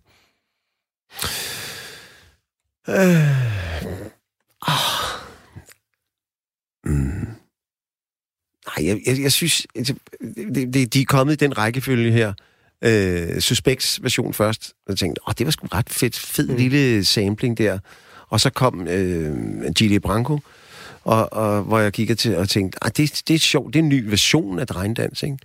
Øh, 2.89 3.29
ah, 4.69 5.19
mm. 6.85 7.38
Nej, 8.79 8.89
jeg, 8.89 9.01
jeg, 9.07 9.22
jeg 9.22 9.33
synes, 9.33 9.66
altså, 9.74 9.95
det, 10.55 10.74
det, 10.74 10.95
de 10.95 11.01
er 11.01 11.05
kommet 11.05 11.33
i 11.33 11.37
den 11.37 11.59
rækkefølge 11.59 12.12
her. 12.12 12.33
Øh, 12.85 13.41
Suspects 13.41 14.03
version 14.03 14.35
først. 14.35 14.72
Og 14.87 14.91
jeg 14.93 14.99
tænkte, 14.99 15.20
åh, 15.29 15.35
det 15.39 15.47
var 15.47 15.53
sgu 15.53 15.66
ret 15.66 15.91
fedt, 15.91 16.18
fed 16.18 16.49
mm. 16.49 16.57
lille 16.57 17.05
sampling 17.05 17.59
der. 17.59 17.79
Og 18.29 18.41
så 18.41 18.51
kom 18.51 18.89
øh, 18.89 19.72
Gilly 19.76 19.97
Branco, 19.97 20.39
og, 21.05 21.33
og, 21.33 21.62
hvor 21.62 21.79
jeg 21.79 21.93
kiggede 21.93 22.18
til 22.18 22.37
og 22.37 22.49
tænkte, 22.49 22.79
det, 22.97 23.22
det 23.29 23.35
er 23.35 23.39
sjovt, 23.39 23.74
det 23.74 23.79
er 23.79 23.83
en 23.83 23.89
ny 23.89 24.05
version 24.09 24.59
af 24.59 24.66
Drejendans, 24.66 25.22
ikke? 25.22 25.39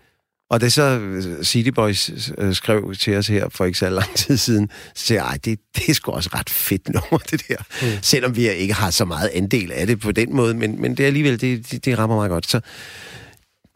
Og 0.50 0.62
da 0.62 0.70
så 0.70 1.00
øh, 1.00 1.44
City 1.44 1.70
Boys 1.70 2.32
øh, 2.38 2.54
skrev 2.54 2.96
til 3.00 3.16
os 3.18 3.28
her 3.28 3.50
for 3.50 3.66
ikke 3.66 3.78
så 3.78 3.90
lang 3.90 4.16
tid 4.16 4.38
siden, 4.38 4.70
så 4.96 5.06
sagde 5.06 5.22
jeg, 5.24 5.30
"Ej, 5.30 5.38
det, 5.46 5.60
det 5.76 5.90
er 5.90 5.94
sgu 5.94 6.12
også 6.12 6.30
ret 6.34 6.50
fedt 6.50 6.90
nummer, 6.90 7.18
det 7.32 7.42
der. 7.48 7.56
Mm. 7.82 7.88
Selvom 8.02 8.36
vi 8.36 8.50
ikke 8.50 8.74
har 8.74 8.92
så 8.92 9.06
meget 9.06 9.30
andel 9.34 9.72
af 9.72 9.88
det 9.88 10.00
på 10.00 10.12
den 10.12 10.36
måde, 10.36 10.54
men, 10.54 10.82
men 10.82 10.98
det 10.98 11.04
er 11.04 11.08
alligevel, 11.08 11.42
det, 11.42 11.72
det, 11.72 11.86
det 11.86 11.98
rammer 11.98 12.16
mig 12.16 12.30
godt. 12.30 12.50
Så 12.50 12.62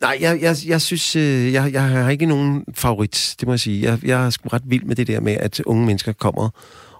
nej, 0.02 0.18
jeg, 0.22 0.42
jeg, 0.42 0.56
jeg 0.68 0.82
synes, 0.82 1.16
øh, 1.16 1.54
jeg, 1.54 1.74
jeg 1.74 1.84
har 1.84 2.10
ikke 2.10 2.26
nogen 2.26 2.66
favorit, 2.74 3.36
det 3.40 3.48
må 3.48 3.54
jeg 3.54 3.60
sige. 3.60 3.92
Jeg, 3.92 4.00
jeg 4.04 4.26
er 4.26 4.30
sgu 4.30 4.50
ret 4.50 4.64
vild 4.66 4.84
med 4.84 4.96
det 4.96 5.08
der 5.08 5.20
med, 5.20 5.34
at 5.34 5.60
unge 5.60 5.86
mennesker 5.86 6.12
kommer 6.14 6.50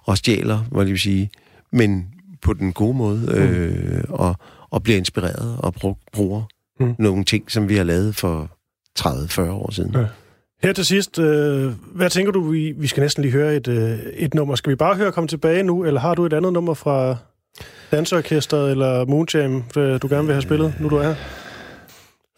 og 0.04 0.18
stjæler, 0.18 0.58
hvad 0.70 0.86
jeg 0.86 0.98
sige, 0.98 1.30
men 1.72 2.06
på 2.42 2.52
den 2.52 2.72
gode 2.72 2.96
måde, 2.96 3.32
øh, 3.36 4.04
og, 4.08 4.36
og 4.70 4.82
bliver 4.82 4.98
inspireret 4.98 5.56
og 5.58 5.74
brug, 5.74 5.98
bruger 6.12 6.42
Mm. 6.80 6.86
mm. 6.86 6.94
nogle 6.98 7.24
ting, 7.24 7.50
som 7.50 7.68
vi 7.68 7.76
har 7.76 7.84
lavet 7.84 8.16
for 8.16 8.50
30-40 8.98 9.40
år 9.50 9.70
siden. 9.70 9.94
Ja. 9.94 10.04
Her 10.62 10.72
til 10.72 10.84
sidst, 10.84 11.18
øh, 11.18 11.72
hvad 11.94 12.10
tænker 12.10 12.32
du, 12.32 12.40
vi, 12.50 12.72
vi 12.76 12.86
skal 12.86 13.00
næsten 13.00 13.22
lige 13.22 13.32
høre 13.32 13.56
et, 13.56 13.68
øh, 13.68 13.98
et 13.98 14.34
nummer. 14.34 14.54
Skal 14.54 14.70
vi 14.70 14.76
bare 14.76 14.94
høre 14.96 15.12
komme 15.12 15.28
tilbage 15.28 15.62
nu, 15.62 15.84
eller 15.84 16.00
har 16.00 16.14
du 16.14 16.26
et 16.26 16.32
andet 16.32 16.52
nummer 16.52 16.74
fra 16.74 17.16
Dansorkestret 17.90 18.70
eller 18.70 19.04
Moonjam, 19.04 19.64
øh, 19.76 20.02
du 20.02 20.08
gerne 20.08 20.24
vil 20.26 20.34
have 20.34 20.42
spillet, 20.42 20.74
nu 20.80 20.88
du 20.88 20.96
er 20.96 21.02
her? 21.02 21.14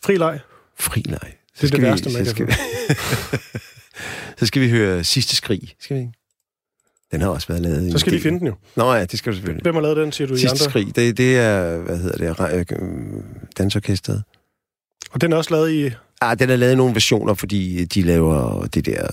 Fri 0.05 0.17
leg. 0.17 0.41
Fri 0.81 1.03
leg. 1.07 1.19
Det 1.61 1.67
er 1.67 1.77
det 1.77 1.83
værste, 1.83 2.11
man 2.11 2.25
så 2.25 2.31
skal, 2.31 2.55
så 4.39 4.47
skal 4.47 4.63
vi 4.63 4.71
høre 4.71 5.05
Sidste 5.05 5.37
Skrig, 5.37 5.75
skal 5.81 5.97
vi 5.97 6.01
ikke? 6.01 6.13
Den 7.13 7.21
har 7.21 7.29
også 7.29 7.49
været 7.49 7.63
lavet. 7.63 7.93
Så 7.93 7.99
skal 7.99 8.13
de 8.13 8.17
del- 8.17 8.23
finde 8.23 8.39
den 8.39 8.47
jo. 8.47 8.55
Nå 8.77 8.95
ja, 8.95 9.05
det 9.05 9.19
skal 9.19 9.33
du 9.33 9.37
selvfølgelig. 9.37 9.63
Hvem 9.63 9.75
har 9.75 9.83
lavet 9.83 9.97
den, 9.97 10.13
siger 10.13 10.29
du, 10.29 10.35
i 10.35 10.39
Sidste 10.39 10.65
andre? 10.65 10.71
Skrig, 10.71 10.97
det, 10.97 11.17
det 11.17 11.39
er, 11.39 11.79
hvad 11.79 11.99
hedder 11.99 12.35
det, 12.35 12.73
øh, 12.73 13.23
dansorkestret. 13.59 14.23
Og 15.11 15.21
den 15.21 15.33
er 15.33 15.37
også 15.37 15.51
lavet 15.55 15.71
i... 15.73 15.91
Ah, 16.21 16.39
den 16.39 16.51
er 16.51 16.57
lavet 16.57 16.73
i 16.73 16.77
nogle 16.77 16.95
versioner, 16.95 17.35
fordi 17.35 17.85
de 17.85 18.03
laver 18.03 18.67
det 18.67 18.87
der... 18.87 19.07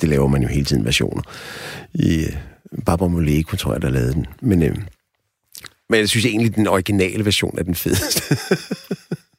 Det 0.00 0.08
laver 0.08 0.26
man 0.26 0.42
jo 0.42 0.48
hele 0.48 0.64
tiden 0.64 0.84
versioner. 0.84 1.22
I 1.94 2.24
øh, 2.24 2.36
Barbara 2.86 3.08
Moleko, 3.08 3.56
tror 3.56 3.72
jeg, 3.72 3.82
der 3.82 3.90
lavede 3.90 4.12
den. 4.12 4.26
Men, 4.40 4.62
øh, 4.62 4.76
men 5.90 6.00
jeg 6.00 6.08
synes 6.08 6.26
egentlig, 6.26 6.54
den 6.54 6.66
originale 6.66 7.24
version 7.24 7.58
er 7.58 7.62
den 7.62 7.74
fedeste. 7.74 8.36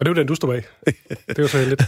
Og 0.00 0.06
det 0.06 0.12
er 0.12 0.14
jo 0.14 0.20
den, 0.20 0.26
du 0.26 0.34
står 0.34 0.48
bag. 0.48 0.62
Det 1.28 1.38
er 1.38 1.42
jo 1.42 1.48
så 1.48 1.58
heldigt. 1.58 1.82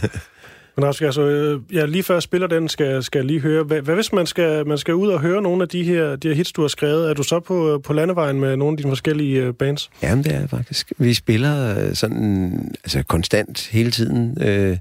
Men 0.75 0.85
Rasmus, 0.85 1.01
altså, 1.01 1.21
øh, 1.21 1.61
ja, 1.73 1.85
lige 1.85 2.03
før 2.03 2.15
jeg 2.15 2.23
spiller 2.23 2.47
den, 2.47 2.69
skal, 2.69 3.03
skal 3.03 3.19
jeg 3.19 3.25
lige 3.25 3.39
høre, 3.39 3.63
hvad, 3.63 3.81
hvad 3.81 3.95
hvis 3.95 4.13
man 4.13 4.25
skal, 4.25 4.67
man 4.67 4.77
skal 4.77 4.93
ud 4.93 5.07
og 5.07 5.21
høre 5.21 5.41
nogle 5.41 5.61
af 5.63 5.69
de 5.69 5.83
her, 5.83 6.15
de 6.15 6.27
her 6.27 6.35
hits, 6.35 6.51
du 6.51 6.61
har 6.61 6.67
skrevet? 6.67 7.09
Er 7.09 7.13
du 7.13 7.23
så 7.23 7.39
på, 7.39 7.81
på 7.83 7.93
landevejen 7.93 8.39
med 8.39 8.55
nogle 8.55 8.73
af 8.73 8.77
de 8.77 8.89
forskellige 8.89 9.41
øh, 9.41 9.53
bands? 9.53 9.89
Jamen, 10.01 10.23
det 10.23 10.33
er 10.33 10.47
faktisk. 10.47 10.91
Vi 10.97 11.13
spiller 11.13 11.85
øh, 11.87 11.95
sådan 11.95 12.71
altså 12.83 13.03
konstant 13.03 13.67
hele 13.71 13.91
tiden. 13.91 14.37
Øh, 14.41 14.77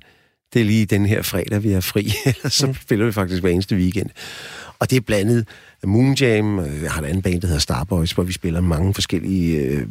det 0.54 0.60
er 0.60 0.64
lige 0.64 0.86
den 0.86 1.06
her 1.06 1.22
fredag, 1.22 1.62
vi 1.62 1.72
er 1.72 1.80
fri. 1.80 2.12
Ellers 2.26 2.54
så 2.54 2.74
spiller 2.82 3.06
vi 3.06 3.12
faktisk 3.12 3.42
hver 3.42 3.50
eneste 3.50 3.76
weekend. 3.76 4.10
Og 4.78 4.90
det 4.90 4.96
er 4.96 5.00
blandet 5.00 5.48
Moonjam, 5.86 6.58
øh, 6.58 6.82
jeg 6.82 6.90
har 6.90 6.98
en 6.98 7.04
anden 7.04 7.22
band, 7.22 7.40
der 7.40 7.46
hedder 7.46 7.60
Starboys, 7.60 8.12
hvor 8.12 8.22
vi 8.22 8.32
spiller 8.32 8.60
mange 8.60 8.94
forskellige 8.94 9.58
øh, 9.58 9.86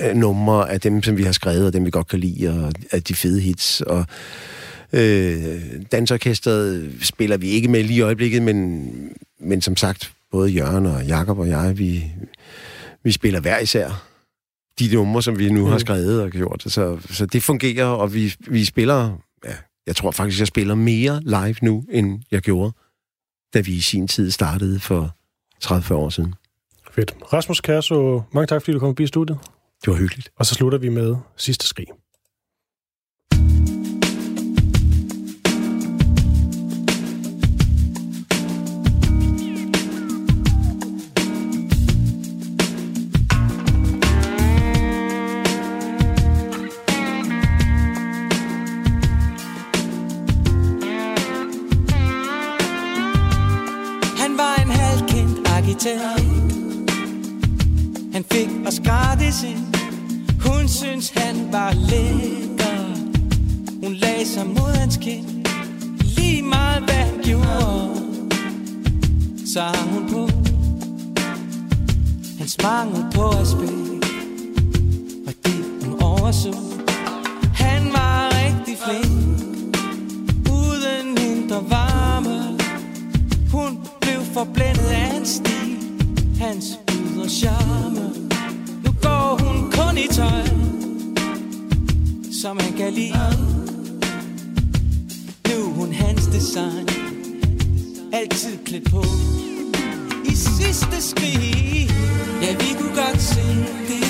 øh, 0.00 0.16
numre 0.16 0.70
af 0.70 0.80
dem, 0.80 1.02
som 1.02 1.16
vi 1.16 1.22
har 1.22 1.32
skrevet, 1.32 1.66
og 1.66 1.72
dem 1.72 1.84
vi 1.84 1.90
godt 1.90 2.08
kan 2.08 2.18
lide, 2.18 2.48
og 2.48 2.72
af 2.92 3.02
de 3.02 3.14
fede 3.14 3.40
hits. 3.40 3.80
Og 3.80 4.06
øh, 4.92 5.62
dansorkestret 5.92 6.92
spiller 7.00 7.36
vi 7.36 7.48
ikke 7.48 7.68
med 7.68 7.82
lige 7.82 7.96
i 7.96 8.00
øjeblikket, 8.00 8.42
men, 8.42 8.90
men 9.40 9.60
som 9.60 9.76
sagt, 9.76 10.12
både 10.30 10.50
Jørgen 10.50 10.86
og 10.86 11.04
Jakob 11.04 11.38
og 11.38 11.48
jeg, 11.48 11.78
vi, 11.78 12.04
vi 13.04 13.12
spiller 13.12 13.40
hver 13.40 13.58
især 13.58 14.06
de 14.78 14.94
numre, 14.94 15.22
som 15.22 15.38
vi 15.38 15.50
nu 15.50 15.64
mm. 15.64 15.70
har 15.70 15.78
skrevet 15.78 16.22
og 16.22 16.30
gjort. 16.30 16.62
Så, 16.66 16.98
så 17.10 17.26
det 17.26 17.42
fungerer, 17.42 17.86
og 17.86 18.14
vi, 18.14 18.34
vi 18.48 18.64
spiller... 18.64 19.18
Ja, 19.44 19.54
jeg 19.86 19.96
tror 19.96 20.10
faktisk, 20.10 20.38
jeg 20.38 20.46
spiller 20.46 20.74
mere 20.74 21.22
live 21.22 21.56
nu, 21.62 21.84
end 21.90 22.22
jeg 22.30 22.40
gjorde, 22.40 22.72
da 23.54 23.60
vi 23.60 23.72
i 23.72 23.80
sin 23.80 24.08
tid 24.08 24.30
startede 24.30 24.80
for 24.80 25.16
30 25.60 25.94
år 25.94 26.08
siden. 26.08 26.34
Fedt. 26.92 27.16
Rasmus 27.32 27.60
Kærso, 27.60 28.22
mange 28.32 28.46
tak, 28.46 28.62
fordi 28.62 28.72
du 28.72 28.78
kom 28.78 28.88
forbi 28.88 29.06
studiet. 29.06 29.38
Det 29.84 29.92
var 29.92 29.98
hyggeligt. 29.98 30.30
Og 30.36 30.46
så 30.46 30.54
slutter 30.54 30.78
vi 30.78 30.88
med 30.88 31.16
sidste 31.36 31.66
skrig. 31.66 31.86
Halvkendt 55.84 56.04
arkitekt 56.04 56.66
Han 58.12 58.24
fik 58.32 58.48
os 58.66 58.80
gratis 58.84 59.42
ind 59.42 59.76
Hun 60.40 60.68
synes 60.68 61.10
han 61.10 61.52
var 61.52 61.72
lækker. 61.72 62.76
Hun 63.82 63.94
lagde 63.94 64.26
sig 64.26 64.46
mod 64.46 64.74
hans 64.74 64.96
kind. 64.96 65.46
Lige 66.00 66.42
meget 66.42 66.82
hvad 66.82 66.94
han 66.94 67.20
gjorde 67.22 68.02
Så 69.46 69.60
hang 69.60 69.90
hun 69.90 70.10
på 70.10 70.28
Hans 72.38 72.56
mangel 72.62 73.04
på 73.14 73.28
aspekt 73.28 74.04
Og 75.26 75.34
det 75.44 75.64
hun 75.84 76.02
overså 76.02 76.54
Han 77.54 77.92
var 77.92 78.30
rigtig 78.44 78.76
flink 78.78 79.36
Uden 80.50 81.18
indre 81.18 81.70
varme. 81.70 82.58
Hun 83.52 83.78
blev 84.00 84.20
forblændet 84.34 84.86
af 84.86 85.06
hans 85.12 85.28
stil. 85.28 85.55
Hans 86.46 86.78
ydre 86.90 87.28
charme. 87.28 88.12
Nu 88.84 88.90
går 89.02 89.38
hun 89.42 89.70
kun 89.70 89.98
i 89.98 90.06
tøj 90.06 90.46
Som 92.42 92.58
han 92.60 92.72
kan 92.72 92.92
lide. 92.92 93.30
Nu 95.48 95.54
er 95.54 95.72
hun 95.74 95.92
hans 95.92 96.26
design 96.26 96.88
Altid 98.12 98.58
klædt 98.64 98.90
på. 98.90 99.04
I 100.24 100.34
sidste 100.34 101.02
skrig 101.02 101.90
Ja, 102.42 102.52
vi 102.52 102.74
kunne 102.78 102.96
godt 102.96 103.22
se 103.22 103.42
det. 103.88 104.05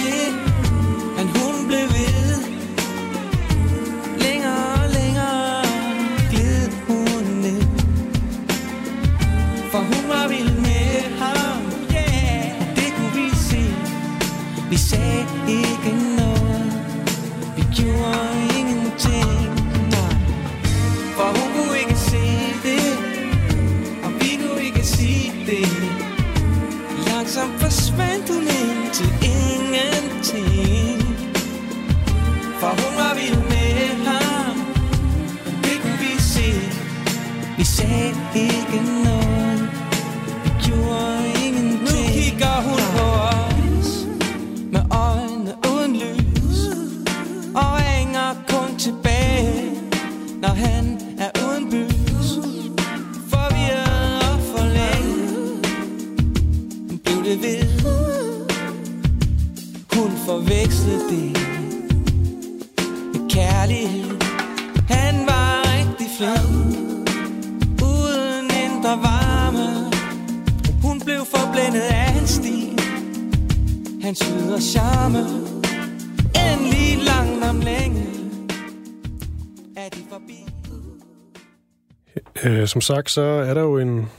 Som 82.77 82.81
sagt, 82.81 83.11
så 83.11 83.23
er 83.23 83.55
der 83.55 83.61
jo 83.61 83.79
en 83.79 84.11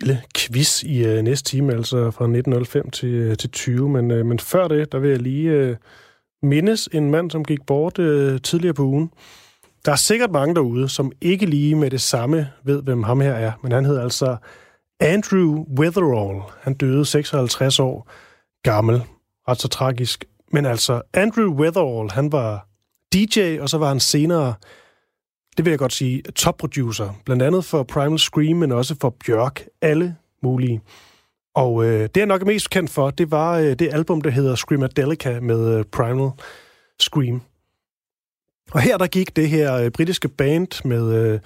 lille 0.00 0.22
quiz 0.36 0.82
i 0.82 1.04
øh, 1.04 1.22
næste 1.22 1.50
time, 1.50 1.72
altså 1.72 1.96
fra 1.96 2.24
1905 2.24 2.90
til, 2.90 3.08
øh, 3.08 3.36
til 3.36 3.50
20. 3.50 3.88
Men, 3.88 4.10
øh, 4.10 4.26
men 4.26 4.38
før 4.38 4.68
det, 4.68 4.92
der 4.92 4.98
vil 4.98 5.10
jeg 5.10 5.18
lige 5.18 5.50
øh, 5.50 5.76
mindes 6.42 6.88
en 6.92 7.10
mand, 7.10 7.30
som 7.30 7.44
gik 7.44 7.66
bort 7.66 7.98
øh, 7.98 8.40
tidligere 8.40 8.74
på 8.74 8.82
ugen. 8.82 9.10
Der 9.84 9.92
er 9.92 9.96
sikkert 9.96 10.30
mange 10.30 10.54
derude, 10.54 10.88
som 10.88 11.12
ikke 11.20 11.46
lige 11.46 11.74
med 11.74 11.90
det 11.90 12.00
samme 12.00 12.50
ved, 12.64 12.82
hvem 12.82 13.02
ham 13.02 13.20
her 13.20 13.32
er. 13.32 13.52
Men 13.62 13.72
han 13.72 13.84
hedder 13.84 14.02
altså 14.02 14.36
Andrew 15.00 15.64
Weatherall. 15.78 16.42
Han 16.60 16.74
døde 16.74 17.04
56 17.04 17.80
år 17.80 18.10
gammel. 18.62 19.02
Ret 19.48 19.60
så 19.60 19.68
tragisk. 19.68 20.24
Men 20.52 20.66
altså, 20.66 21.02
Andrew 21.14 21.54
Weatherall, 21.54 22.10
han 22.10 22.32
var 22.32 22.66
DJ, 23.14 23.58
og 23.60 23.68
så 23.68 23.78
var 23.78 23.88
han 23.88 24.00
senere 24.00 24.54
det 25.58 25.64
vil 25.64 25.70
jeg 25.70 25.78
godt 25.78 25.92
sige, 25.92 26.22
topproducer. 26.22 27.14
Blandt 27.24 27.42
andet 27.42 27.64
for 27.64 27.82
Primal 27.82 28.18
Scream, 28.18 28.56
men 28.56 28.72
også 28.72 28.94
for 29.00 29.16
Bjørk. 29.26 29.64
Alle 29.82 30.16
mulige. 30.42 30.80
Og 31.54 31.84
øh, 31.84 32.00
det, 32.00 32.16
jeg 32.16 32.26
nok 32.26 32.42
er 32.42 32.46
mest 32.46 32.70
kendt 32.70 32.90
for, 32.90 33.10
det 33.10 33.30
var 33.30 33.58
øh, 33.58 33.74
det 33.74 33.94
album, 33.94 34.20
der 34.20 34.30
hedder 34.30 34.54
Screamadelica 34.54 35.40
med 35.40 35.78
øh, 35.78 35.84
Primal 35.84 36.30
Scream. 37.00 37.42
Og 38.70 38.80
her 38.80 38.98
der 38.98 39.06
gik 39.06 39.36
det 39.36 39.48
her 39.48 39.74
øh, 39.74 39.90
britiske 39.90 40.28
band 40.28 40.84
med 40.84 41.14
øh, 41.14 41.40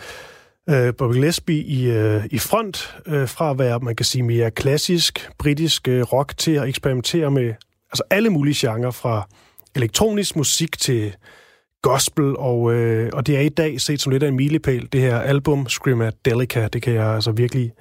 øh, 0.70 0.94
Bobby 0.94 1.12
Gillespie 1.12 1.62
i, 1.62 1.90
øh, 1.90 2.24
i 2.30 2.38
front, 2.38 2.96
øh, 3.06 3.28
fra 3.28 3.50
at 3.50 3.58
være, 3.58 3.80
man 3.80 3.96
kan 3.96 4.06
sige, 4.06 4.22
mere 4.22 4.50
klassisk 4.50 5.30
britisk 5.38 5.88
øh, 5.88 6.02
rock 6.02 6.38
til 6.38 6.52
at 6.52 6.68
eksperimentere 6.68 7.30
med 7.30 7.54
altså 7.92 8.02
alle 8.10 8.30
mulige 8.30 8.68
genrer, 8.68 8.90
fra 8.90 9.28
elektronisk 9.74 10.36
musik 10.36 10.78
til 10.78 11.14
gospel, 11.82 12.36
og, 12.36 12.74
øh, 12.74 13.10
og 13.12 13.26
det 13.26 13.36
er 13.36 13.40
i 13.40 13.48
dag 13.48 13.80
set 13.80 14.00
som 14.00 14.12
lidt 14.12 14.22
af 14.22 14.28
en 14.28 14.36
milepæl, 14.36 14.88
det 14.92 15.00
her 15.00 15.18
album, 15.18 15.68
Screamadelica, 15.68 16.68
det 16.68 16.82
kan 16.82 16.94
jeg 16.94 17.06
altså 17.06 17.32
virkelig 17.32 17.72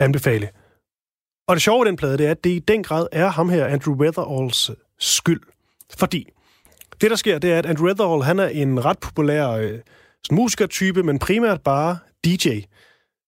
anbefale. 0.00 0.48
Og 1.48 1.56
det 1.56 1.62
sjove 1.62 1.80
ved 1.80 1.86
den 1.86 1.96
plade, 1.96 2.18
det 2.18 2.26
er, 2.26 2.30
at 2.30 2.44
det 2.44 2.50
i 2.50 2.58
den 2.58 2.82
grad 2.82 3.06
er 3.12 3.28
ham 3.28 3.48
her, 3.48 3.66
Andrew 3.66 3.94
Weatheralls 3.94 4.70
skyld. 4.98 5.40
Fordi 5.98 6.28
det, 7.00 7.10
der 7.10 7.16
sker, 7.16 7.38
det 7.38 7.52
er, 7.52 7.58
at 7.58 7.66
Andrew 7.66 7.86
Weatherall, 7.86 8.22
han 8.22 8.38
er 8.38 8.46
en 8.46 8.84
ret 8.84 8.98
populær 8.98 9.48
øh, 9.48 9.78
musikertype, 10.32 11.02
men 11.02 11.18
primært 11.18 11.60
bare 11.62 11.98
DJ. 12.24 12.48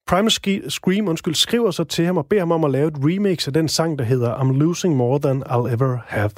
Prime 0.06 0.30
Scream 0.70 1.08
undskyld, 1.08 1.34
skriver 1.34 1.70
så 1.70 1.84
til 1.84 2.04
ham 2.04 2.16
og 2.16 2.26
beder 2.26 2.40
ham 2.40 2.52
om 2.52 2.64
at 2.64 2.70
lave 2.70 2.88
et 2.88 2.96
remix 2.96 3.46
af 3.46 3.52
den 3.52 3.68
sang, 3.68 3.98
der 3.98 4.04
hedder 4.04 4.34
I'm 4.34 4.52
Losing 4.52 4.96
More 4.96 5.20
Than 5.20 5.42
I'll 5.42 5.74
Ever 5.74 5.98
Have. 6.06 6.30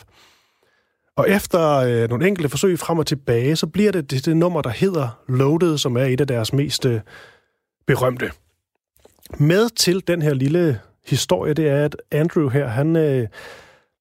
Og 1.19 1.31
efter 1.31 1.77
øh, 1.77 2.09
nogle 2.09 2.29
enkelte 2.29 2.49
forsøg 2.49 2.79
frem 2.79 2.99
og 2.99 3.07
tilbage, 3.07 3.57
så 3.57 3.66
bliver 3.66 3.93
det 3.93 4.11
det, 4.11 4.27
det 4.27 4.37
nummer, 4.37 4.62
der 4.62 4.71
hedder 4.71 5.23
Loaded, 5.29 5.79
som 5.79 5.97
er 5.97 6.05
et 6.05 6.21
af 6.21 6.27
deres 6.27 6.53
mest 6.53 6.87
øh, 6.87 7.01
berømte. 7.87 8.31
Med 9.39 9.69
til 9.77 10.09
den 10.09 10.23
her 10.23 10.35
lille 10.35 10.81
historie, 11.07 11.55
det 11.55 11.69
er, 11.69 11.85
at 11.85 11.97
Andrew 12.11 12.49
her, 12.49 12.66
han 12.66 12.97
øh, 12.97 13.29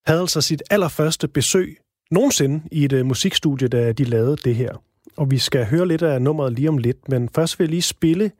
havde 0.06 0.22
altså 0.22 0.42
sit 0.42 0.64
allerførste 0.70 1.28
besøg 1.28 1.78
nogensinde 2.12 2.62
i 2.72 2.86
et 2.86 2.94
øh, 2.94 3.06
musikstudie, 3.06 3.68
da 3.68 3.92
de 3.92 4.04
lavede 4.04 4.38
det 4.38 4.56
her. 4.56 4.84
Og 5.18 5.32
vi 5.32 5.38
skal 5.38 5.66
høre 5.66 5.88
lidt 5.88 6.02
af 6.02 6.22
nummeret 6.22 6.54
lige 6.54 6.70
om 6.70 6.78
lidt, 6.78 7.10
men 7.10 7.30
først 7.36 7.60
vil 7.60 7.66
jeg 7.66 7.70
lige 7.70 7.82
spille 7.82 8.32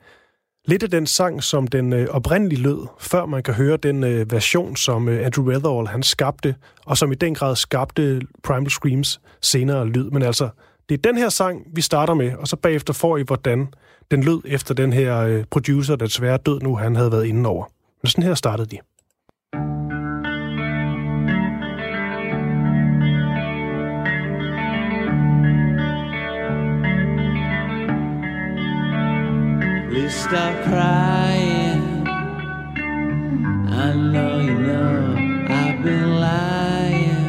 lidt 0.68 0.84
af 0.84 0.90
den 0.90 1.06
sang, 1.08 1.44
som 1.44 1.68
den 1.68 1.94
øh, 1.94 2.08
oprindeligt 2.10 2.62
lød, 2.62 2.88
før 3.00 3.26
man 3.26 3.44
kan 3.44 3.54
høre 3.54 3.78
den 3.78 4.04
øh, 4.04 4.32
version, 4.32 4.76
som 4.76 5.10
øh, 5.10 5.26
Andrew 5.26 5.46
Weatherall 5.46 5.88
han 5.88 6.04
skabte, 6.04 6.56
og 6.86 6.98
som 6.98 7.12
i 7.12 7.16
den 7.16 7.36
grad 7.36 7.56
skabte 7.56 8.22
Primal 8.44 8.70
Screams 8.70 9.22
senere 9.42 9.88
lyd. 9.88 10.10
Men 10.10 10.22
altså, 10.22 10.50
det 10.90 10.98
er 10.98 11.12
den 11.12 11.18
her 11.18 11.30
sang, 11.30 11.62
vi 11.74 11.82
starter 11.82 12.14
med, 12.14 12.34
og 12.34 12.48
så 12.48 12.56
bagefter 12.56 12.94
får 12.94 13.18
I, 13.18 13.22
hvordan 13.22 13.68
den 14.12 14.24
lød 14.24 14.42
efter 14.46 14.74
den 14.74 14.94
her 14.94 15.18
øh, 15.18 15.44
producer, 15.52 15.96
der 15.96 16.06
desværre 16.06 16.38
død 16.38 16.60
nu, 16.62 16.76
han 16.76 16.96
havde 16.96 17.12
været 17.12 17.26
inde 17.26 17.50
over. 17.50 17.66
Men 18.04 18.10
sådan 18.10 18.24
her 18.24 18.36
startede 18.36 18.70
de. 18.70 18.78
Please 29.98 30.14
stop 30.16 30.54
crying. 30.64 32.08
I 33.86 33.94
know 33.96 34.40
you 34.42 34.54
know 34.54 35.16
I've 35.50 35.84
been 35.84 36.10
lying. 36.20 37.26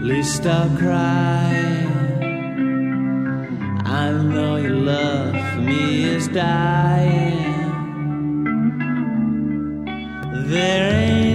Please 0.00 0.34
stop 0.34 0.76
crying. 0.78 1.86
I 3.86 4.10
know 4.10 4.56
your 4.56 4.78
love 4.92 5.36
for 5.52 5.60
me 5.60 6.02
is 6.02 6.26
dying. 6.26 7.54
There 10.50 10.92
ain't 10.92 11.27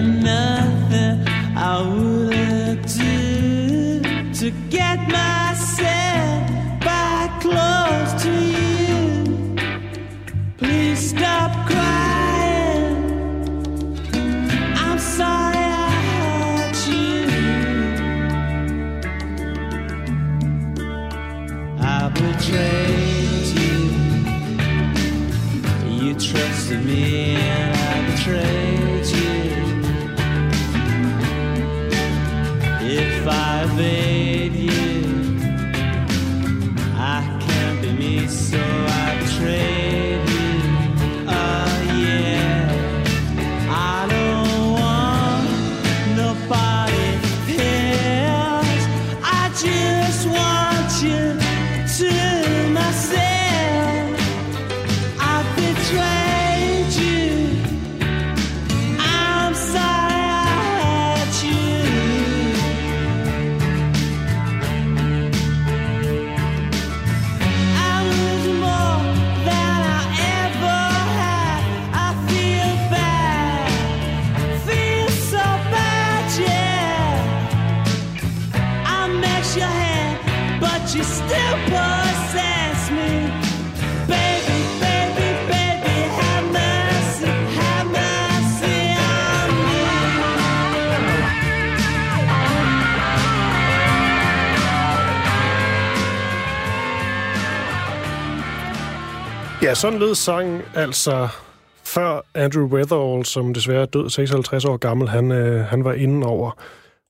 Ja, 99.74 99.78
sådan 99.78 100.00
lød 100.00 100.16
sangen 100.16 100.62
altså 100.76 101.28
før 101.84 102.22
Andrew 102.34 102.68
Weatherall, 102.68 103.26
som 103.26 103.54
desværre 103.54 103.82
er 103.82 103.86
død 103.86 104.10
56 104.10 104.66
år 104.66 104.78
gammel, 104.78 105.10
han, 105.10 105.32
øh, 105.32 105.66
han 105.66 105.84
var 105.84 105.94
inde 105.94 106.28
over. 106.28 106.52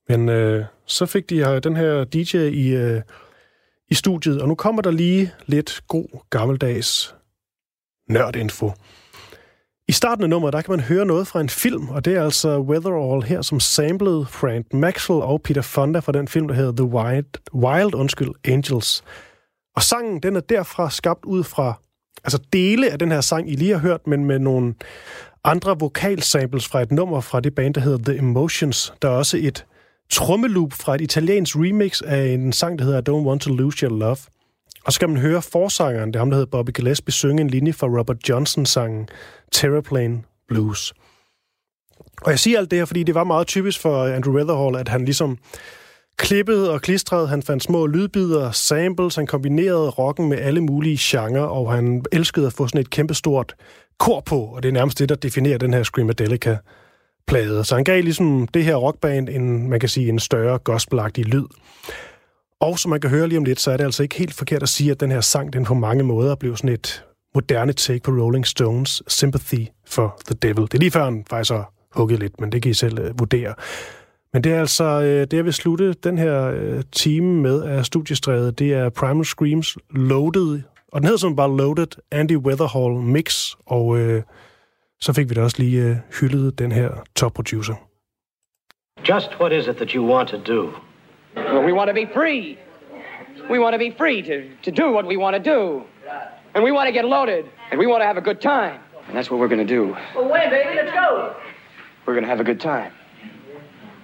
Men 0.08 0.28
øh, 0.28 0.64
så 0.86 1.06
fik 1.06 1.30
de 1.30 1.36
her, 1.36 1.58
den 1.58 1.76
her 1.76 2.04
DJ 2.04 2.36
i, 2.36 2.68
øh, 2.68 3.02
i 3.90 3.94
studiet, 3.94 4.42
og 4.42 4.48
nu 4.48 4.54
kommer 4.54 4.82
der 4.82 4.90
lige 4.90 5.32
lidt 5.46 5.80
god 5.88 6.20
gammeldags 6.30 7.14
nørdinfo. 8.08 8.72
I 9.88 9.92
starten 9.92 10.24
af 10.24 10.30
nummeret, 10.30 10.52
der 10.52 10.62
kan 10.62 10.72
man 10.72 10.80
høre 10.80 11.06
noget 11.06 11.26
fra 11.26 11.40
en 11.40 11.48
film, 11.48 11.88
og 11.88 12.04
det 12.04 12.16
er 12.16 12.24
altså 12.24 12.58
Weatherall 12.58 13.22
her, 13.22 13.42
som 13.42 13.60
samplede 13.60 14.26
Frank 14.26 14.72
Maxwell 14.72 15.22
og 15.22 15.42
Peter 15.42 15.62
Fonda 15.62 15.98
fra 15.98 16.12
den 16.12 16.28
film, 16.28 16.48
der 16.48 16.54
hedder 16.54 16.72
The 16.72 16.84
Wild, 16.84 17.54
Wild 17.54 17.94
undskyld, 17.94 18.30
Angels. 18.44 19.04
Og 19.76 19.82
sangen, 19.82 20.22
den 20.22 20.36
er 20.36 20.40
derfra 20.40 20.90
skabt 20.90 21.24
ud 21.24 21.44
fra 21.44 21.83
altså 22.24 22.38
dele 22.52 22.90
af 22.90 22.98
den 22.98 23.12
her 23.12 23.20
sang, 23.20 23.50
I 23.50 23.54
lige 23.54 23.72
har 23.72 23.78
hørt, 23.78 24.06
men 24.06 24.24
med 24.24 24.38
nogle 24.38 24.74
andre 25.44 25.78
vokalsamples 25.78 26.68
fra 26.68 26.82
et 26.82 26.92
nummer 26.92 27.20
fra 27.20 27.40
det 27.40 27.54
band, 27.54 27.74
der 27.74 27.80
hedder 27.80 28.12
The 28.12 28.18
Emotions. 28.18 28.94
Der 29.02 29.08
er 29.08 29.12
også 29.12 29.36
et 29.40 29.66
trommeloop 30.10 30.72
fra 30.72 30.94
et 30.94 31.00
italiensk 31.00 31.56
remix 31.56 32.00
af 32.02 32.26
en 32.26 32.52
sang, 32.52 32.78
der 32.78 32.84
hedder 32.84 33.00
I 33.00 33.02
Don't 33.10 33.26
Want 33.26 33.42
to 33.42 33.54
Lose 33.54 33.86
Your 33.86 33.98
Love. 33.98 34.16
Og 34.84 34.92
så 34.92 34.94
skal 34.94 35.08
man 35.08 35.18
høre 35.18 35.42
forsangeren, 35.42 36.08
det 36.08 36.16
er 36.16 36.20
ham, 36.20 36.30
der 36.30 36.36
hedder 36.36 36.50
Bobby 36.50 36.70
Gillespie, 36.74 37.12
synge 37.12 37.40
en 37.40 37.50
linje 37.50 37.72
fra 37.72 37.86
Robert 37.86 38.28
Johnson-sangen 38.28 39.08
Terraplane 39.52 40.22
Blues. 40.48 40.94
Og 42.22 42.30
jeg 42.30 42.38
siger 42.38 42.58
alt 42.58 42.70
det 42.70 42.78
her, 42.78 42.84
fordi 42.84 43.02
det 43.02 43.14
var 43.14 43.24
meget 43.24 43.46
typisk 43.46 43.80
for 43.80 44.04
Andrew 44.04 44.34
Weatherall, 44.34 44.76
at 44.76 44.88
han 44.88 45.04
ligesom 45.04 45.38
Klippet 46.16 46.70
og 46.70 46.82
klistrede, 46.82 47.28
han 47.28 47.42
fandt 47.42 47.62
små 47.62 47.86
lydbider, 47.86 48.50
samples, 48.50 49.16
han 49.16 49.26
kombinerede 49.26 49.90
rocken 49.90 50.28
med 50.28 50.38
alle 50.38 50.60
mulige 50.60 50.98
genrer, 51.00 51.42
og 51.42 51.72
han 51.72 52.04
elskede 52.12 52.46
at 52.46 52.52
få 52.52 52.66
sådan 52.66 52.80
et 52.80 52.90
kæmpestort 52.90 53.54
kor 53.98 54.20
på, 54.20 54.40
og 54.40 54.62
det 54.62 54.68
er 54.68 54.72
nærmest 54.72 54.98
det, 54.98 55.08
der 55.08 55.14
definerer 55.14 55.58
den 55.58 55.74
her 55.74 55.82
Screamadelica 55.82 56.58
plade. 57.26 57.64
Så 57.64 57.74
han 57.74 57.84
gav 57.84 58.02
ligesom 58.02 58.48
det 58.48 58.64
her 58.64 58.76
rockband 58.76 59.28
en, 59.28 59.70
man 59.70 59.80
kan 59.80 59.88
sige, 59.88 60.08
en 60.08 60.18
større 60.18 60.58
gospelagtig 60.58 61.24
lyd. 61.24 61.44
Og 62.60 62.78
som 62.78 62.90
man 62.90 63.00
kan 63.00 63.10
høre 63.10 63.28
lige 63.28 63.38
om 63.38 63.44
lidt, 63.44 63.60
så 63.60 63.70
er 63.70 63.76
det 63.76 63.84
altså 63.84 64.02
ikke 64.02 64.18
helt 64.18 64.34
forkert 64.34 64.62
at 64.62 64.68
sige, 64.68 64.90
at 64.90 65.00
den 65.00 65.10
her 65.10 65.20
sang, 65.20 65.52
den 65.52 65.64
på 65.64 65.74
mange 65.74 66.04
måder 66.04 66.34
blev 66.34 66.56
sådan 66.56 66.70
et 66.70 67.04
moderne 67.34 67.72
take 67.72 68.00
på 68.00 68.10
Rolling 68.10 68.46
Stones 68.46 69.02
Sympathy 69.08 69.66
for 69.86 70.20
the 70.26 70.34
Devil. 70.34 70.62
Det 70.62 70.74
er 70.74 70.78
lige 70.78 70.90
før 70.90 71.04
han 71.04 71.24
faktisk 71.30 71.52
har 71.52 71.72
hugget 71.92 72.18
lidt, 72.18 72.40
men 72.40 72.52
det 72.52 72.62
kan 72.62 72.70
I 72.70 72.74
selv 72.74 72.98
øh, 72.98 73.18
vurdere. 73.18 73.54
Men 74.34 74.44
det 74.44 74.52
er 74.52 74.60
altså, 74.60 74.84
øh, 74.84 75.20
det 75.20 75.32
jeg 75.32 75.44
vil 75.44 75.52
slutte 75.52 75.92
den 75.92 76.18
her 76.18 76.50
øh, 76.50 76.82
time 76.92 77.42
med 77.42 77.62
af 77.62 77.84
studiestrædet, 77.84 78.58
det 78.58 78.74
er 78.74 78.88
Primal 78.88 79.24
Screams 79.24 79.78
Loaded 79.90 80.62
Og 80.92 81.00
den 81.00 81.04
hedder 81.04 81.18
som 81.18 81.36
bare 81.36 81.56
Loaded 81.56 81.86
Andy 82.10 82.36
Weatherhall 82.36 82.94
Mix, 82.94 83.54
og 83.66 83.98
øh, 83.98 84.22
så 85.00 85.12
fik 85.12 85.28
vi 85.28 85.34
da 85.34 85.42
også 85.42 85.56
lige 85.58 85.82
øh, 85.82 85.96
hyldet 86.20 86.58
den 86.58 86.72
her 86.72 86.90
top 87.16 87.32
producer. 87.32 87.74
Just 89.08 89.30
what 89.40 89.52
is 89.52 89.66
it 89.66 89.76
that 89.76 89.90
you 89.90 90.12
want 90.14 90.28
to 90.28 90.36
do? 90.36 90.60
Well, 91.36 91.64
we 91.66 91.72
want 91.72 91.88
to 91.88 91.94
be 91.94 92.06
free. 92.14 92.58
We 93.50 93.58
want 93.60 93.72
to 93.76 93.78
be 93.78 93.90
free 93.98 94.22
to, 94.22 94.36
to 94.66 94.70
do 94.82 94.86
what 94.96 95.04
we 95.06 95.16
want 95.24 95.34
to 95.38 95.42
do. 95.54 95.60
And 96.54 96.64
we 96.64 96.72
want 96.72 96.86
to 96.90 96.94
get 96.98 97.04
loaded. 97.16 97.44
And 97.70 97.80
we 97.82 97.86
want 97.86 98.00
to 98.02 98.06
have 98.06 98.18
a 98.24 98.26
good 98.30 98.40
time. 98.40 98.78
And 99.06 99.16
that's 99.16 99.28
what 99.30 99.38
we're 99.40 99.52
going 99.54 99.66
to 99.68 99.74
do. 99.78 99.82
Well, 100.16 100.28
when, 100.34 100.50
baby? 100.50 100.74
Let's 100.80 100.94
go. 101.04 101.34
We're 102.04 102.16
going 102.18 102.26
to 102.28 102.32
have 102.34 102.40
a 102.40 102.48
good 102.52 102.60
time. 102.60 102.92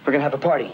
We're 0.05 0.13
to 0.21 0.31
have 0.31 0.35
a 0.35 0.39
party. 0.39 0.73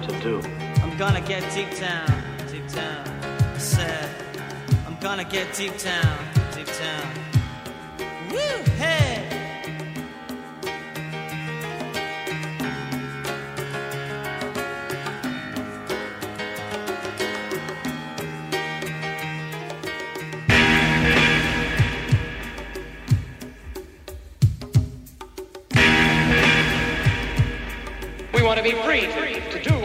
Want 0.00 0.12
to 0.12 0.20
do? 0.20 0.40
I'm 0.82 0.96
gonna 0.96 1.20
get 1.20 1.42
deep 1.54 1.78
down, 1.78 2.08
deep 2.50 2.66
down. 2.72 3.06
I 3.54 3.58
said, 3.58 4.08
I'm 4.86 4.96
gonna 5.00 5.24
get 5.24 5.54
deep 5.54 5.76
down, 5.78 6.18
deep 6.54 6.66
down. 6.66 7.06
Woo, 8.30 8.62
hey! 8.78 9.26
We 28.32 28.42
want 28.42 28.56
to 28.56 28.62
be 28.62 28.72
free 28.72 29.02
to, 29.02 29.50
to 29.50 29.62
do 29.62 29.79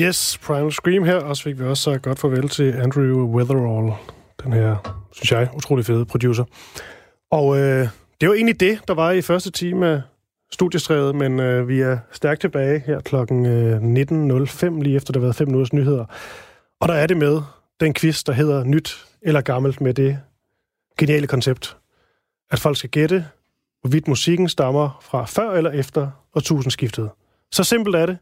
Yes, 0.00 0.38
Primal 0.38 0.72
Scream 0.72 1.04
her, 1.04 1.16
og 1.16 1.36
så 1.36 1.42
fik 1.42 1.58
vi 1.58 1.64
også 1.64 1.82
sagt 1.82 2.02
godt 2.02 2.18
farvel 2.18 2.48
til 2.48 2.72
Andrew 2.72 3.36
Weatherall, 3.36 3.92
den 4.44 4.52
her, 4.52 5.04
synes 5.12 5.32
jeg, 5.32 5.48
utrolig 5.56 5.84
fede 5.84 6.04
producer. 6.06 6.44
Og 7.30 7.58
øh, 7.58 7.88
det 8.20 8.28
var 8.28 8.34
egentlig 8.34 8.60
det, 8.60 8.80
der 8.88 8.94
var 8.94 9.10
i 9.10 9.22
første 9.22 9.50
time 9.50 9.88
af 9.88 10.02
studiestrædet, 10.52 11.14
men 11.14 11.40
øh, 11.40 11.68
vi 11.68 11.80
er 11.80 11.98
stærkt 12.12 12.40
tilbage 12.40 12.82
her 12.86 13.00
klokken 13.00 13.46
øh, 13.46 13.76
19.05, 13.76 14.82
lige 14.82 14.96
efter 14.96 15.12
der 15.12 15.20
har 15.20 15.24
været 15.24 15.36
5 15.36 15.48
minutters 15.48 15.72
nyheder. 15.72 16.04
Og 16.80 16.88
der 16.88 16.94
er 16.94 17.06
det 17.06 17.16
med 17.16 17.40
den 17.80 17.94
quiz, 17.94 18.24
der 18.24 18.32
hedder 18.32 18.64
Nyt 18.64 19.06
eller 19.22 19.40
Gammelt, 19.40 19.80
med 19.80 19.94
det 19.94 20.18
geniale 20.98 21.26
koncept, 21.26 21.76
at 22.50 22.58
folk 22.58 22.76
skal 22.76 22.90
gætte, 22.90 23.26
hvorvidt 23.80 24.08
musikken 24.08 24.48
stammer 24.48 24.98
fra 25.02 25.24
før 25.24 25.52
eller 25.52 25.70
efter 25.70 26.10
årtusindskiftet. 26.34 27.10
Så 27.52 27.64
simpelt 27.64 27.96
er 27.96 28.06
det, 28.06 28.18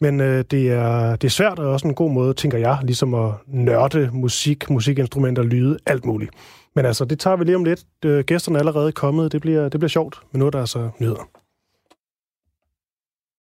men 0.00 0.20
øh, 0.20 0.44
det, 0.50 0.72
er, 0.72 1.16
det 1.16 1.24
er 1.24 1.30
svært 1.30 1.58
og 1.58 1.72
også 1.72 1.88
en 1.88 1.94
god 1.94 2.10
måde, 2.10 2.34
tænker 2.34 2.58
jeg, 2.58 2.78
ligesom 2.82 3.14
at 3.14 3.32
nørde 3.46 4.10
musik, 4.12 4.70
musikinstrumenter, 4.70 5.42
lyde, 5.42 5.78
alt 5.86 6.04
muligt. 6.04 6.30
Men 6.74 6.84
altså, 6.84 7.04
det 7.04 7.18
tager 7.18 7.36
vi 7.36 7.44
lige 7.44 7.56
om 7.56 7.64
lidt. 7.64 7.84
Øh, 8.04 8.24
gæsterne 8.24 8.56
er 8.56 8.60
allerede 8.60 8.92
kommet. 8.92 9.32
Det 9.32 9.40
bliver, 9.40 9.68
det 9.68 9.80
bliver 9.80 9.88
sjovt, 9.88 10.20
men 10.32 10.38
nu 10.38 10.46
er 10.46 10.50
der 10.50 10.60
altså 10.60 10.90
nyheder. 10.98 11.28